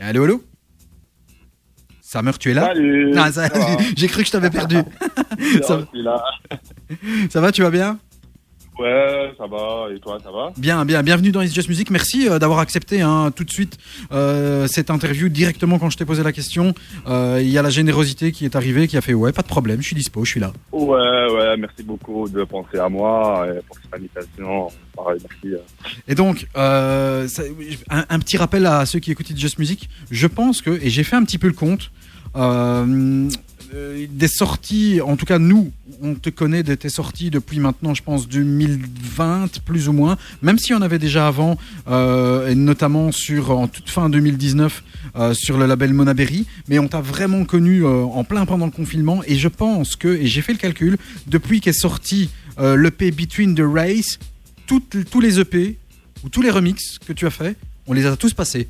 Allô, 0.00 0.24
allô? 0.24 0.42
Summer, 2.00 2.38
tu 2.38 2.50
es 2.50 2.54
là? 2.54 2.68
Salut 2.68 3.12
ça- 3.32 3.48
J'ai 3.98 4.08
cru 4.08 4.22
que 4.22 4.26
je 4.28 4.32
t'avais 4.32 4.48
perdu. 4.48 4.76
ça, 5.62 5.80
Je 5.80 5.84
suis 5.84 6.02
là. 6.02 6.24
ça 7.28 7.42
va, 7.42 7.52
tu 7.52 7.60
vas 7.60 7.70
bien? 7.70 7.98
Ouais, 8.78 9.32
ça 9.38 9.46
va. 9.46 9.86
Et 9.94 10.00
toi, 10.00 10.18
ça 10.22 10.30
va 10.32 10.52
Bien, 10.56 10.84
bien, 10.84 11.02
bienvenue 11.04 11.30
dans 11.30 11.40
It's 11.42 11.54
Just 11.54 11.68
Music. 11.68 11.90
Merci 11.90 12.28
euh, 12.28 12.40
d'avoir 12.40 12.58
accepté 12.58 13.00
hein, 13.02 13.30
tout 13.34 13.44
de 13.44 13.50
suite 13.50 13.78
euh, 14.10 14.66
cette 14.66 14.90
interview 14.90 15.28
directement 15.28 15.78
quand 15.78 15.90
je 15.90 15.96
t'ai 15.96 16.04
posé 16.04 16.24
la 16.24 16.32
question. 16.32 16.74
Euh, 17.06 17.38
Il 17.40 17.48
y 17.50 17.56
a 17.56 17.62
la 17.62 17.70
générosité 17.70 18.32
qui 18.32 18.44
est 18.44 18.56
arrivée, 18.56 18.88
qui 18.88 18.96
a 18.96 19.00
fait 19.00 19.14
ouais, 19.14 19.30
pas 19.32 19.42
de 19.42 19.46
problème, 19.46 19.80
je 19.80 19.86
suis 19.86 19.94
dispo, 19.96 20.24
je 20.24 20.30
suis 20.32 20.40
là. 20.40 20.52
Ouais, 20.72 20.88
ouais, 20.98 21.56
merci 21.56 21.84
beaucoup 21.84 22.28
de 22.28 22.42
penser 22.42 22.78
à 22.78 22.88
moi 22.88 23.46
et 23.48 23.60
pour 23.66 23.76
cette 23.76 23.94
invitation. 23.94 24.68
Pareil, 24.96 25.20
merci. 25.22 25.56
Et 26.08 26.14
donc, 26.16 26.46
euh, 26.56 27.28
ça- 27.28 27.42
un, 27.90 28.04
un 28.08 28.18
petit 28.18 28.36
rappel 28.36 28.66
à 28.66 28.84
ceux 28.86 28.98
qui 28.98 29.12
écoutent 29.12 29.30
It's 29.30 29.38
Just 29.40 29.58
Music. 29.60 29.88
Je 30.10 30.26
pense 30.26 30.62
que, 30.62 30.70
et 30.82 30.90
j'ai 30.90 31.04
fait 31.04 31.14
un 31.16 31.24
petit 31.24 31.38
peu 31.38 31.46
le 31.46 31.52
compte, 31.52 31.92
euh, 32.36 33.28
euh, 33.74 34.06
des 34.08 34.28
sorties, 34.28 35.00
en 35.00 35.16
tout 35.16 35.26
cas 35.26 35.40
nous, 35.40 35.72
on 36.00 36.14
te 36.14 36.30
connaît 36.30 36.62
de 36.62 36.76
tes 36.76 36.88
sorties 36.88 37.30
depuis 37.30 37.58
maintenant, 37.58 37.92
je 37.92 38.04
pense, 38.04 38.28
2020, 38.28 39.60
plus 39.64 39.88
ou 39.88 39.92
moins, 39.92 40.16
même 40.42 40.58
si 40.58 40.72
on 40.74 40.80
avait 40.80 41.00
déjà 41.00 41.26
avant, 41.26 41.58
euh, 41.88 42.54
notamment 42.54 43.10
sur, 43.10 43.50
en 43.50 43.66
toute 43.66 43.90
fin 43.90 44.08
2019, 44.08 44.84
euh, 45.16 45.34
sur 45.34 45.58
le 45.58 45.66
label 45.66 45.92
Monaberry, 45.92 46.46
mais 46.68 46.78
on 46.78 46.86
t'a 46.86 47.00
vraiment 47.00 47.44
connu 47.44 47.84
en 47.84 48.22
plein 48.22 48.46
pendant 48.46 48.66
le 48.66 48.70
confinement, 48.70 49.22
et 49.26 49.34
je 49.34 49.48
pense 49.48 49.96
que, 49.96 50.08
et 50.08 50.26
j'ai 50.26 50.42
fait 50.42 50.52
le 50.52 50.58
calcul, 50.58 50.96
depuis 51.26 51.60
qu'est 51.60 51.72
sorti 51.72 52.30
l'EP 52.58 53.10
Between 53.10 53.56
the 53.56 53.64
Race, 53.64 54.20
tous 54.66 55.20
les 55.20 55.40
EP 55.40 55.76
ou 56.22 56.28
tous 56.28 56.42
les 56.42 56.50
remixes 56.50 57.00
que 57.04 57.12
tu 57.12 57.26
as 57.26 57.30
fait, 57.30 57.56
on 57.88 57.92
les 57.92 58.06
a 58.06 58.16
tous 58.16 58.34
passés. 58.34 58.68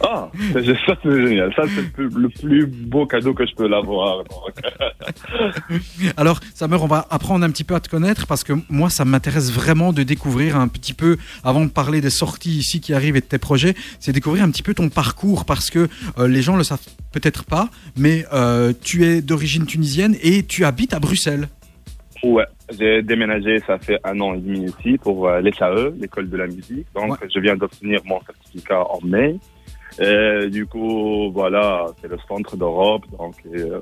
Ah, 0.00 0.30
c'est- 0.52 0.64
ça 0.86 0.96
c'est 1.02 1.26
génial. 1.26 1.52
Ça 1.54 1.62
c'est 1.74 1.82
le 1.82 1.88
plus, 1.88 2.08
le 2.08 2.28
plus 2.28 2.66
beau 2.66 3.06
cadeau 3.06 3.32
que 3.34 3.46
je 3.46 3.54
peux 3.54 3.68
l'avoir. 3.68 4.24
Alors, 6.16 6.40
Samer, 6.54 6.76
on 6.80 6.86
va 6.86 7.06
apprendre 7.10 7.44
un 7.44 7.50
petit 7.50 7.64
peu 7.64 7.74
à 7.74 7.80
te 7.80 7.88
connaître 7.88 8.26
parce 8.26 8.44
que 8.44 8.52
moi, 8.68 8.90
ça 8.90 9.04
m'intéresse 9.04 9.52
vraiment 9.52 9.92
de 9.92 10.02
découvrir 10.02 10.56
un 10.56 10.68
petit 10.68 10.94
peu, 10.94 11.16
avant 11.44 11.64
de 11.64 11.70
parler 11.70 12.00
des 12.00 12.10
sorties 12.10 12.58
ici 12.58 12.80
qui 12.80 12.92
arrivent 12.94 13.16
et 13.16 13.20
de 13.20 13.26
tes 13.26 13.38
projets, 13.38 13.74
c'est 14.00 14.12
découvrir 14.12 14.44
un 14.44 14.50
petit 14.50 14.62
peu 14.62 14.74
ton 14.74 14.88
parcours 14.88 15.44
parce 15.44 15.70
que 15.70 15.88
euh, 16.18 16.28
les 16.28 16.42
gens 16.42 16.56
le 16.56 16.64
savent 16.64 16.80
peut-être 17.12 17.44
pas, 17.44 17.68
mais 17.96 18.24
euh, 18.32 18.72
tu 18.82 19.04
es 19.04 19.22
d'origine 19.22 19.66
tunisienne 19.66 20.16
et 20.22 20.42
tu 20.44 20.64
habites 20.64 20.94
à 20.94 20.98
Bruxelles. 21.00 21.48
Ouais, 22.24 22.44
j'ai 22.76 23.02
déménagé, 23.02 23.60
ça 23.66 23.78
fait 23.78 23.98
un 24.02 24.18
an 24.20 24.34
et 24.34 24.38
demi 24.38 24.64
ici 24.66 24.98
pour 24.98 25.28
euh, 25.28 25.40
l'ESAE, 25.40 25.92
l'école 26.00 26.28
de 26.28 26.36
la 26.36 26.48
musique. 26.48 26.86
Donc, 26.94 27.16
je 27.32 27.38
viens 27.40 27.54
d'obtenir 27.54 28.00
mon 28.04 28.20
certificat 28.22 28.80
en 28.90 28.98
mai. 29.06 29.36
Et 30.00 30.48
du 30.50 30.66
coup, 30.66 31.30
voilà, 31.32 31.86
c'est 32.00 32.08
le 32.08 32.18
centre 32.28 32.56
d'Europe. 32.56 33.04
Donc, 33.18 33.34
euh, 33.46 33.80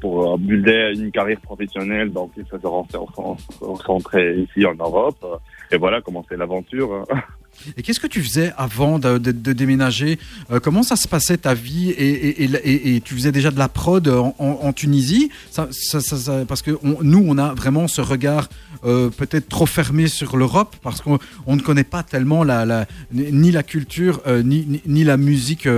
pour 0.00 0.32
euh, 0.32 0.36
builder 0.38 0.92
une 0.96 1.10
carrière 1.10 1.40
professionnelle, 1.40 2.10
donc 2.10 2.32
il 2.36 2.44
faut 2.46 2.58
se 2.58 3.64
recentrer 3.64 4.38
ici 4.38 4.64
en 4.66 4.74
Europe. 4.74 5.24
Et 5.70 5.76
voilà, 5.76 6.00
commencer 6.00 6.36
l'aventure. 6.36 7.04
Et 7.76 7.82
qu'est-ce 7.82 8.00
que 8.00 8.06
tu 8.06 8.22
faisais 8.22 8.52
avant 8.56 8.98
de, 8.98 9.18
déménager 9.18 10.18
Euh, 10.50 10.60
Comment 10.60 10.82
ça 10.82 10.96
se 10.96 11.06
passait 11.06 11.36
ta 11.36 11.52
vie 11.52 11.90
et, 11.90 13.00
tu 13.04 13.14
faisais 13.14 13.32
déjà 13.32 13.50
de 13.50 13.58
la 13.58 13.68
prod 13.68 14.08
en, 14.08 14.72
Tunisie? 14.72 15.30
Parce 15.54 16.62
que 16.62 16.70
nous, 17.02 17.22
on 17.26 17.36
a 17.38 17.52
vraiment 17.54 17.86
ce 17.86 18.00
regard 18.00 18.48
euh, 18.86 19.10
peut-être 19.10 19.48
trop 19.50 19.66
fermé 19.66 20.08
sur 20.08 20.38
l'Europe 20.38 20.74
parce 20.82 21.02
qu'on 21.02 21.18
on 21.46 21.54
ne 21.56 21.60
connaît 21.60 21.84
pas 21.84 22.02
tellement 22.02 22.44
la, 22.44 22.86
ni 23.12 23.50
la 23.50 23.62
culture 23.62 24.22
euh, 24.26 24.42
ni, 24.42 24.80
ni- 24.86 25.04
la 25.04 25.18
musique 25.18 25.68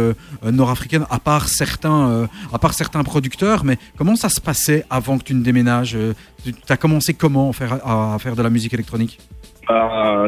nord-africaine 0.45 1.05
à 1.11 1.19
part 1.19 1.49
certains 1.49 2.29
à 2.53 2.59
part 2.59 2.75
certains 2.75 3.03
producteurs. 3.03 3.65
Mais 3.65 3.77
comment 3.97 4.15
ça 4.15 4.29
se 4.29 4.41
passait 4.41 4.85
avant 4.89 5.19
que 5.19 5.25
tu 5.25 5.35
ne 5.35 5.43
déménages? 5.43 5.97
Tu 6.45 6.53
as 6.69 6.77
commencé 6.77 7.15
comment 7.15 7.51
à 7.51 7.53
faire, 7.53 7.73
à- 7.85 8.15
à 8.15 8.19
faire 8.21 8.37
de 8.37 8.43
la 8.43 8.51
musique 8.51 8.73
électronique? 8.75 9.19
Ah, 9.69 10.27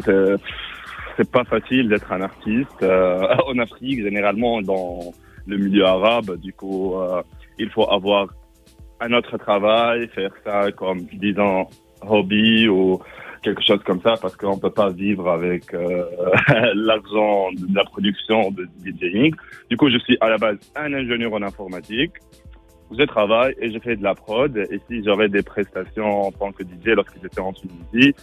c'est- 1.17 1.31
pas 1.31 1.45
facile 1.45 1.89
d'être 1.89 2.11
un 2.13 2.23
artiste 2.23 2.83
euh, 2.83 3.27
en 3.47 3.59
Afrique, 3.59 4.03
généralement 4.03 4.61
dans 4.63 5.01
le 5.47 5.57
milieu 5.59 5.85
arabe. 5.85 6.37
Du 6.41 6.53
coup, 6.53 6.95
euh, 6.97 7.23
il 7.59 7.69
faut 7.71 7.89
avoir 7.91 8.29
un 9.01 9.13
autre 9.13 9.37
travail, 9.39 10.09
faire 10.09 10.33
ça 10.45 10.71
comme, 10.73 11.01
disons, 11.13 11.67
hobby 12.09 12.69
ou 12.69 13.01
quelque 13.43 13.63
chose 13.63 13.83
comme 13.85 14.01
ça, 14.01 14.15
parce 14.23 14.37
qu'on 14.37 14.59
peut 14.59 14.71
pas 14.71 14.89
vivre 14.91 15.29
avec 15.29 15.75
euh, 15.75 16.05
l'argent 16.75 17.51
de 17.53 17.75
la 17.75 17.85
production 17.85 18.51
de 18.53 18.67
DJing. 18.83 19.35
Du 19.71 19.77
coup, 19.77 19.91
je 19.91 19.99
suis 19.99 20.17
à 20.21 20.31
la 20.31 20.39
base 20.39 20.57
un 20.77 20.93
ingénieur 20.95 21.33
en 21.35 21.43
informatique. 21.43 22.13
Je 22.97 23.03
travaille 23.05 23.55
et 23.61 23.71
je 23.73 23.79
fais 23.81 23.97
de 23.97 24.03
la 24.03 24.15
prod. 24.15 24.57
Et 24.57 24.81
si 24.89 25.03
j'aurais 25.05 25.29
des 25.29 25.43
prestations 25.43 26.29
en 26.29 26.33
tant 26.33 26.53
que 26.53 26.63
DJ 26.63 26.89
lorsque 26.95 27.17
j'étais 27.23 27.41
en 27.41 27.53
Tunisie, 27.53 28.15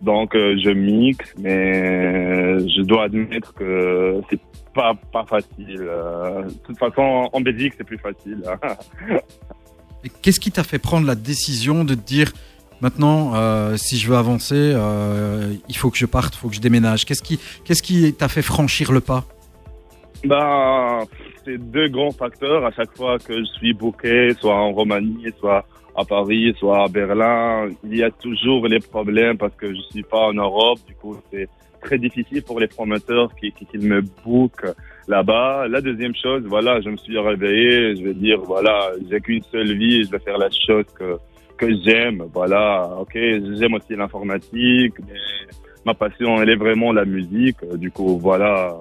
donc 0.00 0.34
euh, 0.34 0.56
je 0.62 0.70
mixe, 0.70 1.34
mais 1.38 2.58
je 2.60 2.82
dois 2.82 3.04
admettre 3.04 3.52
que 3.54 4.20
c'est 4.30 4.40
pas 4.74 4.94
pas 5.12 5.24
facile. 5.24 5.80
Euh, 5.80 6.44
de 6.44 6.52
toute 6.64 6.78
façon, 6.78 7.28
en 7.32 7.40
Belgique, 7.40 7.74
c'est 7.76 7.84
plus 7.84 7.98
facile. 7.98 8.42
Et 10.04 10.08
Qu'est-ce 10.22 10.40
qui 10.40 10.50
t'a 10.50 10.64
fait 10.64 10.78
prendre 10.78 11.06
la 11.06 11.14
décision 11.14 11.84
de 11.84 11.94
te 11.94 12.00
dire 12.00 12.32
maintenant, 12.80 13.34
euh, 13.34 13.76
si 13.76 13.98
je 13.98 14.08
veux 14.08 14.16
avancer, 14.16 14.72
euh, 14.74 15.52
il 15.68 15.76
faut 15.76 15.90
que 15.90 15.98
je 15.98 16.06
parte, 16.06 16.34
il 16.34 16.38
faut 16.38 16.48
que 16.48 16.54
je 16.54 16.60
déménage? 16.60 17.04
Qu'est-ce 17.04 17.22
qui 17.22 17.38
qu'est-ce 17.64 17.82
qui 17.82 18.12
t'a 18.14 18.28
fait 18.28 18.42
franchir 18.42 18.92
le 18.92 19.00
pas? 19.00 19.24
Ben, 20.24 21.00
c'est 21.44 21.58
deux 21.58 21.88
grands 21.88 22.12
facteurs. 22.12 22.64
À 22.64 22.70
chaque 22.72 22.94
fois 22.96 23.18
que 23.18 23.38
je 23.38 23.44
suis 23.58 23.74
booké, 23.74 24.34
soit 24.38 24.54
en 24.54 24.72
Roumanie, 24.72 25.26
soit 25.38 25.66
à 25.94 26.04
Paris, 26.04 26.54
soit 26.58 26.84
à 26.84 26.88
Berlin, 26.88 27.68
il 27.84 27.96
y 27.96 28.02
a 28.02 28.10
toujours 28.10 28.66
les 28.68 28.80
problèmes 28.80 29.36
parce 29.36 29.54
que 29.54 29.72
je 29.74 29.80
suis 29.90 30.02
pas 30.02 30.28
en 30.28 30.34
Europe. 30.34 30.78
Du 30.86 30.94
coup, 30.94 31.16
c'est 31.30 31.48
très 31.80 31.98
difficile 31.98 32.42
pour 32.42 32.60
les 32.60 32.68
promoteurs 32.68 33.34
qui, 33.34 33.52
qui, 33.52 33.66
qui 33.66 33.78
me 33.78 34.00
bookent 34.24 34.74
là-bas. 35.08 35.66
La 35.68 35.80
deuxième 35.80 36.14
chose, 36.14 36.44
voilà, 36.46 36.80
je 36.80 36.90
me 36.90 36.96
suis 36.96 37.18
réveillé. 37.18 37.96
Je 37.96 38.04
vais 38.04 38.14
dire, 38.14 38.40
voilà, 38.40 38.92
j'ai 39.10 39.20
qu'une 39.20 39.42
seule 39.50 39.76
vie. 39.76 40.04
Je 40.04 40.10
vais 40.10 40.20
faire 40.20 40.38
la 40.38 40.48
chose 40.50 40.84
que 40.98 41.16
que 41.60 41.68
j'aime. 41.84 42.24
Voilà, 42.32 42.90
ok, 42.98 43.12
j'aime 43.14 43.74
aussi 43.74 43.94
l'informatique, 43.94 44.94
mais 45.06 45.20
ma 45.84 45.94
passion, 45.94 46.40
elle 46.40 46.50
est 46.50 46.56
vraiment 46.56 46.92
la 46.92 47.04
musique. 47.04 47.58
Du 47.74 47.90
coup, 47.90 48.18
voilà, 48.18 48.76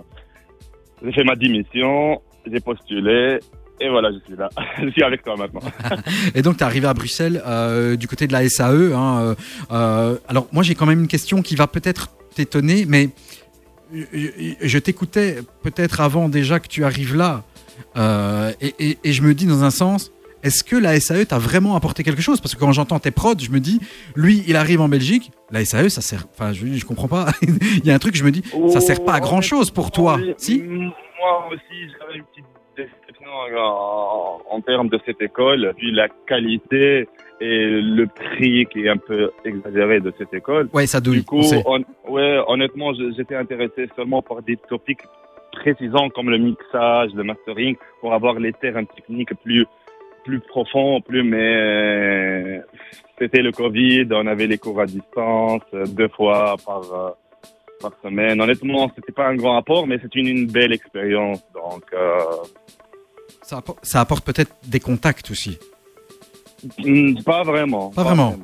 j'ai 1.03 1.11
fait 1.11 1.25
ma 1.25 1.35
démission, 1.35 2.21
j'ai 2.49 2.61
postulé, 2.61 3.39
et 3.81 3.89
voilà, 3.89 4.09
je 4.11 4.17
suis 4.25 4.35
là. 4.37 4.49
je 4.81 4.89
suis 4.89 5.03
avec 5.03 5.23
toi 5.23 5.35
maintenant. 5.37 5.61
Et 6.35 6.41
donc, 6.41 6.57
tu 6.57 6.63
es 6.63 6.65
arrivé 6.65 6.87
à 6.87 6.93
Bruxelles 6.93 7.41
euh, 7.45 7.95
du 7.95 8.07
côté 8.07 8.27
de 8.27 8.33
la 8.33 8.47
SAE. 8.49 8.93
hein, 8.93 9.19
euh, 9.21 9.35
euh, 9.71 10.17
alors, 10.27 10.47
moi, 10.51 10.63
j'ai 10.63 10.75
quand 10.75 10.85
même 10.85 10.99
une 10.99 11.07
question 11.07 11.41
qui 11.41 11.55
va 11.55 11.67
peut-être 11.67 12.09
t'étonner, 12.35 12.85
mais 12.87 13.09
je, 13.93 14.53
je 14.61 14.77
t'écoutais 14.79 15.39
peut-être 15.63 16.01
avant 16.01 16.29
déjà 16.29 16.59
que 16.59 16.67
tu 16.67 16.83
arrives 16.83 17.15
là. 17.15 17.43
Euh, 17.97 18.51
et, 18.61 18.75
et- 18.79 18.97
et 19.03 19.13
je 19.13 19.21
me 19.21 19.33
dis, 19.33 19.45
dans 19.45 19.63
un 19.63 19.71
sens, 19.71 20.11
est-ce 20.43 20.63
que 20.63 20.75
la 20.75 20.97
SAE 20.99 21.25
t'a 21.25 21.37
vraiment 21.37 21.75
apporté 21.75 22.03
quelque 22.03 22.21
chose? 22.21 22.39
Parce 22.39 22.55
que 22.55 22.59
quand 22.59 22.71
j'entends 22.71 22.99
tes 22.99 23.11
prods, 23.11 23.33
je 23.39 23.49
me 23.51 23.59
dis, 23.59 23.79
lui, 24.15 24.43
il 24.47 24.55
arrive 24.55 24.81
en 24.81 24.87
Belgique, 24.89 25.31
la 25.51 25.65
SAE, 25.65 25.89
ça 25.89 26.01
sert. 26.01 26.25
Enfin, 26.33 26.53
je, 26.53 26.65
je 26.67 26.85
comprends 26.85 27.07
pas. 27.07 27.27
il 27.41 27.85
y 27.85 27.91
a 27.91 27.95
un 27.95 27.99
truc, 27.99 28.15
je 28.15 28.23
me 28.23 28.31
dis, 28.31 28.43
ça 28.71 28.79
sert 28.81 29.03
pas 29.03 29.13
à 29.15 29.19
grand 29.19 29.41
chose 29.41 29.71
pour 29.71 29.91
toi. 29.91 30.17
Oui, 30.21 30.33
Si? 30.37 30.61
Moi 30.61 31.47
aussi, 31.51 31.91
j'avais 31.99 32.17
une 32.19 32.23
petite 32.25 32.45
déception 33.29 34.51
en, 34.51 34.61
termes 34.61 34.89
de 34.89 34.99
cette 35.05 35.21
école, 35.21 35.73
puis 35.77 35.91
la 35.91 36.07
qualité 36.27 37.07
et 37.41 37.67
le 37.81 38.05
prix 38.07 38.65
qui 38.65 38.85
est 38.85 38.89
un 38.89 38.97
peu 38.97 39.31
exagéré 39.45 39.99
de 40.01 40.13
cette 40.17 40.33
école. 40.33 40.69
Ouais, 40.73 40.85
ça 40.85 40.99
douille. 40.99 41.19
Du 41.19 41.25
coup, 41.25 41.41
on 41.65 41.83
ouais, 42.09 42.41
honnêtement, 42.47 42.91
j'étais 43.15 43.35
intéressé 43.35 43.89
seulement 43.95 44.21
par 44.21 44.41
des 44.41 44.57
topics 44.57 45.01
précisants 45.51 46.09
comme 46.09 46.29
le 46.29 46.37
mixage, 46.37 47.11
le 47.13 47.23
mastering, 47.23 47.75
pour 48.01 48.13
avoir 48.13 48.35
les 48.35 48.53
termes 48.53 48.85
techniques 48.87 49.33
plus 49.43 49.65
plus 50.25 50.41
profond, 50.41 51.01
plus 51.01 51.23
mais 51.23 52.61
c'était 53.17 53.41
le 53.41 53.51
Covid, 53.51 54.07
on 54.11 54.27
avait 54.27 54.47
les 54.47 54.57
cours 54.57 54.81
à 54.81 54.85
distance 54.85 55.63
euh, 55.73 55.85
deux 55.87 56.09
fois 56.09 56.55
par 56.65 56.81
euh, 56.93 57.09
par 57.79 57.91
semaine. 58.03 58.41
Honnêtement, 58.41 58.91
c'était 58.95 59.13
pas 59.13 59.27
un 59.27 59.35
grand 59.35 59.57
apport, 59.57 59.87
mais 59.87 59.97
c'est 60.01 60.13
une, 60.15 60.27
une 60.27 60.47
belle 60.47 60.73
expérience. 60.73 61.41
Donc, 61.53 61.83
euh, 61.93 62.19
Ça 63.49 63.57
apporte, 63.57 63.79
ça 63.81 63.99
apporte 64.01 64.23
peut-être 64.23 64.53
des 64.67 64.79
contacts 64.79 65.31
aussi. 65.31 65.57
hmm, 66.77 67.15
pas 67.23 67.41
vraiment. 67.41 67.89
Pas 67.89 68.03
vraiment. 68.03 68.35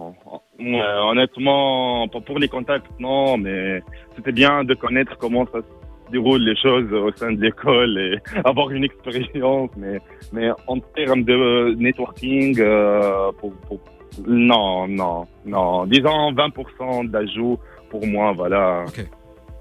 Honnêtement, 1.12 2.08
pas 2.08 2.22
pour 2.22 2.40
les 2.40 2.48
contacts, 2.48 2.90
non, 3.00 3.38
mais 3.38 3.84
c'était 4.16 4.32
bien 4.32 4.64
de 4.64 4.74
connaître 4.74 5.16
comment 5.20 5.46
ça 5.54 5.60
se 5.60 6.12
déroule 6.12 6.42
les 6.42 6.56
choses 6.56 6.92
au 6.92 7.12
sein 7.16 7.34
de 7.34 7.40
l'école 7.40 7.96
et 8.00 8.18
avoir 8.46 8.72
une 8.72 8.84
expérience, 8.84 9.70
mais 9.78 10.00
mais 10.34 10.50
en 10.66 10.80
termes 10.80 11.24
de 11.24 11.76
networking, 11.78 12.56
euh, 12.60 13.32
pour, 13.40 13.54
pour- 13.68 13.80
non, 14.26 14.88
non, 14.88 15.28
non, 15.46 15.86
disons 15.86 16.32
20% 16.34 17.12
d'ajout 17.12 17.60
pour 17.92 18.08
moi, 18.08 18.32
voilà. 18.34 18.86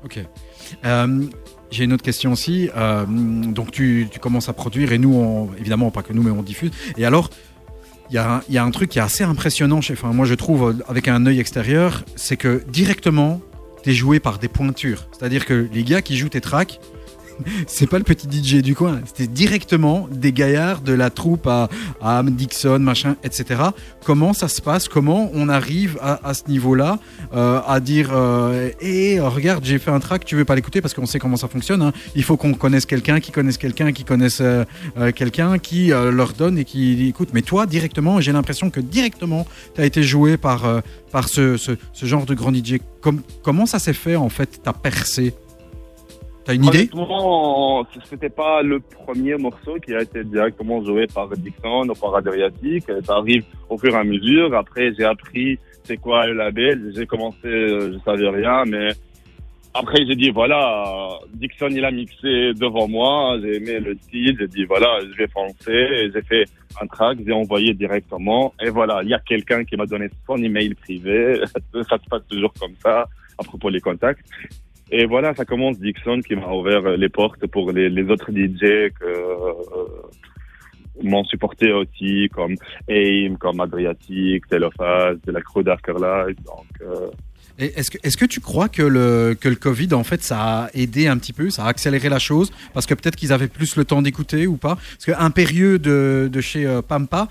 Ok. 0.07 0.21
Euh, 0.87 1.27
J'ai 1.75 1.83
une 1.83 1.93
autre 1.93 2.05
question 2.05 2.31
aussi. 2.31 2.71
Euh, 2.77 3.05
donc 3.05 3.73
tu, 3.73 4.09
commences 4.21 4.49
à 4.49 4.53
produire 4.53 4.93
et 4.93 4.99
nous, 4.99 5.51
évidemment, 5.59 5.91
pas 5.91 6.05
que 6.05 6.13
nous, 6.13 6.23
mais 6.23 6.31
on 6.31 6.45
diffuse. 6.45 6.71
Et 6.97 7.05
alors, 7.05 7.31
il 8.11 8.15
y, 8.15 8.19
a 8.59 8.65
un- 8.65 8.71
truc 8.71 8.91
qui 8.91 9.01
est 9.01 9.03
assez 9.03 9.25
impressionnant, 9.25 9.81
chez, 9.81 9.95
enfin, 9.95 10.13
moi 10.13 10.25
je 10.25 10.35
trouve, 10.35 10.77
avec 10.87 11.09
un 11.09 11.27
œil 11.27 11.41
extérieur, 11.41 12.05
c'est 12.15 12.37
que 12.37 12.63
directement, 12.69 13.41
tu 13.83 13.91
es 13.91 13.93
joué 13.93 14.21
par 14.21 14.39
des 14.39 14.47
pointures. 14.47 15.09
C'est-à-dire 15.11 15.47
que 15.47 15.69
les 15.73 15.83
gars 15.83 16.01
qui 16.01 16.17
jouent 16.17 16.29
tes 16.29 16.41
tracks, 16.41 16.79
c'est 17.67 17.87
pas 17.89 17.99
le 17.99 18.05
petit 18.05 18.29
DJ 18.31 18.63
du 18.63 18.75
coin, 18.75 19.01
c'était 19.07 19.27
directement 19.27 20.09
des 20.11 20.33
gaillards 20.33 20.81
de 20.81 20.93
la 20.93 21.11
troupe 21.11 21.47
à, 21.47 21.69
Dixon, 22.25 22.79
machin, 22.79 23.17
etc. 23.25 23.61
Comment 24.05 24.33
ça 24.33 24.49
se 24.49 24.61
passe? 24.61 24.89
Comment 24.89 25.31
on 25.35 25.49
arrive 25.49 25.99
à, 26.01 26.35
ce 26.35 26.43
niveau-là? 26.49 26.99
Euh, 27.35 27.61
à 27.67 27.81
dire 27.81 28.11
euh, 28.13 28.71
Eh, 28.81 29.21
regarde, 29.21 29.65
j'ai 29.65 29.79
fait 29.79 29.91
un 29.91 30.01
track, 30.01 30.25
tu 30.25 30.37
veux 30.37 30.45
pas 30.45 30.55
l'écouter 30.55 30.81
parce 30.81 30.95
qu'on 30.95 31.07
sait 31.07 31.19
comment 31.19 31.37
ça 31.37 31.49
fonctionne. 31.49 31.83
hein. 31.83 31.93
Il 32.15 32.23
faut 32.23 32.37
qu'on 32.37 32.55
connaisse 32.55 32.87
quelqu'un, 32.87 33.21
qui 33.21 33.33
connaisse 33.33 33.59
quelqu'un, 33.59 33.93
qui 33.93 34.05
connaisse 34.05 34.39
euh, 34.41 34.65
quelqu'un, 35.15 35.59
qui 35.59 35.89
leur 35.89 36.33
donne 36.33 36.59
et 36.59 36.65
qui 36.65 37.09
écoute. 37.09 37.31
Mais 37.33 37.43
toi, 37.43 37.67
directement, 37.67 38.21
j'ai 38.21 38.33
l'impression 38.33 38.71
que 38.71 38.81
directement, 38.81 39.47
tu 39.75 39.81
as 39.81 39.87
été 39.87 40.03
joué 40.03 40.37
par, 40.37 40.83
par 41.11 41.29
ce, 41.29 41.57
ce, 41.57 41.77
genre 42.07 42.27
de 42.27 42.35
grand 42.35 42.53
DJ. 42.55 42.79
Com- 43.01 43.23
comment 43.43 43.67
ça 43.67 43.79
s'est 43.79 43.93
fait 43.93 44.17
en 44.17 44.29
fait, 44.29 44.63
ta 44.63 44.73
percée 44.73 45.35
T'as 46.45 46.55
une 46.55 46.65
idée? 46.65 46.91
C'était 48.05 48.29
pas 48.29 48.63
le 48.63 48.79
premier 48.81 49.37
morceau 49.37 49.77
qui 49.85 49.95
a 49.95 50.03
été 50.03 50.25
directement 50.25 50.85
joué 50.85 51.07
par 51.07 51.29
Dixon 51.31 51.89
ou 51.89 51.95
par 51.95 52.17
Adriatic. 52.17 52.85
Ça 53.05 53.15
arrive 53.17 53.45
au 53.71 53.79
fur 53.79 53.95
et 53.95 53.99
à 53.99 54.05
mesure. 54.05 54.55
Après, 54.55 54.93
j'ai 54.95 55.05
appris 55.05 55.59
c'est 55.85 55.97
quoi 55.97 56.27
le 56.27 56.35
label. 56.35 56.93
J'ai 56.95 57.07
commencé, 57.07 57.47
euh, 57.47 57.93
je 57.93 57.99
savais 58.05 58.29
rien, 58.29 58.65
mais 58.67 58.91
après 59.75 60.07
j'ai 60.07 60.15
dit 60.15 60.31
voilà, 60.31 61.19
Dixon 61.35 61.69
il 61.71 61.85
a 61.85 61.91
mixé 61.91 62.53
devant 62.55 62.89
moi. 62.89 63.39
J'ai 63.41 63.57
aimé 63.57 63.81
le 63.81 63.95
style. 63.97 64.37
J'ai 64.39 64.49
dit 64.49 64.65
voilà, 64.65 65.01
je 65.01 65.17
vais 65.17 65.29
foncer. 65.29 66.11
J'ai 66.13 66.23
fait 66.23 66.45
un 66.81 66.87
track, 66.87 67.19
j'ai 67.25 67.33
envoyé 67.33 67.73
directement. 67.73 68.53
Et 68.63 68.69
voilà, 68.69 69.01
il 69.03 69.09
y 69.09 69.15
a 69.15 69.21
quelqu'un 69.21 69.65
qui 69.65 69.77
m'a 69.77 69.87
donné 69.87 70.11
son 70.27 70.37
email 70.37 70.75
privé. 70.75 71.41
ça 71.73 71.99
se 71.99 72.09
passe 72.09 72.27
toujours 72.29 72.53
comme 72.61 72.75
ça 72.83 73.09
à 73.39 73.45
propos 73.45 73.71
des 73.71 73.81
contacts. 73.81 74.25
Et 74.91 75.07
voilà, 75.07 75.35
ça 75.35 75.45
commence 75.45 75.79
Dixon 75.79 76.21
qui 76.21 76.37
m'a 76.37 76.53
ouvert 76.53 76.83
les 76.97 77.09
portes 77.09 77.47
pour 77.47 77.73
les, 77.73 78.03
autres 78.11 78.31
DJ 78.31 78.93
que 78.93 79.05
euh, 79.05 79.53
m'ont 81.03 81.25
supporté 81.25 81.73
aussi, 81.73 82.29
comme 82.33 82.55
AIM, 82.89 83.37
comme 83.39 83.61
Adriatic, 83.61 84.47
Telophase, 84.49 85.21
de 85.23 85.33
la 85.33 85.41
crew 85.41 85.63
d'Afterlife. 85.63 86.37
Donc, 86.45 86.67
euh, 86.83 87.11
Est-ce 87.59 87.91
que, 87.91 87.99
est-ce 88.03 88.17
que 88.17 88.25
tu 88.25 88.41
crois 88.41 88.69
que 88.69 88.83
le, 88.83 89.37
que 89.41 89.49
le 89.49 89.55
Covid, 89.55 89.95
en 89.95 90.03
fait, 90.03 90.25
ça 90.25 90.65
a 90.65 90.71
aidé 90.75 91.07
un 91.07 91.17
petit 91.19 91.33
peu, 91.33 91.51
ça 91.51 91.65
a 91.65 91.69
accéléré 91.69 92.09
la 92.09 92.19
chose 92.19 92.51
Parce 92.73 92.85
que 92.85 92.95
peut-être 92.95 93.15
qu'ils 93.15 93.33
avaient 93.33 93.47
plus 93.47 93.77
le 93.77 93.85
temps 93.85 94.03
d'écouter 94.03 94.49
ou 94.49 94.57
pas? 94.57 94.77
Parce 94.77 95.05
qu'Impérieux 95.05 95.79
de, 95.79 96.29
de 96.33 96.41
chez 96.41 96.67
euh, 96.67 96.83
Pampa, 96.83 97.29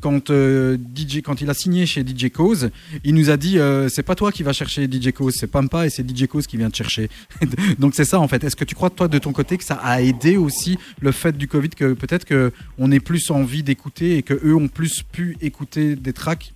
quand, 0.00 0.30
euh, 0.30 0.78
DJ, 0.96 1.20
quand 1.22 1.42
il 1.42 1.50
a 1.50 1.54
signé 1.54 1.84
chez 1.84 2.02
DJ 2.02 2.30
Cause, 2.30 2.70
il 3.04 3.14
nous 3.14 3.28
a 3.28 3.36
dit 3.36 3.58
euh, 3.58 3.90
c'est 3.90 4.02
pas 4.02 4.14
toi 4.14 4.32
qui 4.32 4.42
vas 4.42 4.54
chercher 4.54 4.88
DJ 4.90 5.12
Cause, 5.12 5.34
c'est 5.38 5.46
Pampa 5.46 5.84
et 5.84 5.90
c'est 5.90 6.08
DJ 6.08 6.26
Cause 6.26 6.46
qui 6.46 6.56
vient 6.56 6.70
te 6.70 6.76
chercher. 6.76 7.10
Donc 7.78 7.94
c'est 7.94 8.06
ça, 8.06 8.18
en 8.18 8.28
fait. 8.28 8.42
Est-ce 8.44 8.56
que 8.56 8.64
tu 8.64 8.74
crois, 8.74 8.88
toi, 8.88 9.08
de 9.08 9.18
ton 9.18 9.32
côté, 9.32 9.58
que 9.58 9.64
ça 9.64 9.74
a 9.74 10.00
aidé 10.00 10.38
aussi 10.38 10.78
le 11.00 11.12
fait 11.12 11.36
du 11.36 11.48
Covid, 11.48 11.70
que 11.70 11.92
peut-être 11.92 12.24
qu'on 12.26 12.92
ait 12.92 13.00
plus 13.00 13.30
envie 13.30 13.62
d'écouter 13.62 14.16
et 14.16 14.22
que 14.22 14.34
eux 14.42 14.56
ont 14.56 14.68
plus 14.68 15.02
pu 15.02 15.36
écouter 15.42 15.96
des 15.96 16.14
tracks? 16.14 16.54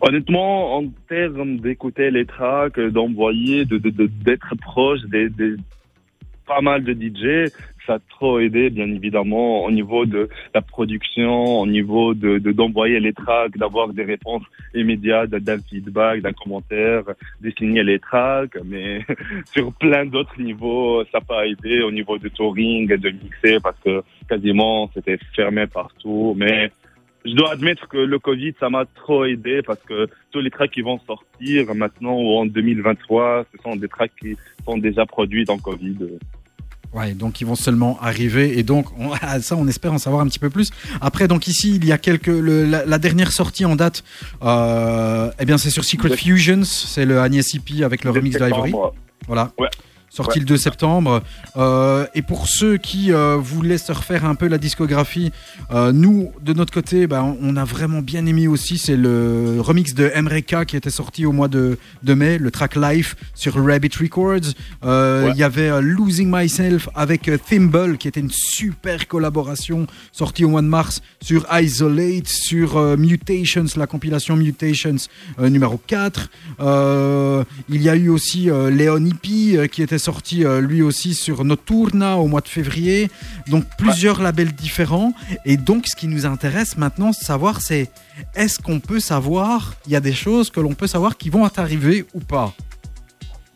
Honnêtement, 0.00 0.76
en 0.76 0.84
termes 1.08 1.58
d'écouter 1.58 2.10
les 2.10 2.26
tracks, 2.26 2.78
d'envoyer, 2.80 3.64
de, 3.64 3.78
de, 3.78 3.90
de- 3.90 4.10
d'être 4.24 4.54
proche 4.60 5.00
des, 5.02 5.28
pas 6.46 6.60
mal 6.60 6.82
de 6.82 6.92
DJ, 6.92 7.50
ça 7.86 7.94
a 7.94 7.98
trop 8.10 8.38
aidé, 8.40 8.70
bien 8.70 8.86
évidemment, 8.92 9.64
au 9.64 9.70
niveau 9.70 10.04
de 10.04 10.28
la 10.54 10.60
production, 10.60 11.60
au 11.60 11.66
niveau 11.66 12.12
de, 12.12 12.38
de 12.38 12.52
d'envoyer 12.52 12.98
les 13.00 13.12
tracks, 13.12 13.56
d'avoir 13.56 13.88
des 13.92 14.04
réponses 14.04 14.42
immédiates, 14.74 15.30
d'un 15.30 15.58
feedback, 15.60 16.20
d'un 16.22 16.32
commentaire, 16.32 17.04
de 17.40 17.50
signer 17.56 17.82
les 17.84 17.98
tracks, 17.98 18.56
mais 18.64 19.00
sur 19.52 19.72
plein 19.74 20.04
d'autres 20.06 20.40
niveaux, 20.40 21.04
ça 21.04 21.18
n'a 21.18 21.24
pas 21.24 21.46
aidé 21.46 21.82
au 21.82 21.90
niveau 21.92 22.18
de 22.18 22.28
touring, 22.28 22.88
de 22.88 23.10
mixer, 23.10 23.58
parce 23.62 23.78
que 23.84 24.02
quasiment 24.28 24.90
c'était 24.92 25.18
fermé 25.34 25.66
partout, 25.66 26.34
mais 26.36 26.70
je 27.24 27.32
dois 27.34 27.52
admettre 27.52 27.86
que 27.88 27.98
le 27.98 28.18
Covid, 28.18 28.54
ça 28.58 28.70
m'a 28.70 28.84
trop 28.86 29.24
aidé 29.24 29.62
parce 29.62 29.80
que 29.86 30.08
tous 30.32 30.40
les 30.40 30.50
tracks 30.50 30.70
qui 30.70 30.80
vont 30.82 30.98
sortir 31.06 31.74
maintenant 31.74 32.14
ou 32.14 32.36
en 32.38 32.46
2023, 32.46 33.44
ce 33.54 33.62
sont 33.62 33.76
des 33.76 33.88
tracks 33.88 34.12
qui 34.20 34.36
sont 34.64 34.78
déjà 34.78 35.04
produits 35.06 35.44
dans 35.44 35.58
Covid. 35.58 35.96
Ouais, 36.92 37.12
donc 37.14 37.40
ils 37.40 37.46
vont 37.46 37.54
seulement 37.54 37.98
arriver 38.00 38.58
et 38.58 38.64
donc 38.64 38.86
on, 38.98 39.12
à 39.12 39.40
ça 39.48 39.54
on 39.56 39.68
espère 39.68 39.92
en 39.92 39.98
savoir 39.98 40.22
un 40.22 40.26
petit 40.26 40.40
peu 40.40 40.50
plus. 40.50 40.70
Après 41.00 41.28
donc 41.28 41.46
ici 41.46 41.76
il 41.76 41.84
y 41.84 41.92
a 41.92 41.98
quelques 41.98 42.26
le- 42.26 42.64
la, 42.64 42.84
la 42.84 42.98
dernière 42.98 43.30
sortie 43.30 43.64
en 43.64 43.76
date, 43.76 44.02
euh, 44.42 45.30
eh 45.38 45.44
bien 45.44 45.56
c'est 45.58 45.70
sur 45.70 45.84
Secret 45.84 46.16
Fusions, 46.16 46.64
c'est 46.64 47.04
le 47.04 47.20
Agnès 47.20 47.54
Hippie 47.54 47.84
avec 47.84 48.02
le 48.02 48.10
remix 48.10 48.36
d'Ivory. 48.36 48.72
Voilà. 49.28 49.52
Ouais. 49.58 49.68
Sorti 50.12 50.38
Ouais. 50.38 50.40
le 50.40 50.46
2 50.46 50.56
septembre. 50.56 51.22
Euh, 51.56 52.04
et 52.14 52.22
pour 52.22 52.48
ceux 52.48 52.76
qui 52.78 53.12
euh, 53.12 53.36
voulaient 53.36 53.78
se 53.78 53.92
refaire 53.92 54.24
un 54.24 54.34
peu 54.34 54.48
la 54.48 54.58
discographie, 54.58 55.30
euh, 55.72 55.92
nous, 55.92 56.32
de 56.42 56.52
notre 56.52 56.72
côté, 56.72 57.06
ben, 57.06 57.36
on 57.40 57.56
a 57.56 57.64
vraiment 57.64 58.02
bien 58.02 58.26
aimé 58.26 58.48
aussi. 58.48 58.76
C'est 58.76 58.96
le 58.96 59.58
remix 59.60 59.94
de 59.94 60.10
Emreka 60.12 60.64
qui 60.64 60.76
était 60.76 60.90
sorti 60.90 61.24
au 61.26 61.32
mois 61.32 61.46
de, 61.46 61.78
de 62.02 62.14
mai, 62.14 62.38
le 62.38 62.50
track 62.50 62.74
live 62.74 63.14
sur 63.36 63.54
Rabbit 63.54 63.90
Records. 64.00 64.52
Il 64.82 64.88
Ouais. 64.88 65.32
y 65.36 65.42
avait 65.44 65.80
Losing 65.80 66.28
Myself 66.28 66.88
avec 66.96 67.30
Thimble 67.48 67.96
qui 67.96 68.08
était 68.08 68.20
une 68.20 68.30
super 68.32 69.06
collaboration 69.06 69.86
sortie 70.10 70.44
au 70.44 70.48
mois 70.48 70.62
de 70.62 70.66
mars 70.66 71.02
sur 71.22 71.46
Isolate, 71.52 72.26
sur 72.26 72.96
Mutations, 72.98 73.66
la 73.76 73.86
compilation 73.86 74.34
Mutations 74.36 74.96
numéro 75.38 75.80
4. 75.86 76.28
Euh, 76.60 77.44
il 77.68 77.80
y 77.82 77.88
a 77.88 77.94
eu 77.94 78.08
aussi 78.08 78.48
Léon 78.72 79.04
Hippie 79.04 79.56
qui 79.70 79.82
était 79.82 79.99
sorti 80.00 80.44
euh, 80.44 80.60
lui 80.60 80.82
aussi 80.82 81.14
sur 81.14 81.44
Nocturna 81.44 82.16
au 82.16 82.26
mois 82.26 82.40
de 82.40 82.48
février. 82.48 83.10
Donc 83.46 83.64
plusieurs 83.78 84.20
labels 84.20 84.52
différents. 84.52 85.14
Et 85.44 85.56
donc 85.56 85.86
ce 85.86 85.94
qui 85.94 86.08
nous 86.08 86.26
intéresse 86.26 86.76
maintenant 86.76 87.10
de 87.10 87.14
savoir 87.14 87.60
c'est 87.60 87.90
est-ce 88.34 88.58
qu'on 88.58 88.80
peut 88.80 89.00
savoir, 89.00 89.74
il 89.86 89.92
y 89.92 89.96
a 89.96 90.00
des 90.00 90.12
choses 90.12 90.50
que 90.50 90.60
l'on 90.60 90.74
peut 90.74 90.86
savoir 90.86 91.16
qui 91.16 91.30
vont 91.30 91.44
arriver 91.56 92.06
ou 92.14 92.20
pas? 92.20 92.52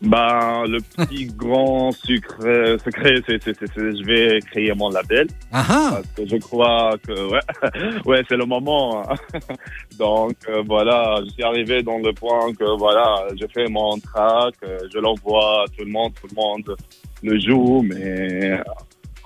Ben, 0.01 0.65
le 0.67 0.79
petit 0.81 1.25
grand 1.37 1.91
sucre, 1.91 2.37
secret, 2.83 3.15
c'est, 3.25 3.41
c'est, 3.41 3.55
c'est, 3.57 3.67
c'est- 3.73 3.95
je 3.97 4.03
vais 4.05 4.39
créer 4.41 4.73
mon 4.75 4.89
label. 4.89 5.27
Ah 5.51 5.63
ah 5.69 5.89
Parce 5.95 6.07
que 6.15 6.27
je 6.27 6.35
crois 6.37 6.95
que, 7.07 7.31
ouais, 7.31 8.01
ouais, 8.05 8.21
c'est 8.27 8.35
le 8.37 8.45
moment. 8.45 9.03
hein. 9.09 9.15
Donc, 9.97 10.33
euh, 10.49 10.63
voilà, 10.67 11.15
je 11.25 11.29
suis 11.31 11.43
arrivé 11.43 11.81
dans 11.81 11.97
le 11.99 12.11
point 12.13 12.53
que, 12.53 12.77
voilà, 12.77 13.25
je 13.39 13.45
fais 13.53 13.67
mon 13.69 13.97
track, 13.99 14.55
euh, 14.63 14.79
je 14.93 14.99
l'envoie 14.99 15.63
à 15.63 15.65
tout 15.67 15.85
le 15.85 15.91
monde, 15.91 16.11
tout 16.19 16.27
le 16.29 16.35
monde 16.35 16.75
le 17.23 17.39
joue, 17.39 17.81
mais 17.81 18.51
euh, 18.51 18.63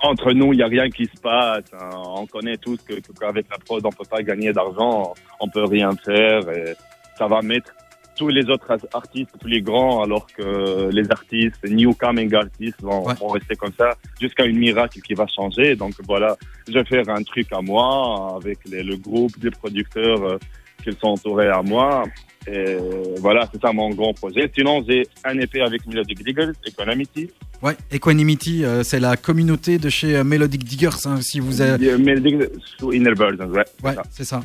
entre 0.02 0.32
nous, 0.32 0.52
il 0.52 0.58
n'y 0.58 0.62
a 0.62 0.66
rien 0.68 0.88
qui 0.88 1.04
se 1.04 1.20
passe. 1.20 1.64
hein. 1.78 1.90
On 1.94 2.26
connaît 2.26 2.56
tous 2.56 2.78
que, 2.88 2.94
que- 2.94 3.12
qu'avec 3.18 3.46
la 3.50 3.58
prod, 3.58 3.84
on 3.84 3.90
peut 3.90 4.04
pas 4.08 4.22
gagner 4.22 4.52
d'argent, 4.52 5.14
on 5.40 5.48
peut 5.48 5.64
rien 5.64 5.90
faire 6.04 6.48
et 6.50 6.74
ça 7.18 7.26
va 7.26 7.42
mettre 7.42 7.72
tous 8.20 8.28
les 8.28 8.44
autres 8.54 8.70
artistes, 9.02 9.30
tous 9.40 9.48
les 9.48 9.62
grands, 9.62 10.02
alors 10.06 10.26
que 10.36 10.90
les 10.98 11.06
artistes, 11.18 11.62
new 11.80 11.92
coming 11.94 12.30
artistes 12.34 12.80
vont, 12.82 13.02
Ouais. 13.06 13.14
vont 13.20 13.28
rester 13.38 13.54
comme 13.56 13.72
ça 13.82 13.88
jusqu'à 14.20 14.44
une 14.44 14.58
miracle 14.58 14.98
qui 15.06 15.14
va 15.14 15.26
changer. 15.38 15.74
Donc 15.82 15.94
voilà, 16.06 16.30
je 16.68 16.74
vais 16.78 16.84
faire 16.84 17.08
un 17.08 17.22
truc 17.22 17.46
à 17.58 17.60
moi 17.62 18.36
avec 18.40 18.58
les- 18.70 18.82
le 18.82 18.96
groupe 19.06 19.34
des 19.44 19.50
producteurs 19.50 20.22
euh, 20.22 20.38
qu'ils 20.82 20.96
sont 21.00 21.08
entourés 21.16 21.48
à 21.48 21.62
moi. 21.62 22.04
Et 22.46 22.76
voilà, 23.20 23.48
c'est 23.52 23.60
ça 23.64 23.70
mon 23.72 23.90
grand 23.90 24.12
projet. 24.14 24.50
Sinon, 24.56 24.74
j'ai 24.86 25.06
un 25.24 25.38
EP 25.38 25.60
avec 25.62 25.86
Melodic 25.86 26.18
Diggers, 26.24 26.52
Economity. 26.66 27.30
Ouais, 27.62 27.76
Equanimity, 27.90 28.64
euh, 28.64 28.82
c'est 28.82 29.00
la 29.00 29.16
communauté 29.16 29.78
de 29.78 29.88
chez 29.90 30.16
euh, 30.16 30.24
Melodic 30.24 30.62
Diggers. 30.64 31.00
hein, 31.06 31.18
si 31.20 31.38
vous 31.40 31.60
avez... 31.60 31.96
Melodic 31.98 32.36
sous 32.78 32.92
Inner 32.92 33.14
Birds, 33.14 33.40
ouais. 33.50 33.64
Ouais, 33.84 33.94
c'est 34.10 34.24
ça. 34.24 34.40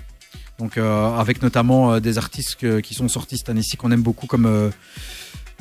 Donc, 0.60 0.78
euh, 0.78 1.16
avec 1.18 1.42
notamment 1.42 1.94
euh, 1.94 2.00
des 2.00 2.18
artistes 2.18 2.56
que- 2.56 2.80
qui 2.80 2.94
sont 2.94 3.08
sortis 3.10 3.38
cette 3.38 3.50
année-ci 3.50 3.76
qu'on 3.78 3.92
aime 3.92 4.02
beaucoup, 4.02 4.26
comme 4.28 4.46
euh, 4.46 4.70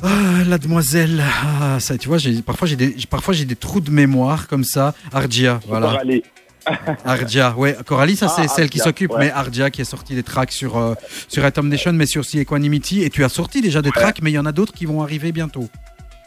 ah, 0.03 0.43
la 0.47 0.57
demoiselle. 0.57 1.21
Ah, 1.43 1.79
ça, 1.79 1.97
tu 1.97 2.07
vois, 2.07 2.17
parfois 2.45 2.67
j'ai 2.67 2.75
des 2.75 2.93
j'ai- 2.97 3.05
parfois 3.07 3.33
j'ai 3.33 3.45
des 3.45 3.55
trous 3.55 3.81
de 3.81 3.91
mémoire 3.91 4.47
comme 4.47 4.63
ça. 4.63 4.93
Ardia, 5.11 5.59
voilà. 5.67 5.87
Coralie. 5.91 6.23
Ardia, 7.05 7.53
ouais. 7.57 7.77
Coralie, 7.85 8.15
ça 8.15 8.27
Ah, 8.29 8.41
c'est 8.41 8.47
celle 8.47 8.69
qui 8.69 8.79
s'occupe, 8.79 9.11
ouais. 9.11 9.19
mais 9.19 9.31
Ardia 9.31 9.69
qui 9.69 9.81
a 9.81 9.85
sorti 9.85 10.15
des 10.15 10.23
tracks 10.23 10.51
sur 10.51 10.77
euh, 10.77 10.95
sur 11.27 11.43
Atom 11.45 11.67
Nation, 11.67 11.93
mais 11.93 12.05
sur 12.05 12.21
aussi 12.21 12.39
Equanimity. 12.39 13.03
Et 13.03 13.09
tu 13.09 13.23
as 13.23 13.29
sorti 13.29 13.61
déjà 13.61 13.81
des 13.81 13.91
tracks, 13.91 14.19
mais 14.21 14.31
il 14.31 14.35
y 14.35 14.39
en 14.39 14.45
a 14.45 14.51
d'autres 14.51 14.73
qui 14.73 14.85
vont 14.85 15.01
arriver 15.03 15.31
bientôt. 15.31 15.69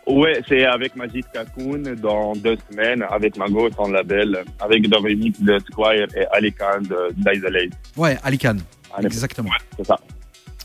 Ouais, 0.09 0.41
c'est 0.49 0.65
avec 0.65 0.97
Majid 0.97 1.25
Kakoun 1.35 1.83
dans 1.97 2.33
deux 2.35 2.57
semaines, 2.71 3.05
avec 3.11 3.37
Mago, 3.37 3.69
son 3.77 3.91
label, 3.91 4.43
avec 4.59 4.87
remix 4.95 5.39
de 5.39 5.59
Squire 5.59 6.07
et 6.17 6.25
Ali 6.33 6.51
Khan 6.51 6.81
de 6.81 7.13
d'Isolate. 7.15 7.73
Ouais, 7.95 8.17
Alican, 8.25 8.57
exactement. 9.03 9.51
C'est 9.77 9.87
ça. 9.87 9.99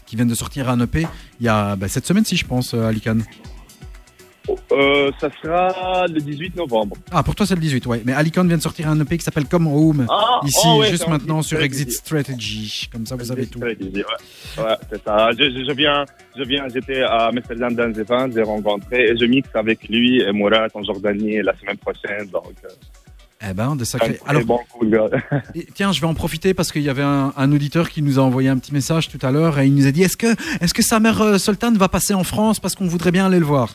Qui 0.05 0.15
viennent 0.15 0.29
de 0.29 0.35
sortir 0.35 0.69
un 0.69 0.79
EP 0.79 1.05
il 1.41 1.45
y 1.45 1.49
a 1.49 1.75
bah, 1.75 1.89
cette 1.89 2.05
semaine, 2.05 2.23
si 2.23 2.37
je 2.37 2.45
pense, 2.45 2.73
euh, 2.73 2.85
Alican. 2.87 3.17
Euh, 4.71 5.11
ça 5.19 5.29
sera 5.41 6.05
le 6.07 6.19
18 6.19 6.55
novembre. 6.57 6.97
Ah, 7.11 7.23
pour 7.23 7.33
toi, 7.35 7.45
c'est 7.45 7.55
le 7.55 7.61
18, 7.61 7.85
ouais. 7.87 8.01
Mais 8.05 8.13
Alicon 8.13 8.43
vient 8.43 8.57
de 8.57 8.61
sortir 8.61 8.89
un 8.89 8.99
EP 8.99 9.17
qui 9.17 9.23
s'appelle 9.23 9.45
Come 9.45 9.67
Home. 9.67 10.05
Ah, 10.09 10.41
Ici, 10.43 10.57
oh 10.65 10.79
ouais, 10.79 10.89
juste 10.89 11.07
maintenant 11.07 11.41
sur 11.41 11.61
Exit 11.61 11.91
Strategy. 11.91 12.67
Strategy. 12.67 12.89
Comme 12.91 13.05
ça, 13.05 13.15
vous 13.15 13.31
avez 13.31 13.47
tout. 13.47 13.59
Ouais, 13.59 13.77
ouais 13.77 14.75
c'est 14.91 15.03
ça. 15.03 15.29
Je, 15.31 15.43
je, 15.49 15.65
je 15.67 15.71
viens, 15.73 16.03
je 16.37 16.43
viens, 16.43 16.65
j'étais 16.73 17.01
à 17.03 17.27
Amsterdam 17.27 17.73
dans 17.73 17.87
les 17.95 18.03
ventes, 18.03 18.33
j'ai 18.35 18.41
rencontré 18.43 19.11
et 19.11 19.17
je 19.17 19.25
mixe 19.25 19.49
avec 19.53 19.87
lui 19.87 20.21
et 20.21 20.31
Mourad 20.31 20.69
en 20.73 20.83
Jordanie 20.83 21.41
la 21.41 21.55
semaine 21.57 21.77
prochaine. 21.77 22.27
Donc, 22.31 22.53
euh, 22.65 23.47
Eh 23.49 23.53
ben, 23.53 23.75
des 23.77 23.85
sacrés. 23.85 24.15
très 24.15 24.29
Alors, 24.29 24.43
bon 24.43 24.59
tiens, 25.73 25.91
je 25.93 26.01
vais 26.01 26.07
en 26.07 26.13
profiter 26.13 26.53
parce 26.53 26.71
qu'il 26.71 26.81
y 26.83 26.89
avait 26.89 27.01
un, 27.03 27.33
un 27.37 27.51
auditeur 27.53 27.89
qui 27.89 28.01
nous 28.01 28.19
a 28.19 28.21
envoyé 28.21 28.49
un 28.49 28.57
petit 28.57 28.73
message 28.73 29.07
tout 29.09 29.19
à 29.25 29.31
l'heure 29.31 29.57
et 29.59 29.67
il 29.67 29.73
nous 29.75 29.87
a 29.87 29.91
dit 29.91 30.03
est-ce 30.03 30.17
que, 30.17 30.35
est-ce 30.61 30.73
que 30.73 30.81
sa 30.83 30.99
mère 30.99 31.21
euh, 31.21 31.37
Sultan 31.37 31.71
va 31.73 31.87
passer 31.87 32.13
en 32.13 32.23
France 32.25 32.59
parce 32.59 32.75
qu'on 32.75 32.87
voudrait 32.87 33.11
bien 33.11 33.25
aller 33.27 33.39
le 33.39 33.45
voir? 33.45 33.69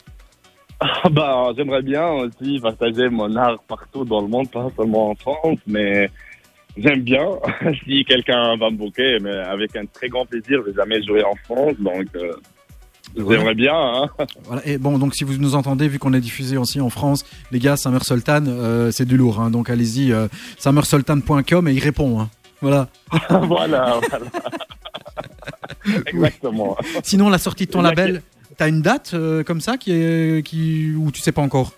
Ah 0.80 1.08
bah, 1.10 1.48
j'aimerais 1.56 1.82
bien 1.82 2.06
aussi 2.08 2.60
partager 2.60 3.08
mon 3.08 3.34
art 3.36 3.58
partout 3.66 4.04
dans 4.04 4.20
le 4.20 4.28
monde, 4.28 4.48
pas 4.50 4.68
seulement 4.76 5.10
en 5.10 5.14
France, 5.16 5.58
mais 5.66 6.08
j'aime 6.76 7.00
bien. 7.02 7.26
si 7.84 8.04
quelqu'un 8.04 8.56
va 8.56 8.70
me 8.70 8.76
booker, 8.76 9.18
mais 9.20 9.32
avec 9.32 9.74
un 9.76 9.86
très 9.86 10.08
grand 10.08 10.24
plaisir, 10.26 10.60
j'ai 10.66 10.74
jamais 10.74 11.02
joué 11.02 11.24
en 11.24 11.34
France, 11.44 11.74
donc 11.80 12.06
euh, 12.14 12.32
Voilà. 13.16 13.38
j'aimerais 13.38 13.54
bien. 13.54 13.74
Hein. 13.74 14.08
Voilà. 14.44 14.62
Et 14.66 14.78
bon, 14.78 14.98
donc 14.98 15.14
si 15.16 15.24
vous 15.24 15.36
nous 15.38 15.54
entendez, 15.56 15.88
vu 15.88 15.98
qu'on 15.98 16.12
est 16.14 16.20
diffusé 16.20 16.56
aussi 16.56 16.80
en 16.80 16.90
France, 16.90 17.24
les 17.50 17.58
gars, 17.58 17.76
Summer 17.76 18.04
Sultan, 18.04 18.44
euh, 18.46 18.90
c'est 18.92 19.04
du 19.04 19.16
lourd. 19.16 19.40
hein. 19.40 19.50
donc 19.50 19.70
allez-y, 19.70 20.12
euh, 20.12 20.28
summersultan.com 20.58 21.66
et 21.68 21.72
il 21.72 21.80
répond. 21.80 22.20
hein. 22.20 22.30
Voilà. 22.60 22.88
voilà, 23.42 24.00
voilà. 24.10 24.26
Exactement. 26.06 26.76
Sinon, 27.02 27.28
la 27.28 27.38
sortie 27.38 27.66
de 27.66 27.70
ton 27.70 27.82
label, 27.82 28.22
t'as 28.58 28.68
une 28.68 28.82
date 28.82 29.12
euh, 29.14 29.42
comme 29.42 29.60
ça 29.60 29.78
qui 29.78 29.92
est, 29.92 30.44
qui, 30.44 30.92
ou 30.94 31.10
tu 31.10 31.22
sais 31.22 31.32
pas 31.32 31.42
encore? 31.42 31.72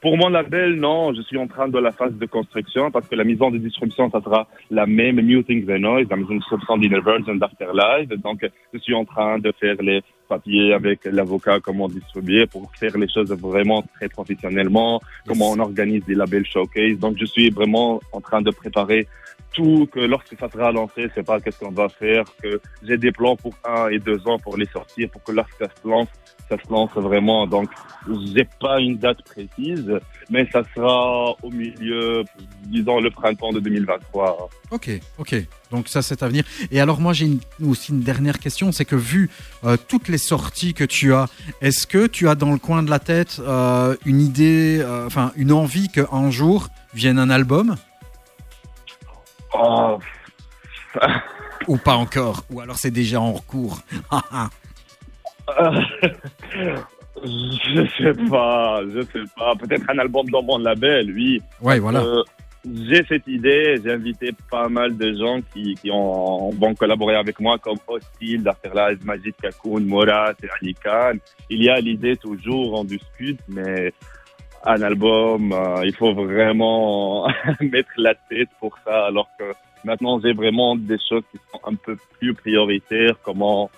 Pour 0.00 0.16
mon 0.16 0.30
label, 0.30 0.76
non, 0.76 1.12
je 1.12 1.20
suis 1.20 1.36
en 1.36 1.46
train 1.46 1.68
de 1.68 1.78
la 1.78 1.92
phase 1.92 2.14
de 2.14 2.24
construction 2.24 2.90
parce 2.90 3.06
que 3.06 3.14
la 3.16 3.24
maison 3.24 3.50
de 3.50 3.58
distribution, 3.58 4.10
ça 4.10 4.22
sera 4.22 4.48
la 4.70 4.86
même 4.86 5.20
Muting 5.20 5.66
the 5.66 5.78
Noise, 5.78 6.06
la 6.08 6.16
maison 6.16 6.30
de 6.30 6.38
distribution 6.38 6.78
d'Inner 6.78 7.00
Version 7.00 7.34
d'Afterlife. 7.34 8.08
Donc, 8.08 8.46
je 8.72 8.78
suis 8.78 8.94
en 8.94 9.04
train 9.04 9.38
de 9.38 9.52
faire 9.60 9.76
les 9.82 10.00
papiers 10.26 10.72
avec 10.72 11.04
l'avocat, 11.04 11.58
comment 11.60 11.86
distribuer 11.86 12.46
pour 12.46 12.72
faire 12.76 12.96
les 12.96 13.08
choses 13.10 13.30
vraiment 13.32 13.84
très 13.96 14.08
professionnellement, 14.08 15.02
comment 15.26 15.50
on 15.50 15.58
organise 15.58 16.02
des 16.06 16.14
labels 16.14 16.46
showcase. 16.46 16.98
Donc, 16.98 17.18
je 17.18 17.26
suis 17.26 17.50
vraiment 17.50 18.00
en 18.12 18.22
train 18.22 18.40
de 18.40 18.50
préparer 18.50 19.06
tout, 19.52 19.88
que 19.90 20.00
lorsque 20.00 20.38
ça 20.38 20.48
sera 20.50 20.72
lancé, 20.72 21.08
c'est 21.14 21.22
pas 21.22 21.40
qu'est-ce 21.40 21.58
qu'on 21.58 21.70
va 21.70 21.88
faire, 21.88 22.24
que 22.42 22.60
j'ai 22.82 22.96
des 22.96 23.12
plans 23.12 23.36
pour 23.36 23.54
un 23.64 23.88
et 23.88 23.98
deux 23.98 24.26
ans 24.26 24.38
pour 24.38 24.56
les 24.56 24.66
sortir, 24.66 25.08
pour 25.10 25.22
que 25.22 25.32
lorsque 25.32 25.56
ça 25.58 25.68
se 25.82 25.88
lance, 25.88 26.08
ça 26.48 26.56
se 26.56 26.70
lance 26.70 26.90
vraiment. 26.94 27.46
Donc, 27.46 27.70
j'ai 28.34 28.46
pas 28.60 28.80
une 28.80 28.96
date 28.96 29.22
précise, 29.22 29.90
mais 30.30 30.48
ça 30.52 30.62
sera 30.74 31.30
au 31.42 31.50
milieu, 31.50 32.24
disons 32.66 33.00
le 33.00 33.10
printemps 33.10 33.52
de 33.52 33.60
2023. 33.60 34.50
Ok, 34.70 34.90
ok. 35.18 35.36
Donc 35.70 35.88
ça, 35.88 36.02
c'est 36.02 36.22
à 36.22 36.28
venir. 36.28 36.44
Et 36.70 36.80
alors 36.80 37.00
moi, 37.00 37.12
j'ai 37.12 37.30
aussi 37.64 37.92
une 37.92 38.00
dernière 38.00 38.38
question, 38.38 38.72
c'est 38.72 38.84
que 38.84 38.96
vu 38.96 39.30
euh, 39.64 39.76
toutes 39.88 40.08
les 40.08 40.18
sorties 40.18 40.74
que 40.74 40.84
tu 40.84 41.12
as, 41.14 41.28
est-ce 41.60 41.86
que 41.86 42.06
tu 42.06 42.28
as 42.28 42.34
dans 42.34 42.52
le 42.52 42.58
coin 42.58 42.82
de 42.82 42.90
la 42.90 42.98
tête 42.98 43.40
euh, 43.40 43.96
une 44.04 44.20
idée, 44.20 44.78
euh, 44.80 45.06
enfin 45.06 45.32
une 45.36 45.52
envie 45.52 45.88
qu'un 45.88 46.30
jour 46.30 46.68
vienne 46.94 47.18
un 47.18 47.30
album? 47.30 47.76
Oh, 49.54 49.98
ou 51.68 51.76
pas 51.76 51.94
encore 51.94 52.44
Ou 52.50 52.60
alors 52.60 52.76
c'est 52.76 52.90
déjà 52.90 53.20
en 53.20 53.34
cours 53.34 53.80
je 57.24 57.86
sais 57.98 58.30
pas, 58.30 58.80
je 58.94 59.02
sais 59.02 59.24
pas. 59.36 59.54
Peut-être 59.56 59.84
un 59.90 59.98
album 59.98 60.28
dans 60.30 60.42
mon 60.42 60.58
label, 60.58 61.12
oui. 61.12 61.40
Ouais, 61.60 61.78
voilà. 61.78 62.00
Euh, 62.00 62.22
j'ai 62.64 63.04
cette 63.08 63.26
idée, 63.26 63.76
j'ai 63.82 63.92
invité 63.92 64.30
pas 64.50 64.68
mal 64.68 64.96
de 64.96 65.14
gens 65.14 65.40
qui, 65.52 65.74
qui 65.76 65.90
ont, 65.90 66.50
vont 66.50 66.74
collaborer 66.74 67.16
avec 67.16 67.40
moi, 67.40 67.58
comme 67.58 67.78
Hostile, 67.86 68.42
D'Afterlife, 68.42 69.02
Majid 69.04 69.34
Kakoun, 69.40 69.84
Morat 69.86 70.34
et 70.42 70.48
Ali 70.60 70.74
Khan. 70.74 71.14
Il 71.48 71.62
y 71.62 71.68
a 71.68 71.80
l'idée 71.80 72.16
toujours, 72.16 72.80
on 72.80 72.84
discute, 72.84 73.40
mais 73.48 73.92
un 74.64 74.82
album, 74.82 75.52
euh, 75.52 75.82
il 75.84 75.94
faut 75.94 76.12
vraiment 76.12 77.26
mettre 77.60 77.90
la 77.96 78.14
tête 78.14 78.48
pour 78.58 78.76
ça, 78.84 79.06
alors 79.06 79.28
que 79.38 79.44
maintenant 79.84 80.20
j'ai 80.20 80.32
vraiment 80.32 80.76
des 80.76 80.98
choses 81.08 81.22
qui 81.30 81.38
sont 81.52 81.60
un 81.64 81.74
peu 81.74 81.96
plus 82.18 82.34
prioritaires, 82.34 83.16
comment 83.22 83.70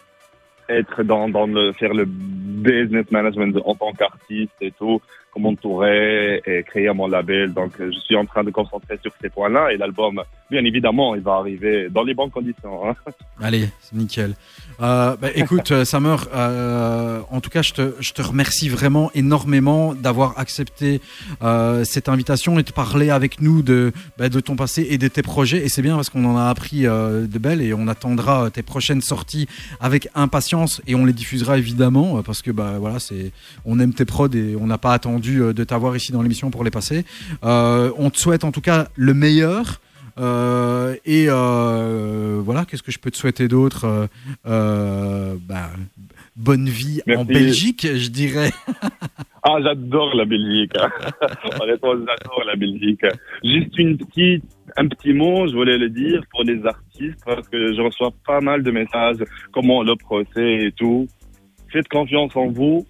être 0.68 1.02
dans, 1.02 1.28
dans 1.28 1.46
le, 1.46 1.72
faire 1.72 1.94
le 1.94 2.04
business 2.06 3.10
management 3.10 3.56
en 3.64 3.74
tant 3.74 3.92
qu'artiste 3.92 4.54
et 4.60 4.72
tout, 4.72 5.00
m'entourer 5.40 6.42
et 6.44 6.62
créer 6.62 6.92
mon 6.92 7.06
label. 7.06 7.52
Donc, 7.52 7.72
je 7.78 7.98
suis 8.00 8.16
en 8.16 8.24
train 8.24 8.44
de 8.44 8.50
concentrer 8.50 8.98
sur 9.02 9.12
ces 9.20 9.28
points-là 9.28 9.72
et 9.72 9.76
l'album, 9.76 10.22
bien 10.50 10.64
évidemment, 10.64 11.14
il 11.14 11.22
va 11.22 11.34
arriver 11.34 11.88
dans 11.90 12.02
les 12.02 12.14
bonnes 12.14 12.30
conditions. 12.30 12.88
hein. 12.88 12.94
Allez, 13.40 13.68
c'est 13.80 13.96
nickel. 13.96 14.34
Euh, 14.80 15.16
bah, 15.16 15.28
écoute, 15.34 15.70
euh, 15.70 15.84
Summer, 15.84 16.28
euh, 16.34 17.20
en 17.30 17.40
tout 17.40 17.50
cas, 17.50 17.62
je 17.62 17.72
te, 17.72 17.94
je 18.00 18.12
te 18.12 18.22
remercie 18.22 18.68
vraiment 18.68 19.10
énormément 19.14 19.94
d'avoir 19.94 20.38
accepté 20.38 21.00
euh, 21.42 21.84
cette 21.84 22.08
invitation 22.08 22.58
et 22.58 22.62
de 22.62 22.70
parler 22.70 23.10
avec 23.10 23.40
nous 23.40 23.62
de, 23.62 23.92
bah, 24.18 24.28
de 24.28 24.40
ton 24.40 24.56
passé 24.56 24.86
et 24.90 24.98
de 24.98 25.08
tes 25.08 25.22
projets. 25.22 25.64
Et 25.64 25.68
c'est 25.68 25.82
bien 25.82 25.96
parce 25.96 26.10
qu'on 26.10 26.24
en 26.24 26.36
a 26.36 26.48
appris 26.48 26.82
de 26.82 27.38
belles 27.38 27.62
et 27.62 27.72
on 27.74 27.88
attendra 27.88 28.50
tes 28.50 28.62
prochaines 28.62 29.00
sorties 29.00 29.46
avec 29.80 30.08
impatience 30.14 30.82
et 30.86 30.94
on 30.94 31.04
les 31.04 31.12
diffusera 31.12 31.58
évidemment 31.58 32.22
parce 32.22 32.42
que 32.42 32.50
bah, 32.50 32.74
voilà, 32.78 32.98
c'est, 32.98 33.32
on 33.64 33.78
aime 33.78 33.94
tes 33.94 34.04
prods 34.04 34.28
et 34.34 34.56
on 34.60 34.66
n'a 34.66 34.78
pas 34.78 34.92
attendu 34.92 35.21
euh, 35.30 35.52
de 35.52 35.64
t'avoir 35.64 35.96
ici 35.96 36.12
dans 36.12 36.22
l'émission 36.22 36.50
pour 36.50 36.64
les 36.64 36.70
passer. 36.70 37.04
Euh, 37.44 37.90
on 37.96 38.10
te 38.10 38.18
souhaite 38.18 38.44
en 38.44 38.52
tout 38.52 38.60
cas 38.60 38.88
le 38.96 39.14
meilleur. 39.14 39.80
Euh, 40.18 40.94
et 41.06 41.26
euh, 41.28 42.40
voilà, 42.44 42.64
qu'est-ce 42.64 42.82
que 42.82 42.92
je 42.92 42.98
peux 42.98 43.10
te 43.10 43.16
souhaiter 43.16 43.48
d'autre 43.48 44.08
Euh, 44.46 45.34
bah, 45.48 45.70
Bonne 46.36 46.68
vie 46.68 47.00
en. 47.14 47.24
Belgique, 47.24 47.86
je 47.94 48.08
dirais. 48.08 48.50
Ah, 49.44 49.56
j'adore 49.60 50.14
la 50.14 50.24
Belgique. 50.24 50.70
Honnêtement, 51.60 51.94
j'adore 51.94 52.44
la 52.46 52.54
Belgique. 52.54 53.00
Juste 53.42 53.76
une 53.76 53.98
petite, 53.98 54.44
un 54.76 54.86
petit 54.86 55.12
mot, 55.12 55.48
je 55.48 55.52
voulais 55.54 55.78
le 55.78 55.90
dire 55.90 56.22
pour 56.30 56.44
les 56.44 56.64
artistes 56.64 57.18
parce 57.26 57.48
que 57.48 57.74
je 57.74 57.80
reçois 57.80 58.12
pas 58.24 58.40
mal 58.40 58.62
de 58.62 58.70
messages, 58.70 59.16
comment 59.50 59.82
le 59.82 59.96
procès 59.96 60.66
et 60.66 60.70
tout. 60.70 61.08
Faites 61.72 61.88
confiance 61.88 62.36
en 62.36 62.46
vous, 62.52 62.86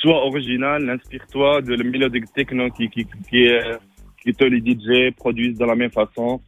sois 0.00 0.24
original, 0.24 0.88
inspire-toi 0.88 1.62
de 1.62 1.74
la 1.74 1.84
mélodique 1.84 2.32
techno 2.34 2.70
qui, 2.70 2.88
qui, 2.88 3.06
qui, 3.28 3.44
est, 3.44 3.78
qui 4.22 4.32
te 4.32 4.44
les 4.44 4.58
DJ 4.58 5.14
produisent 5.14 5.58
de 5.58 5.64
la 5.64 5.74
même 5.74 5.90
façon. 5.90 6.40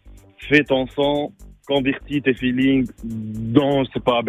Fais 0.49 0.65
ton 0.65 0.87
son, 0.89 1.33
convertis 1.67 2.23
tes 2.23 2.35
feelings 2.35 2.89
dans, 3.05 3.85
je 3.85 3.91
sais 3.93 4.01
pas, 4.01 4.21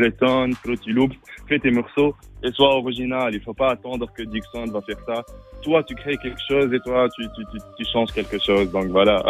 Fruity 0.62 0.92
Loops, 0.92 1.16
fais 1.48 1.60
tes 1.60 1.72
morceaux 1.72 2.16
et 2.44 2.52
sois 2.52 2.76
original. 2.76 3.34
Il 3.34 3.42
faut 3.42 3.54
pas 3.54 3.72
attendre 3.72 4.12
que 4.16 4.24
Dixon 4.24 4.66
va 4.66 4.82
faire 4.82 5.00
ça. 5.08 5.24
Toi, 5.64 5.84
tu 5.84 5.96
crées 5.96 6.18
quelque 6.18 6.40
chose 6.50 6.74
et 6.74 6.80
toi, 6.80 7.08
tu, 7.16 7.24
tu, 7.36 7.44
tu, 7.52 7.58
tu 7.78 7.92
changes 7.92 8.12
quelque 8.12 8.38
chose. 8.44 8.72
Donc 8.72 8.88
voilà. 8.88 9.24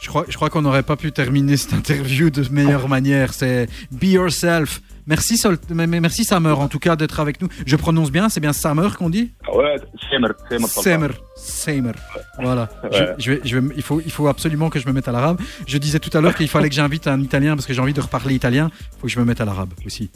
Je 0.00 0.08
crois, 0.08 0.24
je 0.28 0.34
crois 0.34 0.50
qu'on 0.50 0.62
n'aurait 0.62 0.82
pas 0.82 0.96
pu 0.96 1.12
terminer 1.12 1.56
cette 1.56 1.74
interview 1.74 2.28
de 2.30 2.42
meilleure 2.50 2.88
manière. 2.96 3.32
C'est 3.32 3.68
Be 3.92 4.04
Yourself. 4.04 4.80
Merci, 5.06 5.36
Sol 5.36 5.58
merci 5.70 6.24
Samer, 6.24 6.50
en 6.52 6.68
tout 6.68 6.78
cas, 6.78 6.94
d'être 6.96 7.18
avec 7.20 7.40
nous. 7.42 7.48
Je 7.66 7.76
prononce 7.76 8.10
bien, 8.12 8.28
c'est 8.28 8.40
bien 8.40 8.52
Samer 8.52 8.88
qu'on 8.96 9.10
dit? 9.10 9.32
Ouais, 9.52 9.76
Semer. 10.10 10.28
Samer. 10.68 11.08
Samer. 11.36 11.92
Voilà. 12.38 12.68
Je- 12.90 12.98
Ouais. 12.98 13.14
Je, 13.18 13.32
vais, 13.32 13.40
je 13.44 13.58
vais, 13.58 13.74
il, 13.76 13.82
faut, 13.82 14.00
il 14.00 14.10
faut 14.12 14.28
absolument 14.28 14.70
que 14.70 14.78
je 14.78 14.86
me 14.86 14.92
mette 14.92 15.08
à 15.08 15.12
l'arabe. 15.12 15.40
Je 15.66 15.78
disais 15.78 15.98
tout 15.98 16.16
à 16.16 16.20
l'heure 16.20 16.34
qu'il 16.34 16.48
fallait 16.48 16.68
que 16.68 16.74
j'invite 16.74 17.06
un 17.08 17.20
italien 17.20 17.54
parce 17.56 17.66
que 17.66 17.72
j'ai 17.74 17.80
envie 17.80 17.92
de 17.94 18.00
reparler 18.00 18.34
italien. 18.34 18.70
Il 18.94 19.00
faut 19.00 19.06
que 19.06 19.12
je 19.12 19.18
me 19.18 19.24
mette 19.24 19.40
à 19.40 19.44
l'arabe 19.44 19.72
aussi. 19.86 20.10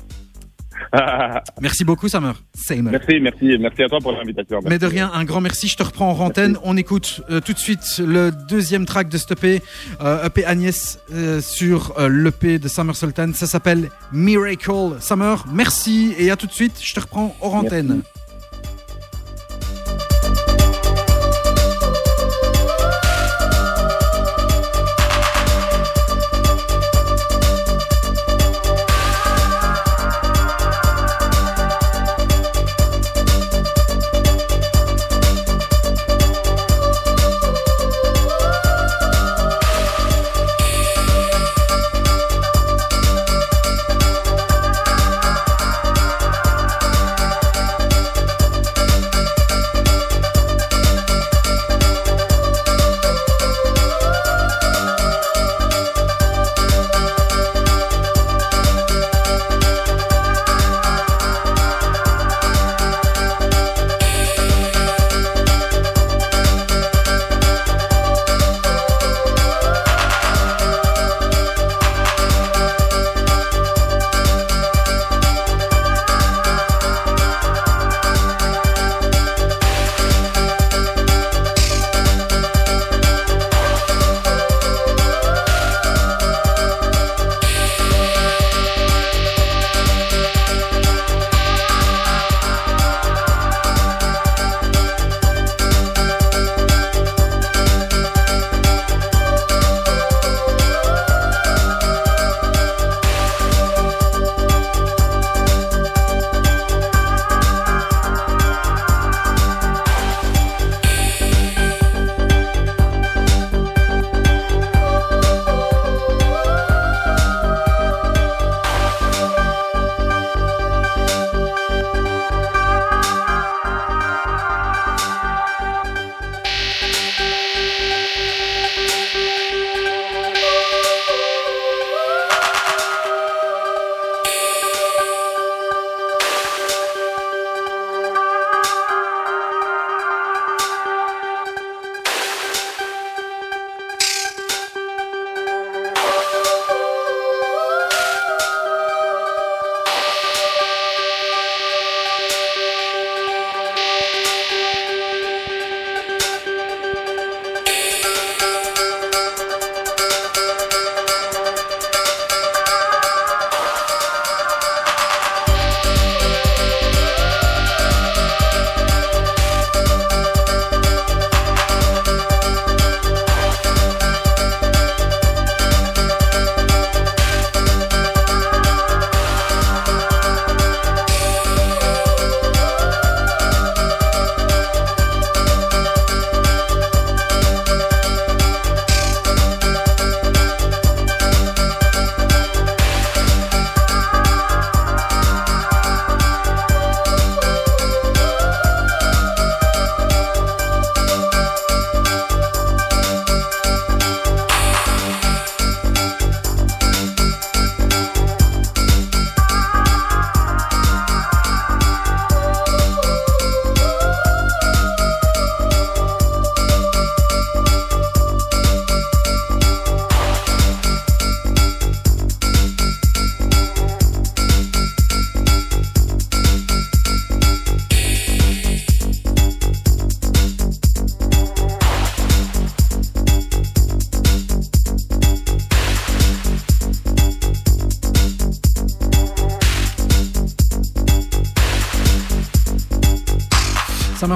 Merci 1.61 1.85
beaucoup, 1.85 2.09
Samer. 2.09 2.33
Samer. 2.55 2.91
merci, 2.91 3.21
merci, 3.21 3.59
merci 3.59 3.83
à 3.83 3.89
toi 3.89 3.99
pour 4.01 4.13
l'invitation. 4.13 4.61
Mais 4.65 4.79
de 4.79 4.87
rien, 4.87 5.11
un 5.13 5.25
grand 5.25 5.41
merci. 5.41 5.69
Je 5.69 5.77
te 5.77 5.83
reprends 5.83 6.11
en 6.11 6.19
antenne. 6.27 6.57
On 6.65 6.77
écoute 6.77 7.23
euh, 7.31 7.41
tout 7.41 7.53
de 7.53 7.59
suite 7.59 7.99
le 7.99 8.31
deuxième 8.49 8.87
track 8.87 9.09
de 9.09 9.19
cet 9.19 9.33
EP, 9.33 9.63
euh, 10.01 10.27
EP 10.27 10.45
Agnès, 10.45 10.99
euh, 11.13 11.41
sur 11.41 11.99
euh, 11.99 12.09
l'EP 12.09 12.59
de 12.59 12.69
Summer 12.69 12.95
Sultan. 12.95 13.33
Ça 13.35 13.47
s'appelle 13.47 13.91
Miracle. 14.13 14.97
Summer, 15.01 15.45
merci 15.53 16.15
et 16.19 16.31
à 16.31 16.37
tout 16.37 16.47
de 16.47 16.53
suite. 16.53 16.79
Je 16.83 16.95
te 16.95 17.01
reprends 17.01 17.37
hors 17.41 17.55
antenne. 17.55 18.03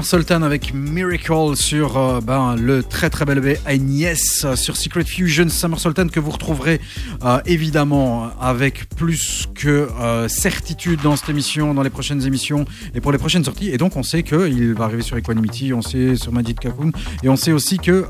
Summer 0.01 0.05
Sultan 0.07 0.43
avec 0.43 0.73
Miracle 0.73 1.57
sur 1.57 1.99
euh, 1.99 2.21
ben, 2.21 2.57
le 2.57 2.83
très 2.83 3.11
très 3.11 3.25
bel 3.25 3.39
EP 3.39 3.59
Agnès 3.67 4.47
sur 4.55 4.77
Secret 4.77 5.05
Fusion 5.05 5.49
Summer 5.49 5.79
Sultan 5.79 6.09
que 6.09 6.21
vous 6.21 6.31
retrouverez 6.31 6.81
euh, 7.25 7.41
évidemment 7.45 8.31
avec 8.41 8.89
plus 8.91 9.49
que 9.55 9.89
euh, 10.01 10.29
certitude 10.29 11.01
dans 11.03 11.17
cette 11.17 11.29
émission, 11.29 11.75
dans 11.75 11.83
les 11.83 11.91
prochaines 11.91 12.25
émissions 12.25 12.65
et 12.95 13.01
pour 13.01 13.13
les 13.13 13.19
prochaines 13.19 13.45
sorties. 13.45 13.69
Et 13.69 13.79
donc 13.79 13.97
on 13.97 14.03
sait 14.03 14.23
qu'il 14.23 14.75
va 14.75 14.85
arriver 14.85 15.03
sur 15.03 15.17
Equanimity, 15.17 15.75
on 15.75 15.83
sait 15.83 16.17
sur 16.17 16.33
Magic 16.33 16.61
Cocoon 16.61 16.93
et 17.23 17.29
on 17.29 17.37
sait 17.37 17.53
aussi 17.53 17.79
qu'il 17.79 18.05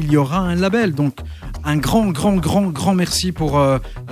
il 0.00 0.10
y 0.10 0.16
aura 0.16 0.38
un 0.38 0.54
label. 0.54 0.94
Donc 0.94 1.18
Un 1.64 1.76
grand, 1.76 2.06
grand, 2.08 2.36
grand, 2.36 2.68
grand 2.70 2.94
merci 2.94 3.32
pour 3.32 3.60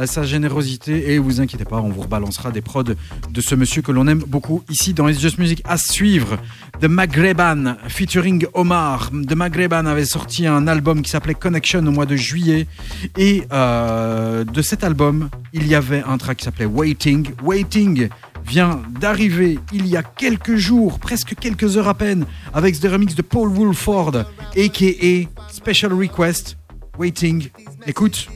sa 0.05 0.23
générosité. 0.25 1.13
Et 1.13 1.19
vous 1.19 1.41
inquiétez 1.41 1.65
pas, 1.65 1.81
on 1.81 1.89
vous 1.89 2.03
rebalancera 2.03 2.51
des 2.51 2.63
prods 2.63 2.83
de 2.83 3.41
ce 3.41 3.55
monsieur 3.55 3.81
que 3.81 3.93
l'on 3.93 4.09
aime 4.09 4.23
beaucoup 4.27 4.63
ici 4.69 4.93
dans 4.93 5.09
It's 5.09 5.21
Just 5.21 5.39
Music. 5.39 5.63
À 5.65 5.79
suivre, 5.79 6.37
The 6.81 6.87
Magreban 6.87 7.77
featuring 7.89 8.47
Omar. 8.55 9.11
The 9.11 9.35
Magreban 9.35 9.87
avait 9.87 10.05
sorti 10.05 10.47
un 10.47 10.67
album 10.67 11.03
qui 11.03 11.11
s'appelait 11.11 11.35
Connection 11.35 11.87
au 11.87 11.91
mois 11.91 12.07
de 12.07 12.17
juillet. 12.17 12.67
Et 13.17 13.45
euh, 13.53 14.45
de 14.45 14.63
cet 14.63 14.85
album, 14.85 15.31
il 15.53 15.67
y 15.67 15.75
avait 15.75 16.03
un 16.07 16.19
track 16.19 16.39
qui 16.39 16.45
s'appelait 16.45 16.67
Waiting. 16.67 17.29
Waiting 17.43 18.09
vient 18.45 18.83
d'arriver 19.01 19.59
il 19.73 19.87
y 19.87 19.97
a 19.97 20.03
quelques 20.03 20.57
jours, 20.57 20.99
presque 20.99 21.35
quelques 21.35 21.77
heures 21.77 21.89
à 21.89 21.95
peine, 21.95 22.27
avec 22.53 22.79
The 22.79 22.87
Remix 22.91 23.15
de 23.15 23.23
Paul 23.23 23.49
Woolford, 23.49 24.17
a.k.a. 24.57 25.53
Special 25.53 25.93
Request. 25.93 26.57
Waiting. 26.99 27.49
Écoute, 27.87 28.29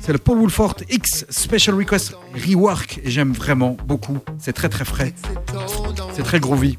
c'est 0.00 0.12
le 0.12 0.18
Paul 0.18 0.38
Woolford 0.38 0.76
X 0.90 1.24
Special 1.30 1.74
Request 1.74 2.14
Rework 2.34 3.00
et 3.02 3.10
j'aime 3.10 3.32
vraiment 3.32 3.76
beaucoup. 3.86 4.18
C'est 4.38 4.52
très 4.52 4.68
très 4.68 4.84
frais. 4.84 5.12
C'est 6.14 6.22
très 6.22 6.38
groovy. 6.38 6.78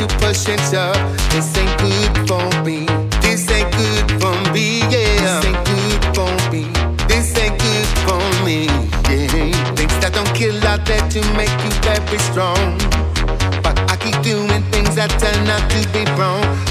to 0.00 0.06
push 0.16 0.48
and. 0.48 0.60
This 1.30 1.56
ain't 1.58 1.78
good 1.78 2.28
for 2.28 2.64
me. 2.64 2.86
This 3.20 3.50
ain't 3.50 3.70
good 3.72 4.10
for 4.20 4.34
me, 4.52 4.80
yeah. 4.88 5.20
This 5.20 5.44
ain't 5.44 5.64
good 5.68 6.02
for 6.16 6.32
me. 6.50 6.62
This 7.06 7.36
ain't 7.36 7.58
good 7.60 7.88
for 8.06 8.22
me, 8.44 8.64
yeah. 8.64 9.74
Things 9.76 9.96
that 10.00 10.12
don't 10.14 10.32
kill 10.34 10.56
out 10.64 10.86
there 10.86 11.06
to 11.10 11.20
make 11.36 11.52
you 11.64 11.72
very 11.84 12.18
strong. 12.18 12.78
But 13.62 13.76
I 13.92 13.96
keep 14.00 14.16
doing 14.22 14.62
things 14.72 14.94
that 14.96 15.10
turn 15.20 15.46
out 15.52 15.68
to 15.68 15.80
be 15.92 16.04
wrong. 16.16 16.69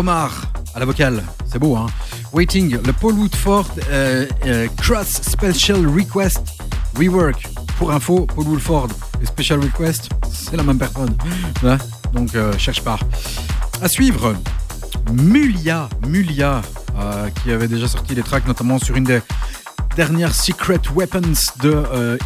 Omar 0.00 0.30
à 0.74 0.78
la 0.78 0.86
vocale. 0.86 1.22
C'est 1.44 1.58
beau, 1.58 1.76
hein 1.76 1.86
Waiting, 2.32 2.78
le 2.86 2.92
Paul 2.94 3.12
Woodford 3.12 3.66
euh, 3.90 4.26
euh, 4.46 4.66
Cross 4.78 5.20
Special 5.20 5.86
Request 5.86 6.40
Rework. 6.98 7.46
Pour 7.76 7.92
info, 7.92 8.24
Paul 8.34 8.46
Woodford 8.46 8.88
et 9.22 9.26
Special 9.26 9.60
Request, 9.60 10.08
c'est 10.32 10.56
la 10.56 10.62
même 10.62 10.78
personne. 10.78 11.14
Ouais, 11.62 11.76
donc, 12.14 12.34
euh, 12.34 12.56
cherche 12.56 12.80
pas. 12.82 12.98
À 13.82 13.88
suivre, 13.88 14.34
Mulia, 15.12 15.90
Mulia, 16.06 16.62
qui 17.42 17.52
avait 17.52 17.68
déjà 17.68 17.86
sorti 17.86 18.14
des 18.14 18.22
tracks, 18.22 18.46
notamment 18.46 18.78
sur 18.78 18.96
une 18.96 19.04
des 19.04 19.20
dernières 19.96 20.34
Secret 20.34 20.80
Weapons 20.94 21.52
de 21.62 22.18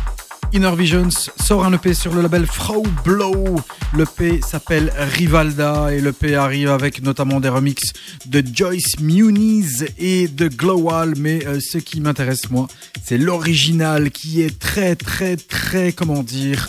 Inner 0.53 0.77
Visions, 0.77 1.09
sort 1.41 1.65
un 1.65 1.73
EP 1.73 1.93
sur 1.93 2.15
le 2.15 2.23
label 2.23 2.47
Frau 2.47 2.85
Blow. 3.05 3.57
L'EP 3.97 4.43
s'appelle 4.43 4.93
Rivalda 4.97 5.93
et 5.93 6.01
l'EP 6.01 6.35
arrive 6.35 6.71
avec 6.71 7.01
notamment 7.03 7.39
des 7.39 7.49
remixes 7.49 7.93
de 8.27 8.43
Joyce 8.45 8.99
Muniz 8.99 9.87
et 9.99 10.27
de 10.27 10.49
Glowal. 10.49 11.15
Mais 11.17 11.47
euh, 11.47 11.61
ce 11.61 11.79
qui 11.79 12.01
m'intéresse, 12.01 12.51
moi, 12.51 12.67
c'est 13.05 13.19
l'original 13.19 14.11
qui 14.11 14.43
est 14.43 14.59
très, 14.59 14.97
très, 14.97 15.37
très, 15.37 15.93
comment 15.93 16.25
dire, 16.25 16.69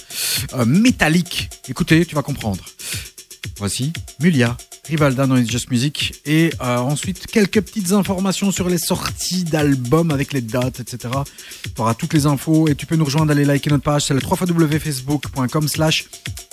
euh, 0.54 0.66
métallique. 0.66 1.50
Écoutez, 1.68 2.06
tu 2.06 2.14
vas 2.14 2.22
comprendre. 2.22 2.64
Voici 3.58 3.92
Mulia, 4.20 4.56
Rivalda 4.88 5.28
dans 5.28 5.36
It's 5.36 5.50
Just 5.50 5.72
Music. 5.72 6.22
Et 6.26 6.52
euh, 6.62 6.78
ensuite, 6.78 7.28
quelques 7.28 7.62
petites 7.62 7.92
informations 7.92 8.52
sur 8.52 8.70
les 8.70 8.78
sorties 8.78 9.44
d'albums 9.44 10.12
avec 10.12 10.34
les 10.34 10.42
dates, 10.42 10.80
etc. 10.80 11.14
Tu 11.64 11.82
auras 11.82 11.94
toutes 11.94 12.14
les 12.14 12.26
infos 12.26 12.68
et 12.68 12.76
tu 12.76 12.86
peux 12.86 12.96
nous 12.96 13.06
rejoindre, 13.06 13.32
aller 13.32 13.46
liker 13.46 13.70
notre 13.70 13.84
page. 13.84 14.06
C'est 14.06 14.14
le 14.14 14.22
www.facebook.com 14.22 15.68
slash 15.68 16.06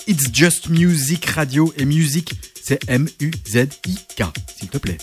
It's 0.07 0.29
Just 0.33 0.69
Music 0.69 1.25
Radio. 1.27 1.73
Et 1.77 1.85
music, 1.85 2.33
c'est 2.61 2.79
M-U-Z-I-K, 2.89 4.23
s'il 4.57 4.69
te 4.69 4.77
plaît. 4.77 4.97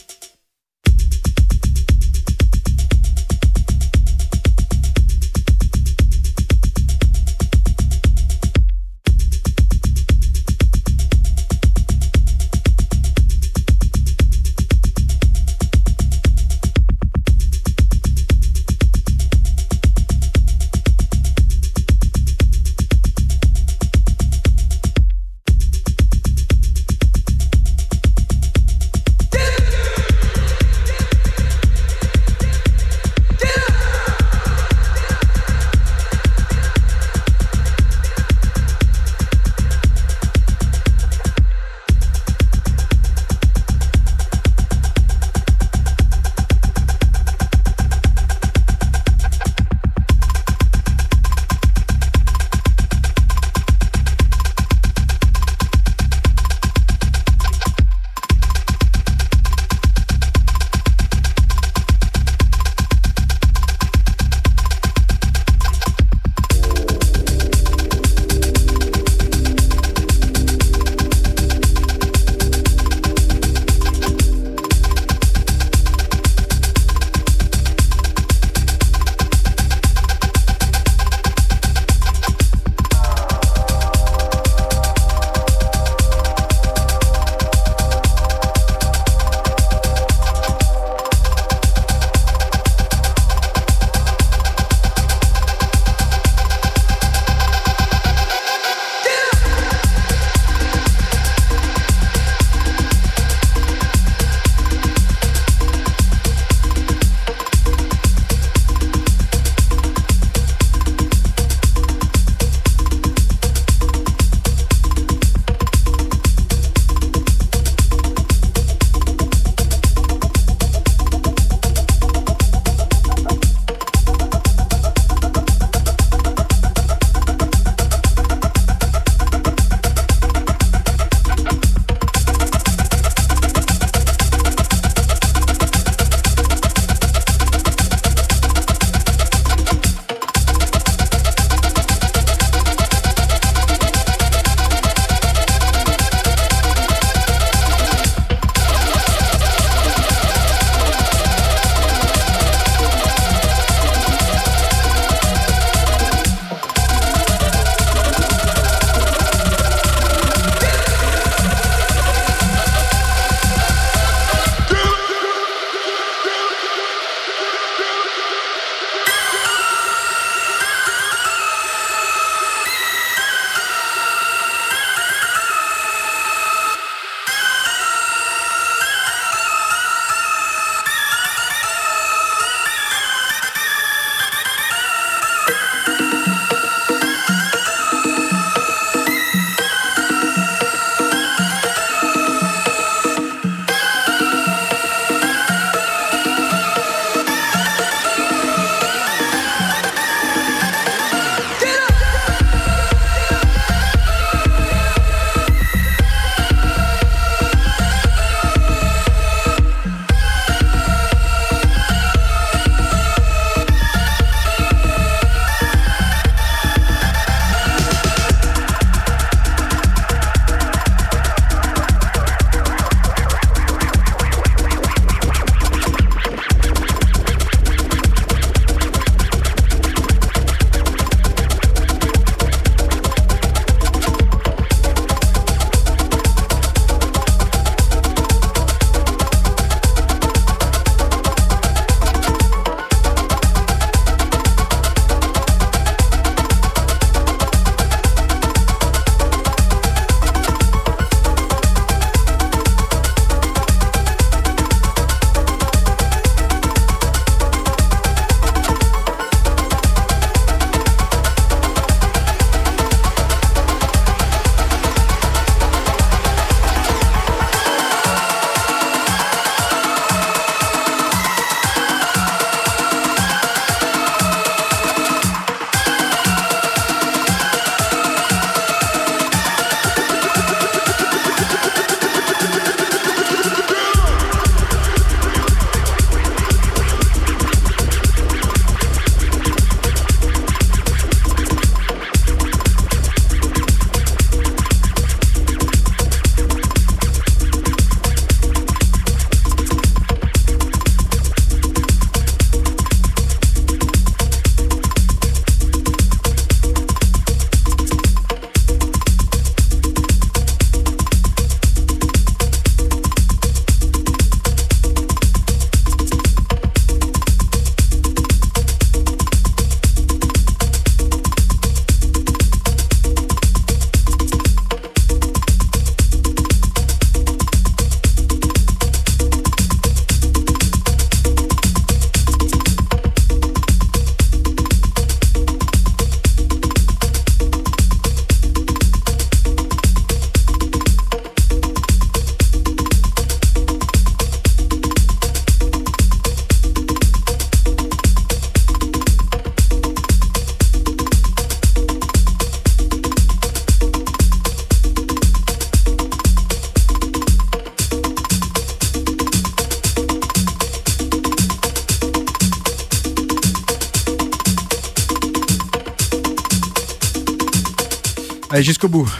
Jusqu'au 368.70 368.86
bout. 368.86 369.10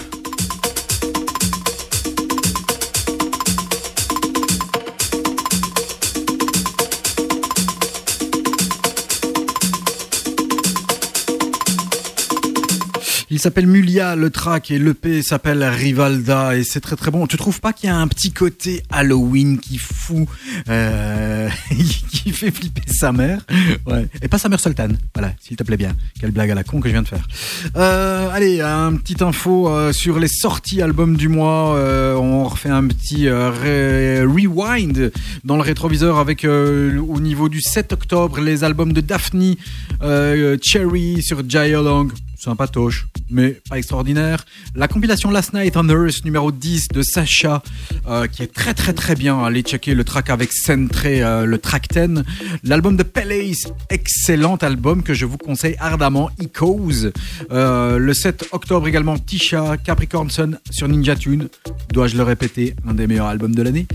Il 13.33 13.41
s'appelle 13.41 13.67
Mulia, 13.67 14.17
le 14.17 14.31
track, 14.31 14.71
et 14.71 14.79
l'EP 14.79 15.23
s'appelle 15.23 15.65
Rivalda, 15.65 16.57
et 16.57 16.63
c'est 16.63 16.81
très 16.81 16.95
très 16.95 17.11
bon. 17.11 17.27
Tu 17.27 17.37
trouves 17.37 17.61
pas 17.61 17.73
qu'il 17.73 17.89
y 17.89 17.93
a 17.93 17.97
un 17.97 18.07
petit 18.07 18.33
côté 18.33 18.83
Halloween 18.91 19.59
qui 19.59 19.79
fout, 19.79 20.29
euh, 20.69 21.30
qui 22.11 22.31
fait 22.33 22.51
flipper 22.51 22.83
sa 22.91 23.13
mère 23.13 23.41
Ouais. 23.87 24.07
Et 24.23 24.29
pas 24.29 24.39
sa 24.39 24.49
mère 24.49 24.61
Sultan, 24.61 24.89
voilà, 25.15 25.33
s'il 25.41 25.57
te 25.57 25.63
plaît 25.65 25.77
bien. 25.77 25.95
Quelle 26.21 26.31
blague 26.31 26.51
à 26.51 26.55
la 26.55 26.65
con 26.65 26.81
que 26.81 26.89
je 26.89 26.93
viens 26.93 27.03
de 27.03 27.09
faire. 27.09 27.27
Euh, 27.77 28.29
allez, 28.31 28.61
un 28.61 28.95
petit 28.97 29.23
info 29.23 29.69
euh, 29.69 29.93
sur 29.93 30.19
les 30.19 30.29
sorties 30.29 30.83
albums 30.83 31.17
du 31.17 31.29
mois. 31.29 31.77
Euh, 31.77 32.15
on 32.15 32.45
refait 32.45 32.69
un 32.71 32.87
petit 32.87 33.25
re- 33.27 34.25
rewind 34.25 35.13
dans 35.45 35.57
le 35.57 35.63
rétroviseur 35.63 36.19
avec 36.19 36.45
au 36.45 37.21
niveau 37.21 37.49
du 37.49 37.61
7 37.61 37.93
octobre 37.93 38.41
les 38.41 38.65
albums 38.65 38.93
de 38.93 39.01
Daphne, 39.01 39.55
Cherry 40.63 41.23
sur 41.23 41.43
Jay 41.49 41.71
Long. 41.73 42.09
Sympatoche, 42.37 43.07
mais 43.31 43.61
pas 43.69 43.79
extraordinaire. 43.79 44.45
La 44.75 44.89
compilation 44.89 45.31
Last 45.31 45.53
Night 45.53 45.77
on 45.77 45.89
Earth 45.89 46.25
numéro 46.25 46.53
10 46.53 46.89
de 46.89 47.03
Sacha, 47.03 47.63
euh, 48.09 48.27
qui 48.27 48.43
est 48.43 48.53
très 48.53 48.75
très 48.75 48.93
très 48.93 49.15
bien. 49.15 49.43
Allez 49.43 49.63
checker 49.63 49.95
le 49.95 50.05
track 50.05 50.31
avec 50.31 50.53
Centré, 50.53 51.23
euh, 51.23 51.45
le 51.45 51.59
track 51.59 51.89
10. 51.93 52.23
L'album 52.65 52.97
de 52.97 53.03
Palace, 53.03 53.69
excellent 53.89 54.57
album 54.57 55.03
que 55.03 55.15
je 55.15 55.27
vous 55.27 55.39
conseille 55.39 55.77
ardemment, 55.79 56.31
Echoes. 56.41 57.11
Euh, 57.51 57.99
le 57.99 58.15
7 58.15 58.49
octobre 58.53 58.87
également, 58.87 59.19
Tisha, 59.19 59.77
Capricorn 59.77 60.31
Sun 60.31 60.59
sur 60.71 60.89
Ninja 60.89 61.17
Tune. 61.17 61.49
Dois-je 61.93 62.17
le 62.17 62.23
répéter, 62.23 62.75
un 62.87 62.95
des 62.95 63.07
meilleurs 63.07 63.27
albums 63.27 63.55
de 63.55 63.63
l'année? 63.63 63.87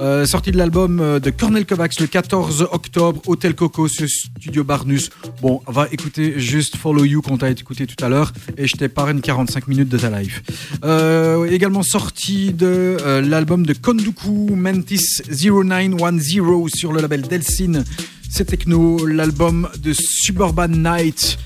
Euh, 0.00 0.26
sortie 0.26 0.52
de 0.52 0.58
l'album 0.58 1.00
euh, 1.00 1.20
de 1.20 1.30
Cornel 1.30 1.66
Kovacs 1.66 2.00
le 2.00 2.06
14 2.06 2.68
octobre, 2.72 3.22
Hotel 3.26 3.54
Coco 3.54 3.88
Studio 3.88 4.64
Barnus. 4.64 5.10
Bon, 5.40 5.60
va 5.66 5.88
écouter 5.90 6.38
juste 6.38 6.76
Follow 6.76 7.04
You 7.04 7.22
qu'on 7.22 7.38
t'a 7.38 7.50
écouté 7.50 7.86
tout 7.86 8.02
à 8.04 8.08
l'heure 8.08 8.32
et 8.56 8.66
je 8.66 8.76
t'épargne 8.78 9.20
45 9.20 9.68
minutes 9.68 9.88
de 9.88 9.98
ta 9.98 10.08
life. 10.08 10.42
Euh, 10.84 11.44
également 11.50 11.82
sortie 11.82 12.52
de 12.52 12.96
euh, 13.00 13.20
l'album 13.20 13.66
de 13.66 13.74
Konduku 13.74 14.54
Mantis 14.54 15.20
0910 15.28 16.68
sur 16.74 16.92
le 16.92 17.00
label 17.00 17.22
Delsin. 17.22 17.82
C'est 18.30 18.44
techno, 18.44 19.04
l'album 19.06 19.68
de 19.82 19.92
Suburban 19.92 20.68
Night. 20.68 21.38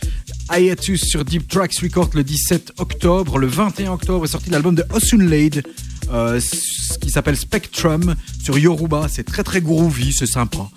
Hiatus 0.50 1.00
sur 1.00 1.24
Deep 1.24 1.48
Tracks 1.48 1.78
Record 1.82 2.10
le 2.14 2.22
17 2.22 2.74
octobre. 2.78 3.38
Le 3.38 3.46
21 3.46 3.92
octobre 3.92 4.24
est 4.24 4.28
sorti 4.28 4.50
l'album 4.50 4.74
de 4.74 4.84
Osunlaid 4.92 5.62
euh, 6.10 6.40
ce 6.40 6.98
qui 6.98 7.10
s'appelle 7.10 7.36
Spectrum 7.36 8.14
sur 8.42 8.58
Yoruba. 8.58 9.06
C'est 9.08 9.24
très 9.24 9.42
très 9.44 9.60
groovy, 9.60 10.12
c'est 10.12 10.26
sympa. 10.26 10.68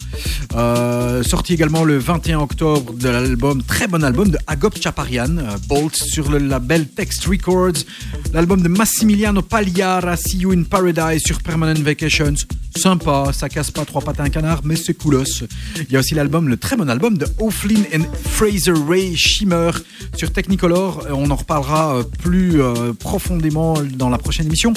Euh, 0.55 1.23
sorti 1.23 1.53
également 1.53 1.83
le 1.83 1.97
21 1.97 2.39
octobre 2.39 2.93
de 2.93 3.09
l'album, 3.09 3.63
très 3.63 3.87
bon 3.87 4.03
album 4.03 4.29
de 4.29 4.37
Agop 4.47 4.79
Chaparian, 4.81 5.37
euh, 5.37 5.57
Bolt 5.67 5.95
sur 5.95 6.29
le 6.31 6.37
label 6.37 6.87
Text 6.87 7.25
Records. 7.25 7.83
L'album 8.33 8.61
de 8.61 8.67
Massimiliano 8.67 9.41
Pagliara, 9.41 10.15
See 10.15 10.37
You 10.37 10.51
in 10.51 10.63
Paradise 10.63 11.21
sur 11.25 11.41
Permanent 11.41 11.81
Vacations. 11.81 12.35
Sympa, 12.77 13.31
ça 13.33 13.47
casse 13.47 13.71
pas 13.71 13.85
trois 13.85 14.01
pattes 14.01 14.19
à 14.19 14.23
un 14.23 14.29
canard, 14.29 14.61
mais 14.65 14.75
c'est 14.75 14.93
coolos. 14.93 15.23
Il 15.77 15.91
y 15.91 15.95
a 15.95 15.99
aussi 15.99 16.13
l'album, 16.13 16.49
le 16.49 16.57
très 16.57 16.75
bon 16.75 16.89
album 16.89 17.17
de 17.17 17.25
O'Flynn 17.39 17.85
and 17.95 18.03
Fraser 18.29 18.73
Ray 18.87 19.15
Shimmer 19.15 19.71
sur 20.15 20.31
Technicolor. 20.31 21.05
Euh, 21.07 21.13
On 21.13 21.29
en 21.31 21.35
reparlera 21.35 22.01
plus 22.21 22.59
profondément 22.99 23.75
dans 23.81 24.09
la 24.09 24.17
prochaine 24.17 24.45
émission. 24.45 24.73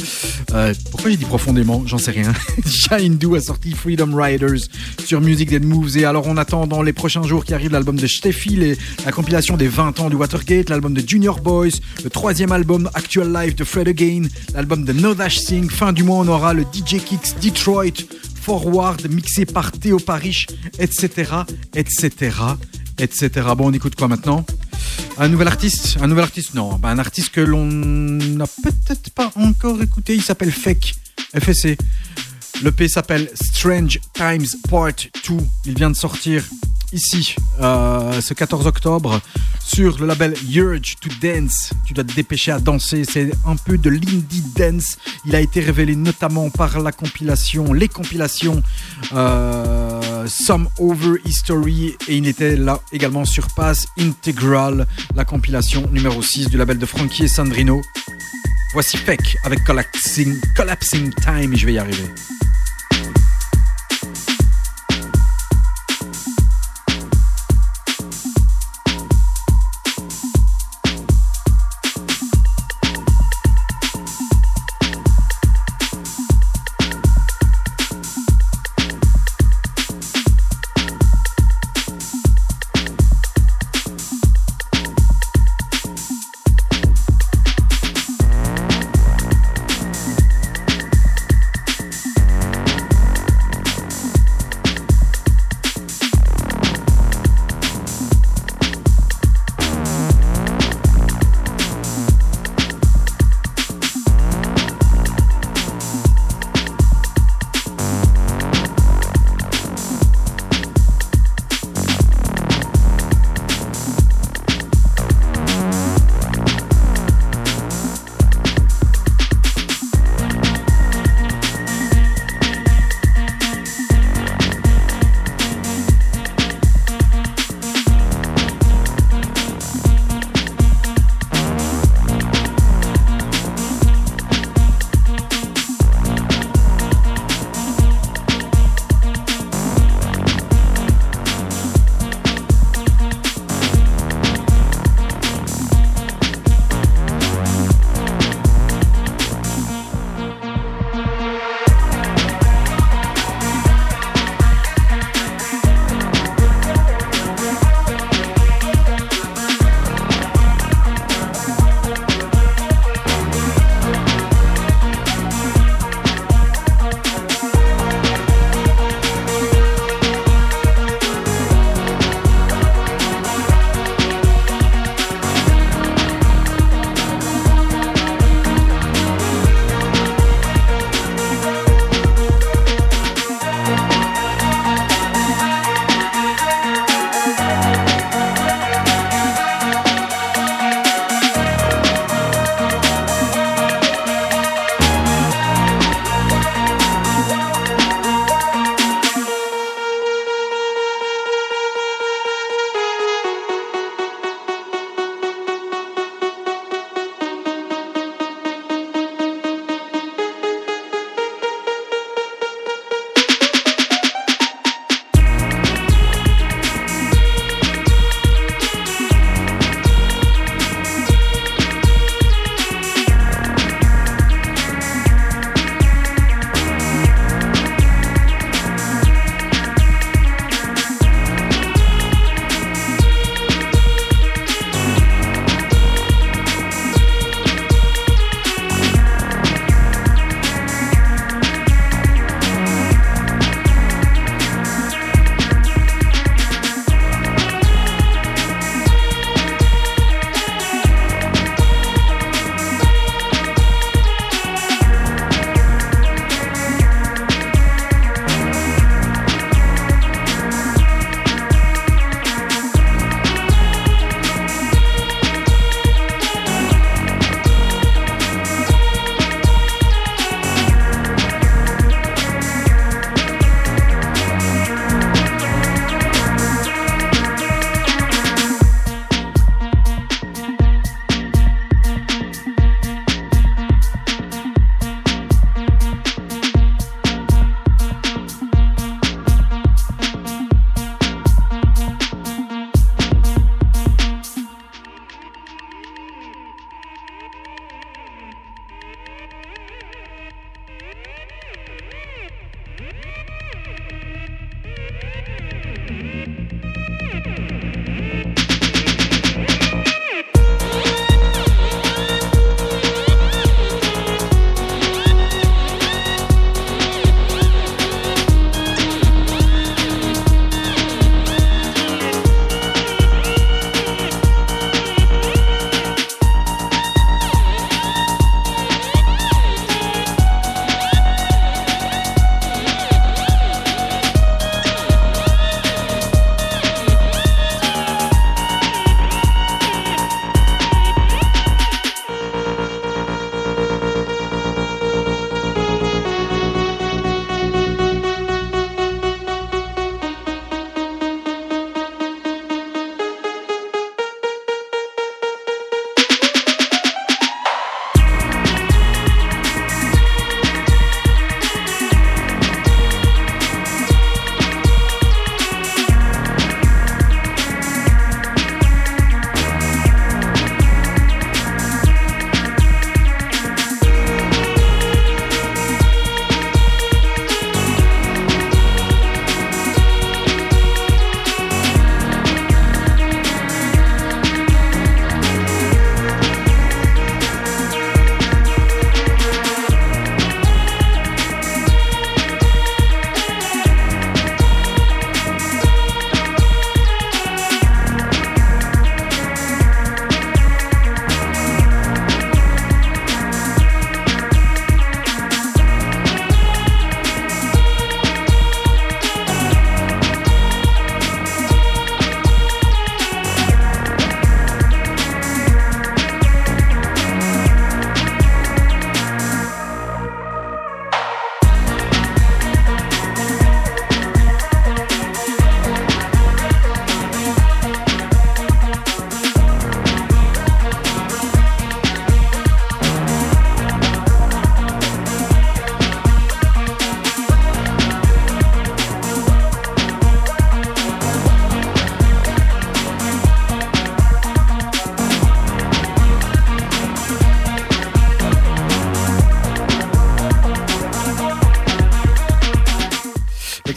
Pourquoi 0.91 1.11
j'ai 1.11 1.17
dit 1.17 1.25
profondément? 1.25 1.83
J'en 1.87 1.99
sais 1.99 2.13
rien. 2.13 2.33
Shindu 2.79 3.35
a 3.37 3.41
sorti 3.41 3.73
Freedom 3.73 4.15
Riders 4.15 4.61
sur 5.05 5.21
Music 5.21 5.51
That 5.51 5.61
Moves. 5.67 5.97
Et 5.97 6.05
alors, 6.05 6.27
on 6.27 6.37
attend 6.37 6.67
dans 6.67 6.83
les 6.83 6.93
prochains 6.93 7.23
jours 7.25 7.45
qui 7.45 7.53
arrive 7.55 7.73
l'album 7.73 7.97
de 7.97 8.07
Steffi, 8.07 8.51
les- 8.51 8.77
la 9.05 9.11
compilation 9.13 9.57
des 9.57 9.69
20 9.69 9.99
ans 10.01 10.09
du 10.11 10.17
Watergate, 10.17 10.71
l'album 10.71 10.95
de 10.95 11.03
Junior 11.07 11.41
Boys, 11.41 11.71
le 12.05 12.11
troisième 12.11 12.53
album 12.53 12.89
Actual 12.95 13.33
Life 13.33 13.57
de 13.57 13.65
Fred 13.65 13.89
Again, 13.89 14.23
l'album 14.55 14.85
de 14.85 14.93
No 14.93 15.15
Dash 15.15 15.39
Singh. 15.39 15.71
Fin 15.71 15.93
du 15.93 16.05
mois, 16.05 16.19
on 16.19 16.29
aura 16.29 16.55
le 16.55 16.63
DJ 16.63 16.99
Kicks 17.05 17.35
Detroit. 17.43 18.05
Forward 18.41 19.07
mixé 19.11 19.45
par 19.45 19.73
Théo 19.73 19.99
Parish, 19.99 20.47
etc., 20.79 21.33
etc., 21.75 22.31
etc. 22.99 23.29
Bon, 23.57 23.69
on 23.69 23.73
écoute 23.73 23.95
quoi 23.95 24.09
maintenant? 24.09 24.47
Un 25.19 25.29
nouvel 25.29 25.49
artiste? 25.49 25.99
Un 26.01 26.07
nouvel 26.07 26.25
artiste? 26.25 26.55
Non, 26.55 26.77
bah, 26.77 26.89
un 26.89 26.99
artiste 26.99 27.29
que 27.31 27.41
l'on 27.43 27.67
n'a 27.67 28.47
peut-être 28.47 29.11
pas 29.11 29.31
encore 29.35 29.83
écouté. 29.83 30.15
Il 30.15 30.23
s'appelle 30.23 30.51
Fake, 30.51 30.95
FSC. 31.39 31.77
Le 32.63 32.73
P 32.73 32.89
s'appelle 32.89 33.31
Strange 33.35 34.01
Times 34.15 34.47
Part 34.69 34.93
2. 35.29 35.37
Il 35.67 35.75
vient 35.75 35.91
de 35.91 35.97
sortir 35.97 36.43
ici, 36.93 37.37
euh, 37.61 38.21
ce 38.21 38.35
14 38.35 38.67
octobre, 38.67 39.21
sur 39.65 39.99
le 39.99 40.07
label 40.07 40.35
Urge 40.53 40.97
to 41.01 41.09
Dance. 41.23 41.71
Tu 41.87 41.95
dois 41.95 42.05
te 42.05 42.15
dépêcher 42.15 42.53
à 42.53 42.59
danser. 42.59 43.05
C'est 43.09 43.31
un 43.47 43.57
peu 43.57 43.79
de 43.79 43.91
l'indie 43.91 44.43
dance. 44.57 44.99
Il 45.27 45.35
a 45.35 45.41
été 45.41 45.61
révélé 45.61 45.95
notamment 45.95 46.51
par 46.51 46.81
la 46.81 46.93
compilation, 46.93 47.73
les 47.73 47.89
compilations 47.89 48.63
euh, 49.13 50.27
Some 50.27 50.69
Over 50.79 51.21
History. 51.25 51.97
Et 52.09 52.17
il 52.17 52.27
était 52.27 52.57
là 52.57 52.81
également 52.93 53.25
sur 53.25 53.49
Pass 53.49 53.87
Integral, 53.99 54.87
la 55.15 55.25
compilation 55.25 55.89
numéro 55.93 56.23
6 56.23 56.49
du 56.49 56.57
label 56.57 56.79
de 56.79 56.87
Frankie 56.87 57.25
et 57.25 57.29
Sandrino. 57.29 57.83
Voici 58.73 58.97
Fake 58.97 59.37
avec 59.45 59.65
Collapsing, 59.65 60.39
Collapsing 60.57 61.13
Time. 61.23 61.57
Je 61.57 61.67
vais 61.67 61.75
y 61.75 61.79
arriver. 61.79 62.05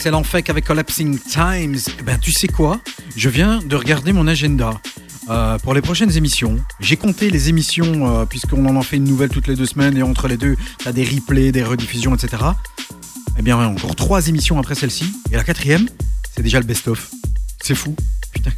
L'excellent 0.01 0.23
Fake 0.23 0.49
avec 0.49 0.65
Collapsing 0.65 1.19
Times. 1.19 1.77
Eh 1.99 2.01
ben, 2.01 2.17
tu 2.17 2.31
sais 2.31 2.47
quoi? 2.47 2.81
Je 3.15 3.29
viens 3.29 3.59
de 3.59 3.75
regarder 3.75 4.13
mon 4.13 4.25
agenda. 4.25 4.81
Euh, 5.29 5.59
pour 5.59 5.75
les 5.75 5.81
prochaines 5.81 6.17
émissions, 6.17 6.57
j'ai 6.79 6.97
compté 6.97 7.29
les 7.29 7.49
émissions, 7.49 8.09
euh, 8.09 8.25
puisqu'on 8.25 8.65
en 8.65 8.75
en 8.77 8.81
fait 8.81 8.95
une 8.95 9.03
nouvelle 9.03 9.29
toutes 9.29 9.45
les 9.45 9.55
deux 9.55 9.67
semaines, 9.67 9.95
et 9.95 10.01
entre 10.01 10.27
les 10.27 10.37
deux, 10.37 10.57
t'as 10.83 10.91
des 10.91 11.03
replays, 11.03 11.51
des 11.51 11.63
rediffusions, 11.63 12.15
etc. 12.15 12.41
Eh 13.37 13.43
bien, 13.43 13.59
encore 13.59 13.95
trois 13.95 14.27
émissions 14.27 14.57
après 14.57 14.73
celle-ci, 14.73 15.05
et 15.31 15.35
la 15.35 15.43
quatrième, 15.43 15.87
c'est 16.35 16.41
déjà 16.41 16.59
le 16.59 16.65
best-of. 16.65 17.11
C'est 17.61 17.75
fou. 17.75 17.95
Putain. 18.33 18.51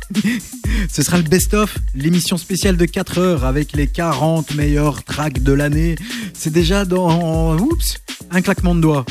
Ce 0.89 1.03
sera 1.03 1.17
le 1.17 1.23
best-of, 1.23 1.77
l'émission 1.93 2.37
spéciale 2.37 2.77
de 2.77 2.85
4 2.85 3.17
heures 3.17 3.43
avec 3.43 3.73
les 3.73 3.87
40 3.87 4.55
meilleurs 4.55 5.03
tracks 5.03 5.43
de 5.43 5.51
l'année. 5.51 5.95
C'est 6.33 6.53
déjà 6.53 6.85
dans... 6.85 7.57
Oups 7.57 7.97
Un 8.31 8.41
claquement 8.41 8.75
de 8.75 8.79
doigts. 8.79 9.05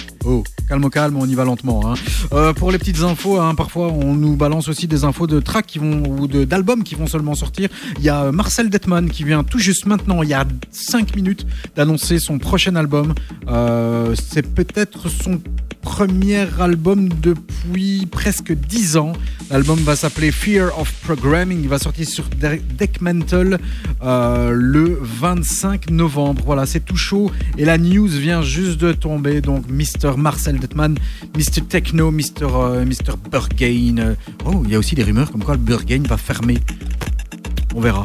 Calme 0.73 0.89
calme, 0.89 1.17
on 1.19 1.27
y 1.27 1.35
va 1.35 1.45
lentement. 1.45 1.83
hein. 1.87 1.95
Euh, 2.33 2.55
pour 2.55 2.73
les 2.73 2.79
petites 2.79 3.03
infos, 3.03 3.39
hein, 3.39 3.55
parfois 3.55 3.89
on 3.89 4.15
nous 4.15 4.37
balance 4.37 4.69
aussi 4.69 4.87
des 4.89 5.05
infos 5.05 5.27
de 5.27 5.39
tracks 5.39 5.67
qui 5.67 5.79
vont 5.79 6.03
ou 6.09 6.27
d'albums 6.27 6.83
qui 6.83 6.95
vont 6.95 7.07
seulement 7.07 7.35
sortir. 7.35 7.69
Il 7.99 8.05
y 8.05 8.09
a 8.09 8.33
Marcel 8.33 8.71
Detman 8.71 9.11
qui 9.11 9.23
vient 9.25 9.45
tout 9.45 9.59
juste 9.59 9.85
maintenant, 9.85 10.23
il 10.23 10.31
y 10.31 10.35
a 10.35 10.47
5 10.71 11.15
minutes, 11.15 11.45
d'annoncer 11.77 12.19
son 12.19 12.39
prochain 12.39 12.75
album. 12.75 13.13
Euh, 13.49 14.15
C'est 14.15 14.47
peut-être 14.55 15.11
son 15.11 15.43
premier 15.83 16.47
album 16.59 17.11
depuis 17.21 18.07
presque 18.11 18.53
10 18.55 18.97
ans. 18.97 19.13
L'album 19.53 19.79
va 19.81 19.95
s'appeler 19.97 20.33
Fear 20.33 20.71
of 20.79 20.91
Programming. 21.05 21.61
Il 21.63 21.69
va 21.69 21.79
sortir 21.79 22.09
sur 22.09 22.25
De- 22.41 22.59
Deckmantle 22.79 23.59
euh, 24.03 24.51
le 24.51 24.99
25 25.03 25.91
novembre. 25.91 26.43
Voilà, 26.47 26.65
c'est 26.65 26.81
tout 26.81 26.97
chaud. 26.97 27.31
Et 27.59 27.67
la 27.67 27.77
news 27.77 28.07
vient 28.09 28.41
juste 28.41 28.81
de 28.81 28.93
tomber. 28.93 29.43
Donc, 29.43 29.67
Mr. 29.69 30.17
Marcel 30.17 30.59
Detman, 30.59 30.97
Mr. 31.37 31.61
Techno, 31.69 32.11
Mr. 32.11 32.23
euh, 32.45 32.85
Mr. 32.87 33.15
Burgain. 33.31 33.99
Euh, 33.99 34.15
Oh, 34.47 34.63
il 34.65 34.71
y 34.73 34.75
a 34.75 34.79
aussi 34.79 34.95
des 34.95 35.03
rumeurs 35.05 35.31
comme 35.31 35.45
quoi 35.45 35.57
Burgain 35.57 36.03
va 36.09 36.17
fermer. 36.17 36.59
On 37.75 37.81
verra. 37.81 38.05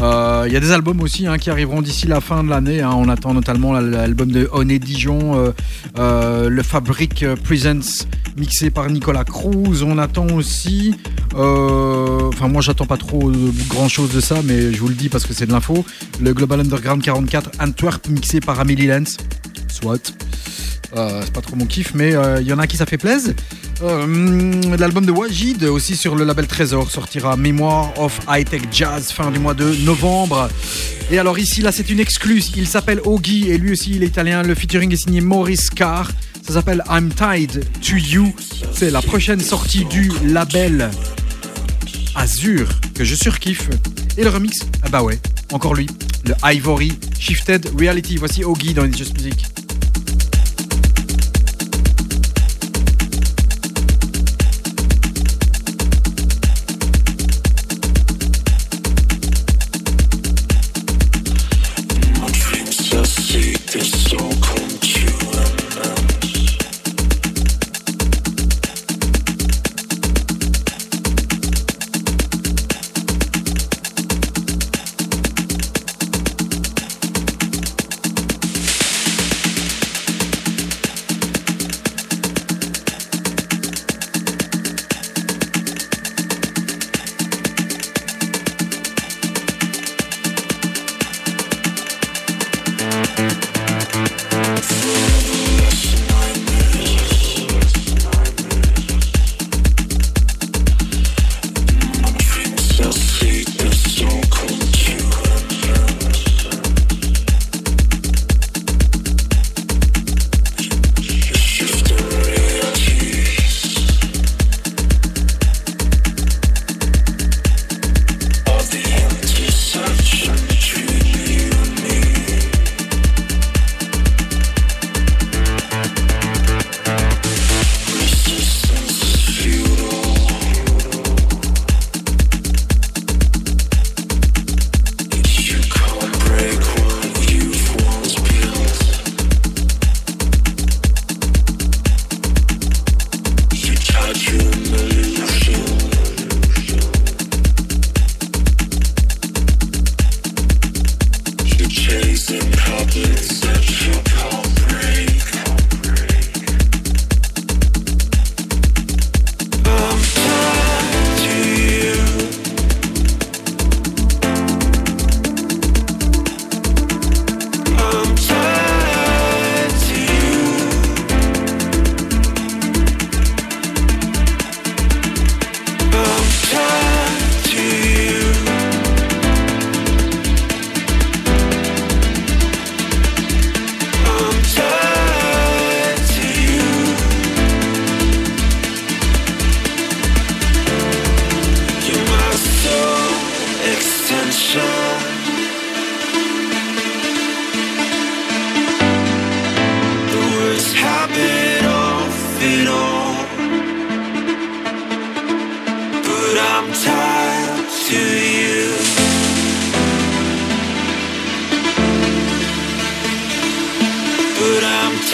Euh, 0.00 0.44
Il 0.46 0.52
y 0.52 0.56
a 0.56 0.60
des 0.60 0.70
albums 0.72 1.00
aussi 1.02 1.26
hein, 1.26 1.36
qui 1.38 1.50
arriveront 1.50 1.82
d'ici 1.82 2.06
la 2.06 2.20
fin 2.20 2.42
de 2.42 2.48
l'année. 2.48 2.80
hein. 2.80 2.92
On 2.96 3.08
attend 3.08 3.34
notamment 3.34 3.72
la- 3.72 3.80
l'album 3.82 4.30
de 4.32 4.48
Honey 4.52 4.78
Dijon, 4.78 5.36
euh, 5.38 5.50
euh, 5.98 6.48
le 6.48 6.62
Fabric 6.62 7.22
euh, 7.22 7.36
Presents 7.36 8.06
mixé 8.36 8.70
par 8.70 8.88
Nicolas 8.88 9.24
Cruz. 9.24 9.82
On 9.84 9.98
attend 9.98 10.26
aussi. 10.28 10.94
euh, 11.34 12.28
Enfin, 12.28 12.48
moi, 12.48 12.62
j'attends 12.62 12.86
pas 12.86 12.96
trop 12.96 13.30
grand 13.68 13.88
chose 13.88 14.12
de 14.12 14.20
ça, 14.20 14.36
mais 14.44 14.72
je 14.72 14.80
vous 14.80 14.88
le 14.88 14.94
dis 14.94 15.08
parce 15.10 15.24
que 15.26 15.34
c'est 15.34 15.46
de 15.46 15.52
l'info. 15.52 15.84
Le 16.20 16.32
Global 16.32 16.60
Underground 16.60 17.02
44 17.02 17.50
Antwerp 17.60 18.08
mixé 18.08 18.40
par 18.40 18.58
Amélie 18.60 18.86
Lenz. 18.86 19.18
Soit. 19.68 20.14
Euh, 20.94 21.22
c'est 21.24 21.32
pas 21.32 21.40
trop 21.40 21.56
mon 21.56 21.64
kiff, 21.64 21.94
mais 21.94 22.14
euh, 22.14 22.40
il 22.40 22.46
y 22.46 22.52
en 22.52 22.58
a 22.58 22.66
qui 22.66 22.76
ça 22.76 22.84
fait 22.84 22.98
plaisir. 22.98 23.34
Euh, 23.82 24.04
hum, 24.04 24.76
L'album 24.76 25.06
de 25.06 25.10
Wajid, 25.10 25.64
aussi 25.64 25.96
sur 25.96 26.14
le 26.14 26.24
label 26.24 26.46
Trésor, 26.46 26.90
sortira 26.90 27.36
Memoir 27.36 27.98
of 27.98 28.20
High 28.28 28.48
Tech 28.48 28.62
Jazz 28.70 29.10
fin 29.10 29.30
du 29.30 29.38
mois 29.38 29.54
de 29.54 29.74
novembre. 29.84 30.48
Et 31.10 31.18
alors 31.18 31.38
ici, 31.38 31.62
là, 31.62 31.72
c'est 31.72 31.88
une 31.88 32.00
excluse. 32.00 32.52
Il 32.56 32.66
s'appelle 32.66 33.00
Ogi 33.04 33.50
et 33.50 33.58
lui 33.58 33.72
aussi, 33.72 33.92
il 33.92 34.02
est 34.02 34.08
italien. 34.08 34.42
Le 34.42 34.54
featuring 34.54 34.92
est 34.92 34.96
signé 34.96 35.20
Maurice 35.20 35.70
Carr. 35.70 36.10
Ça 36.46 36.54
s'appelle 36.54 36.82
I'm 36.90 37.10
Tied 37.10 37.64
to 37.80 37.96
You. 37.96 38.34
C'est 38.74 38.90
la 38.90 39.00
prochaine 39.00 39.40
sortie 39.40 39.84
du 39.84 40.10
label 40.26 40.90
Azur 42.14 42.68
que 42.94 43.04
je 43.04 43.14
surkiffe. 43.14 43.70
Et 44.18 44.24
le 44.24 44.28
remix, 44.28 44.58
ah 44.82 44.88
bah 44.90 45.02
ouais, 45.02 45.18
encore 45.52 45.74
lui. 45.74 45.86
Le 46.26 46.34
Ivory 46.44 46.92
Shifted 47.18 47.70
Reality. 47.78 48.16
Voici 48.16 48.44
Ogi 48.44 48.74
dans 48.74 48.90
Just 48.92 49.14
Music. 49.14 49.51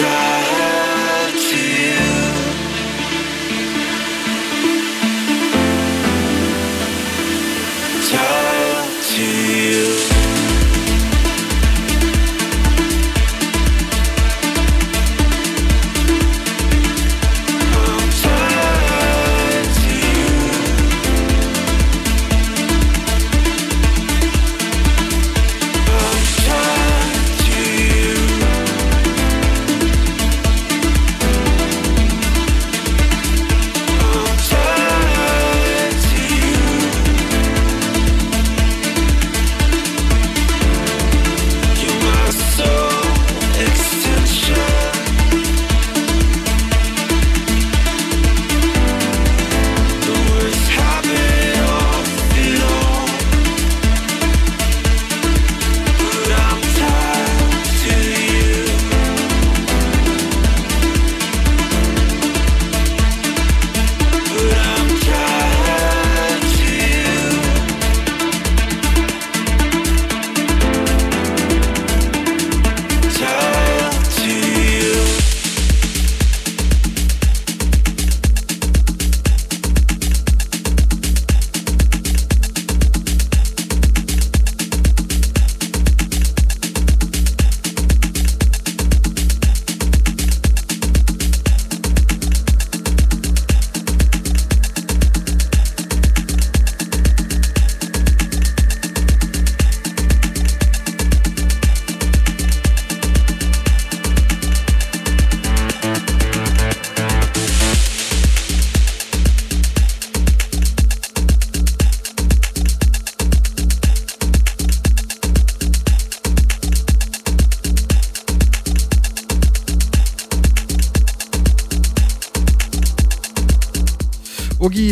I'm 0.01 0.38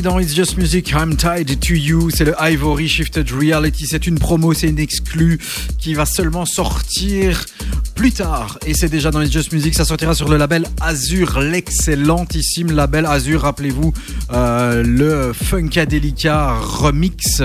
dans 0.07 0.20
It's 0.20 0.37
Just 0.37 0.57
Music, 0.57 0.93
I'm 0.93 1.16
Tied 1.16 1.59
to 1.59 1.74
You, 1.74 2.11
c'est 2.11 2.24
le 2.24 2.35
Ivory 2.39 2.87
Shifted 2.87 3.28
Reality, 3.28 3.87
c'est 3.89 4.07
une 4.07 4.20
promo, 4.20 4.55
c'est 4.55 4.69
une 4.69 4.78
exclue 4.78 5.41
qui 5.81 5.95
va 5.95 6.07
seulement 6.07 6.47
sortir 6.47 7.45
plus 7.97 8.12
tard. 8.12 8.57
Et 8.66 8.74
c'est 8.74 8.89
déjà 8.89 9.11
dans 9.11 9.20
It's 9.20 9.33
Just 9.33 9.53
Music, 9.53 9.74
ça 9.74 9.85
sortira 9.85 10.15
sur 10.15 10.28
le 10.28 10.37
label 10.37 10.65
Azure, 10.81 11.41
l'excellentissime 11.41 12.70
label 12.70 13.05
Azure, 13.05 13.41
rappelez-vous, 13.41 13.93
euh, 14.33 14.85
le 14.85 15.33
Funkadelica 15.33 16.55
remix 16.55 17.43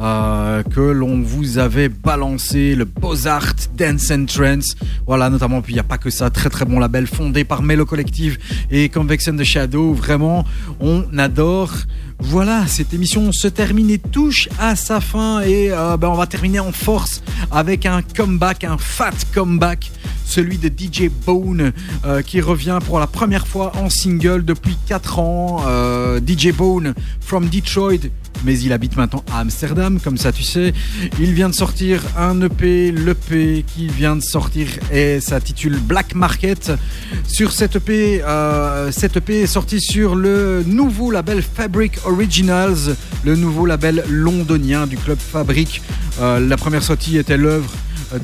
euh, 0.00 0.62
que 0.62 0.80
l'on 0.80 1.20
vous 1.20 1.58
avait 1.58 1.90
balancé, 1.90 2.74
le 2.74 2.86
Beaux-Art 2.86 3.54
Dance 3.76 4.10
and 4.10 4.24
Trance. 4.26 4.76
Voilà, 5.06 5.28
notamment, 5.28 5.60
puis 5.60 5.74
il 5.74 5.76
n'y 5.76 5.80
a 5.80 5.84
pas 5.84 5.98
que 5.98 6.08
ça, 6.08 6.30
très 6.30 6.48
très 6.48 6.64
bon 6.64 6.78
label 6.78 7.06
fondé 7.06 7.44
par 7.44 7.60
Melo 7.60 7.84
Collective 7.84 8.38
et 8.70 8.88
Convection 8.88 9.36
the 9.36 9.44
Shadow. 9.44 9.92
Vraiment, 9.92 10.46
on 10.80 11.04
adore. 11.18 11.74
Voilà, 12.30 12.66
cette 12.66 12.92
émission 12.92 13.32
se 13.32 13.48
termine 13.48 13.88
et 13.88 13.98
touche 13.98 14.50
à 14.58 14.76
sa 14.76 15.00
fin 15.00 15.40
et 15.40 15.72
euh, 15.72 15.96
ben, 15.96 16.08
on 16.08 16.14
va 16.14 16.26
terminer 16.26 16.60
en 16.60 16.72
force 16.72 17.22
avec 17.50 17.86
un 17.86 18.02
comeback, 18.02 18.64
un 18.64 18.76
fat 18.76 19.14
comeback, 19.32 19.90
celui 20.26 20.58
de 20.58 20.68
DJ 20.68 21.08
Bone 21.08 21.72
euh, 22.04 22.20
qui 22.20 22.42
revient 22.42 22.80
pour 22.84 23.00
la 23.00 23.06
première 23.06 23.46
fois 23.46 23.72
en 23.76 23.88
single 23.88 24.44
depuis 24.44 24.76
4 24.86 25.18
ans. 25.20 25.62
Euh, 25.66 26.20
DJ 26.20 26.52
Bone 26.52 26.92
from 27.18 27.48
Detroit, 27.48 28.10
mais 28.44 28.58
il 28.58 28.72
habite 28.72 28.96
maintenant 28.96 29.24
à 29.32 29.40
Amsterdam, 29.40 29.98
comme 30.02 30.16
ça 30.16 30.32
tu 30.32 30.42
sais. 30.42 30.72
Il 31.20 31.32
vient 31.34 31.48
de 31.48 31.54
sortir 31.54 32.02
un 32.16 32.40
EP, 32.42 32.92
l'EP 32.92 33.64
qui 33.66 33.88
vient 33.88 34.16
de 34.16 34.22
sortir 34.22 34.68
et 34.92 35.20
s'intitule 35.20 35.78
Black 35.78 36.14
Market. 36.14 36.72
Sur 37.26 37.52
cet 37.52 37.76
EP, 37.76 38.22
euh, 38.22 38.90
cet 38.92 39.16
EP 39.16 39.42
est 39.42 39.46
sorti 39.46 39.80
sur 39.80 40.14
le 40.14 40.62
nouveau 40.66 41.10
label 41.10 41.42
Fabric 41.42 41.98
Originals, 42.04 42.96
le 43.24 43.36
nouveau 43.36 43.66
label 43.66 44.04
londonien 44.08 44.86
du 44.86 44.96
club 44.96 45.18
Fabric. 45.18 45.82
Euh, 46.20 46.40
la 46.40 46.56
première 46.56 46.82
sortie 46.82 47.16
était 47.18 47.36
l'œuvre 47.36 47.70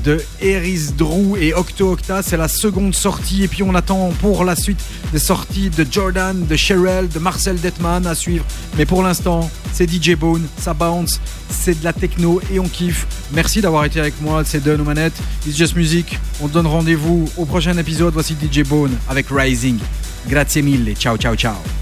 de 0.05 0.23
Eris 0.40 0.93
Drew 0.97 1.36
et 1.39 1.55
Octo 1.55 1.93
Octa. 1.93 2.23
C'est 2.23 2.36
la 2.36 2.48
seconde 2.48 2.94
sortie. 2.94 3.44
Et 3.44 3.48
puis 3.48 3.62
on 3.62 3.74
attend 3.74 4.11
pour 4.20 4.44
la 4.44 4.56
suite 4.56 4.81
des 5.12 5.19
sorties 5.19 5.70
de 5.70 5.86
Jordan, 5.90 6.47
de 6.47 6.56
Cheryl, 6.56 7.09
de 7.09 7.19
Marcel 7.19 7.61
Detman 7.61 8.06
à 8.06 8.15
suivre. 8.15 8.44
Mais 8.77 8.86
pour 8.86 9.02
l'instant, 9.02 9.51
c'est 9.73 9.90
DJ 9.90 10.15
Bone, 10.15 10.47
ça 10.59 10.74
bounce, 10.74 11.20
c'est 11.51 11.78
de 11.78 11.85
la 11.85 11.93
techno 11.93 12.40
et 12.52 12.59
on 12.59 12.69
kiffe. 12.69 13.06
Merci 13.32 13.61
d'avoir 13.61 13.85
été 13.85 14.01
avec 14.01 14.20
moi, 14.20 14.44
c'est 14.44 14.62
Don 14.62 14.81
aux 14.81 14.85
manettes. 14.85 15.20
It's 15.47 15.56
Just 15.56 15.77
Music. 15.77 16.19
On 16.40 16.48
donne 16.48 16.66
rendez-vous 16.66 17.28
au 17.36 17.44
prochain 17.44 17.77
épisode. 17.77 18.15
Voici 18.15 18.35
DJ 18.35 18.62
Bone 18.62 18.97
avec 19.09 19.27
Rising. 19.31 19.78
Grazie 20.28 20.62
mille. 20.62 20.94
Ciao, 20.97 21.16
ciao, 21.16 21.35
ciao. 21.35 21.73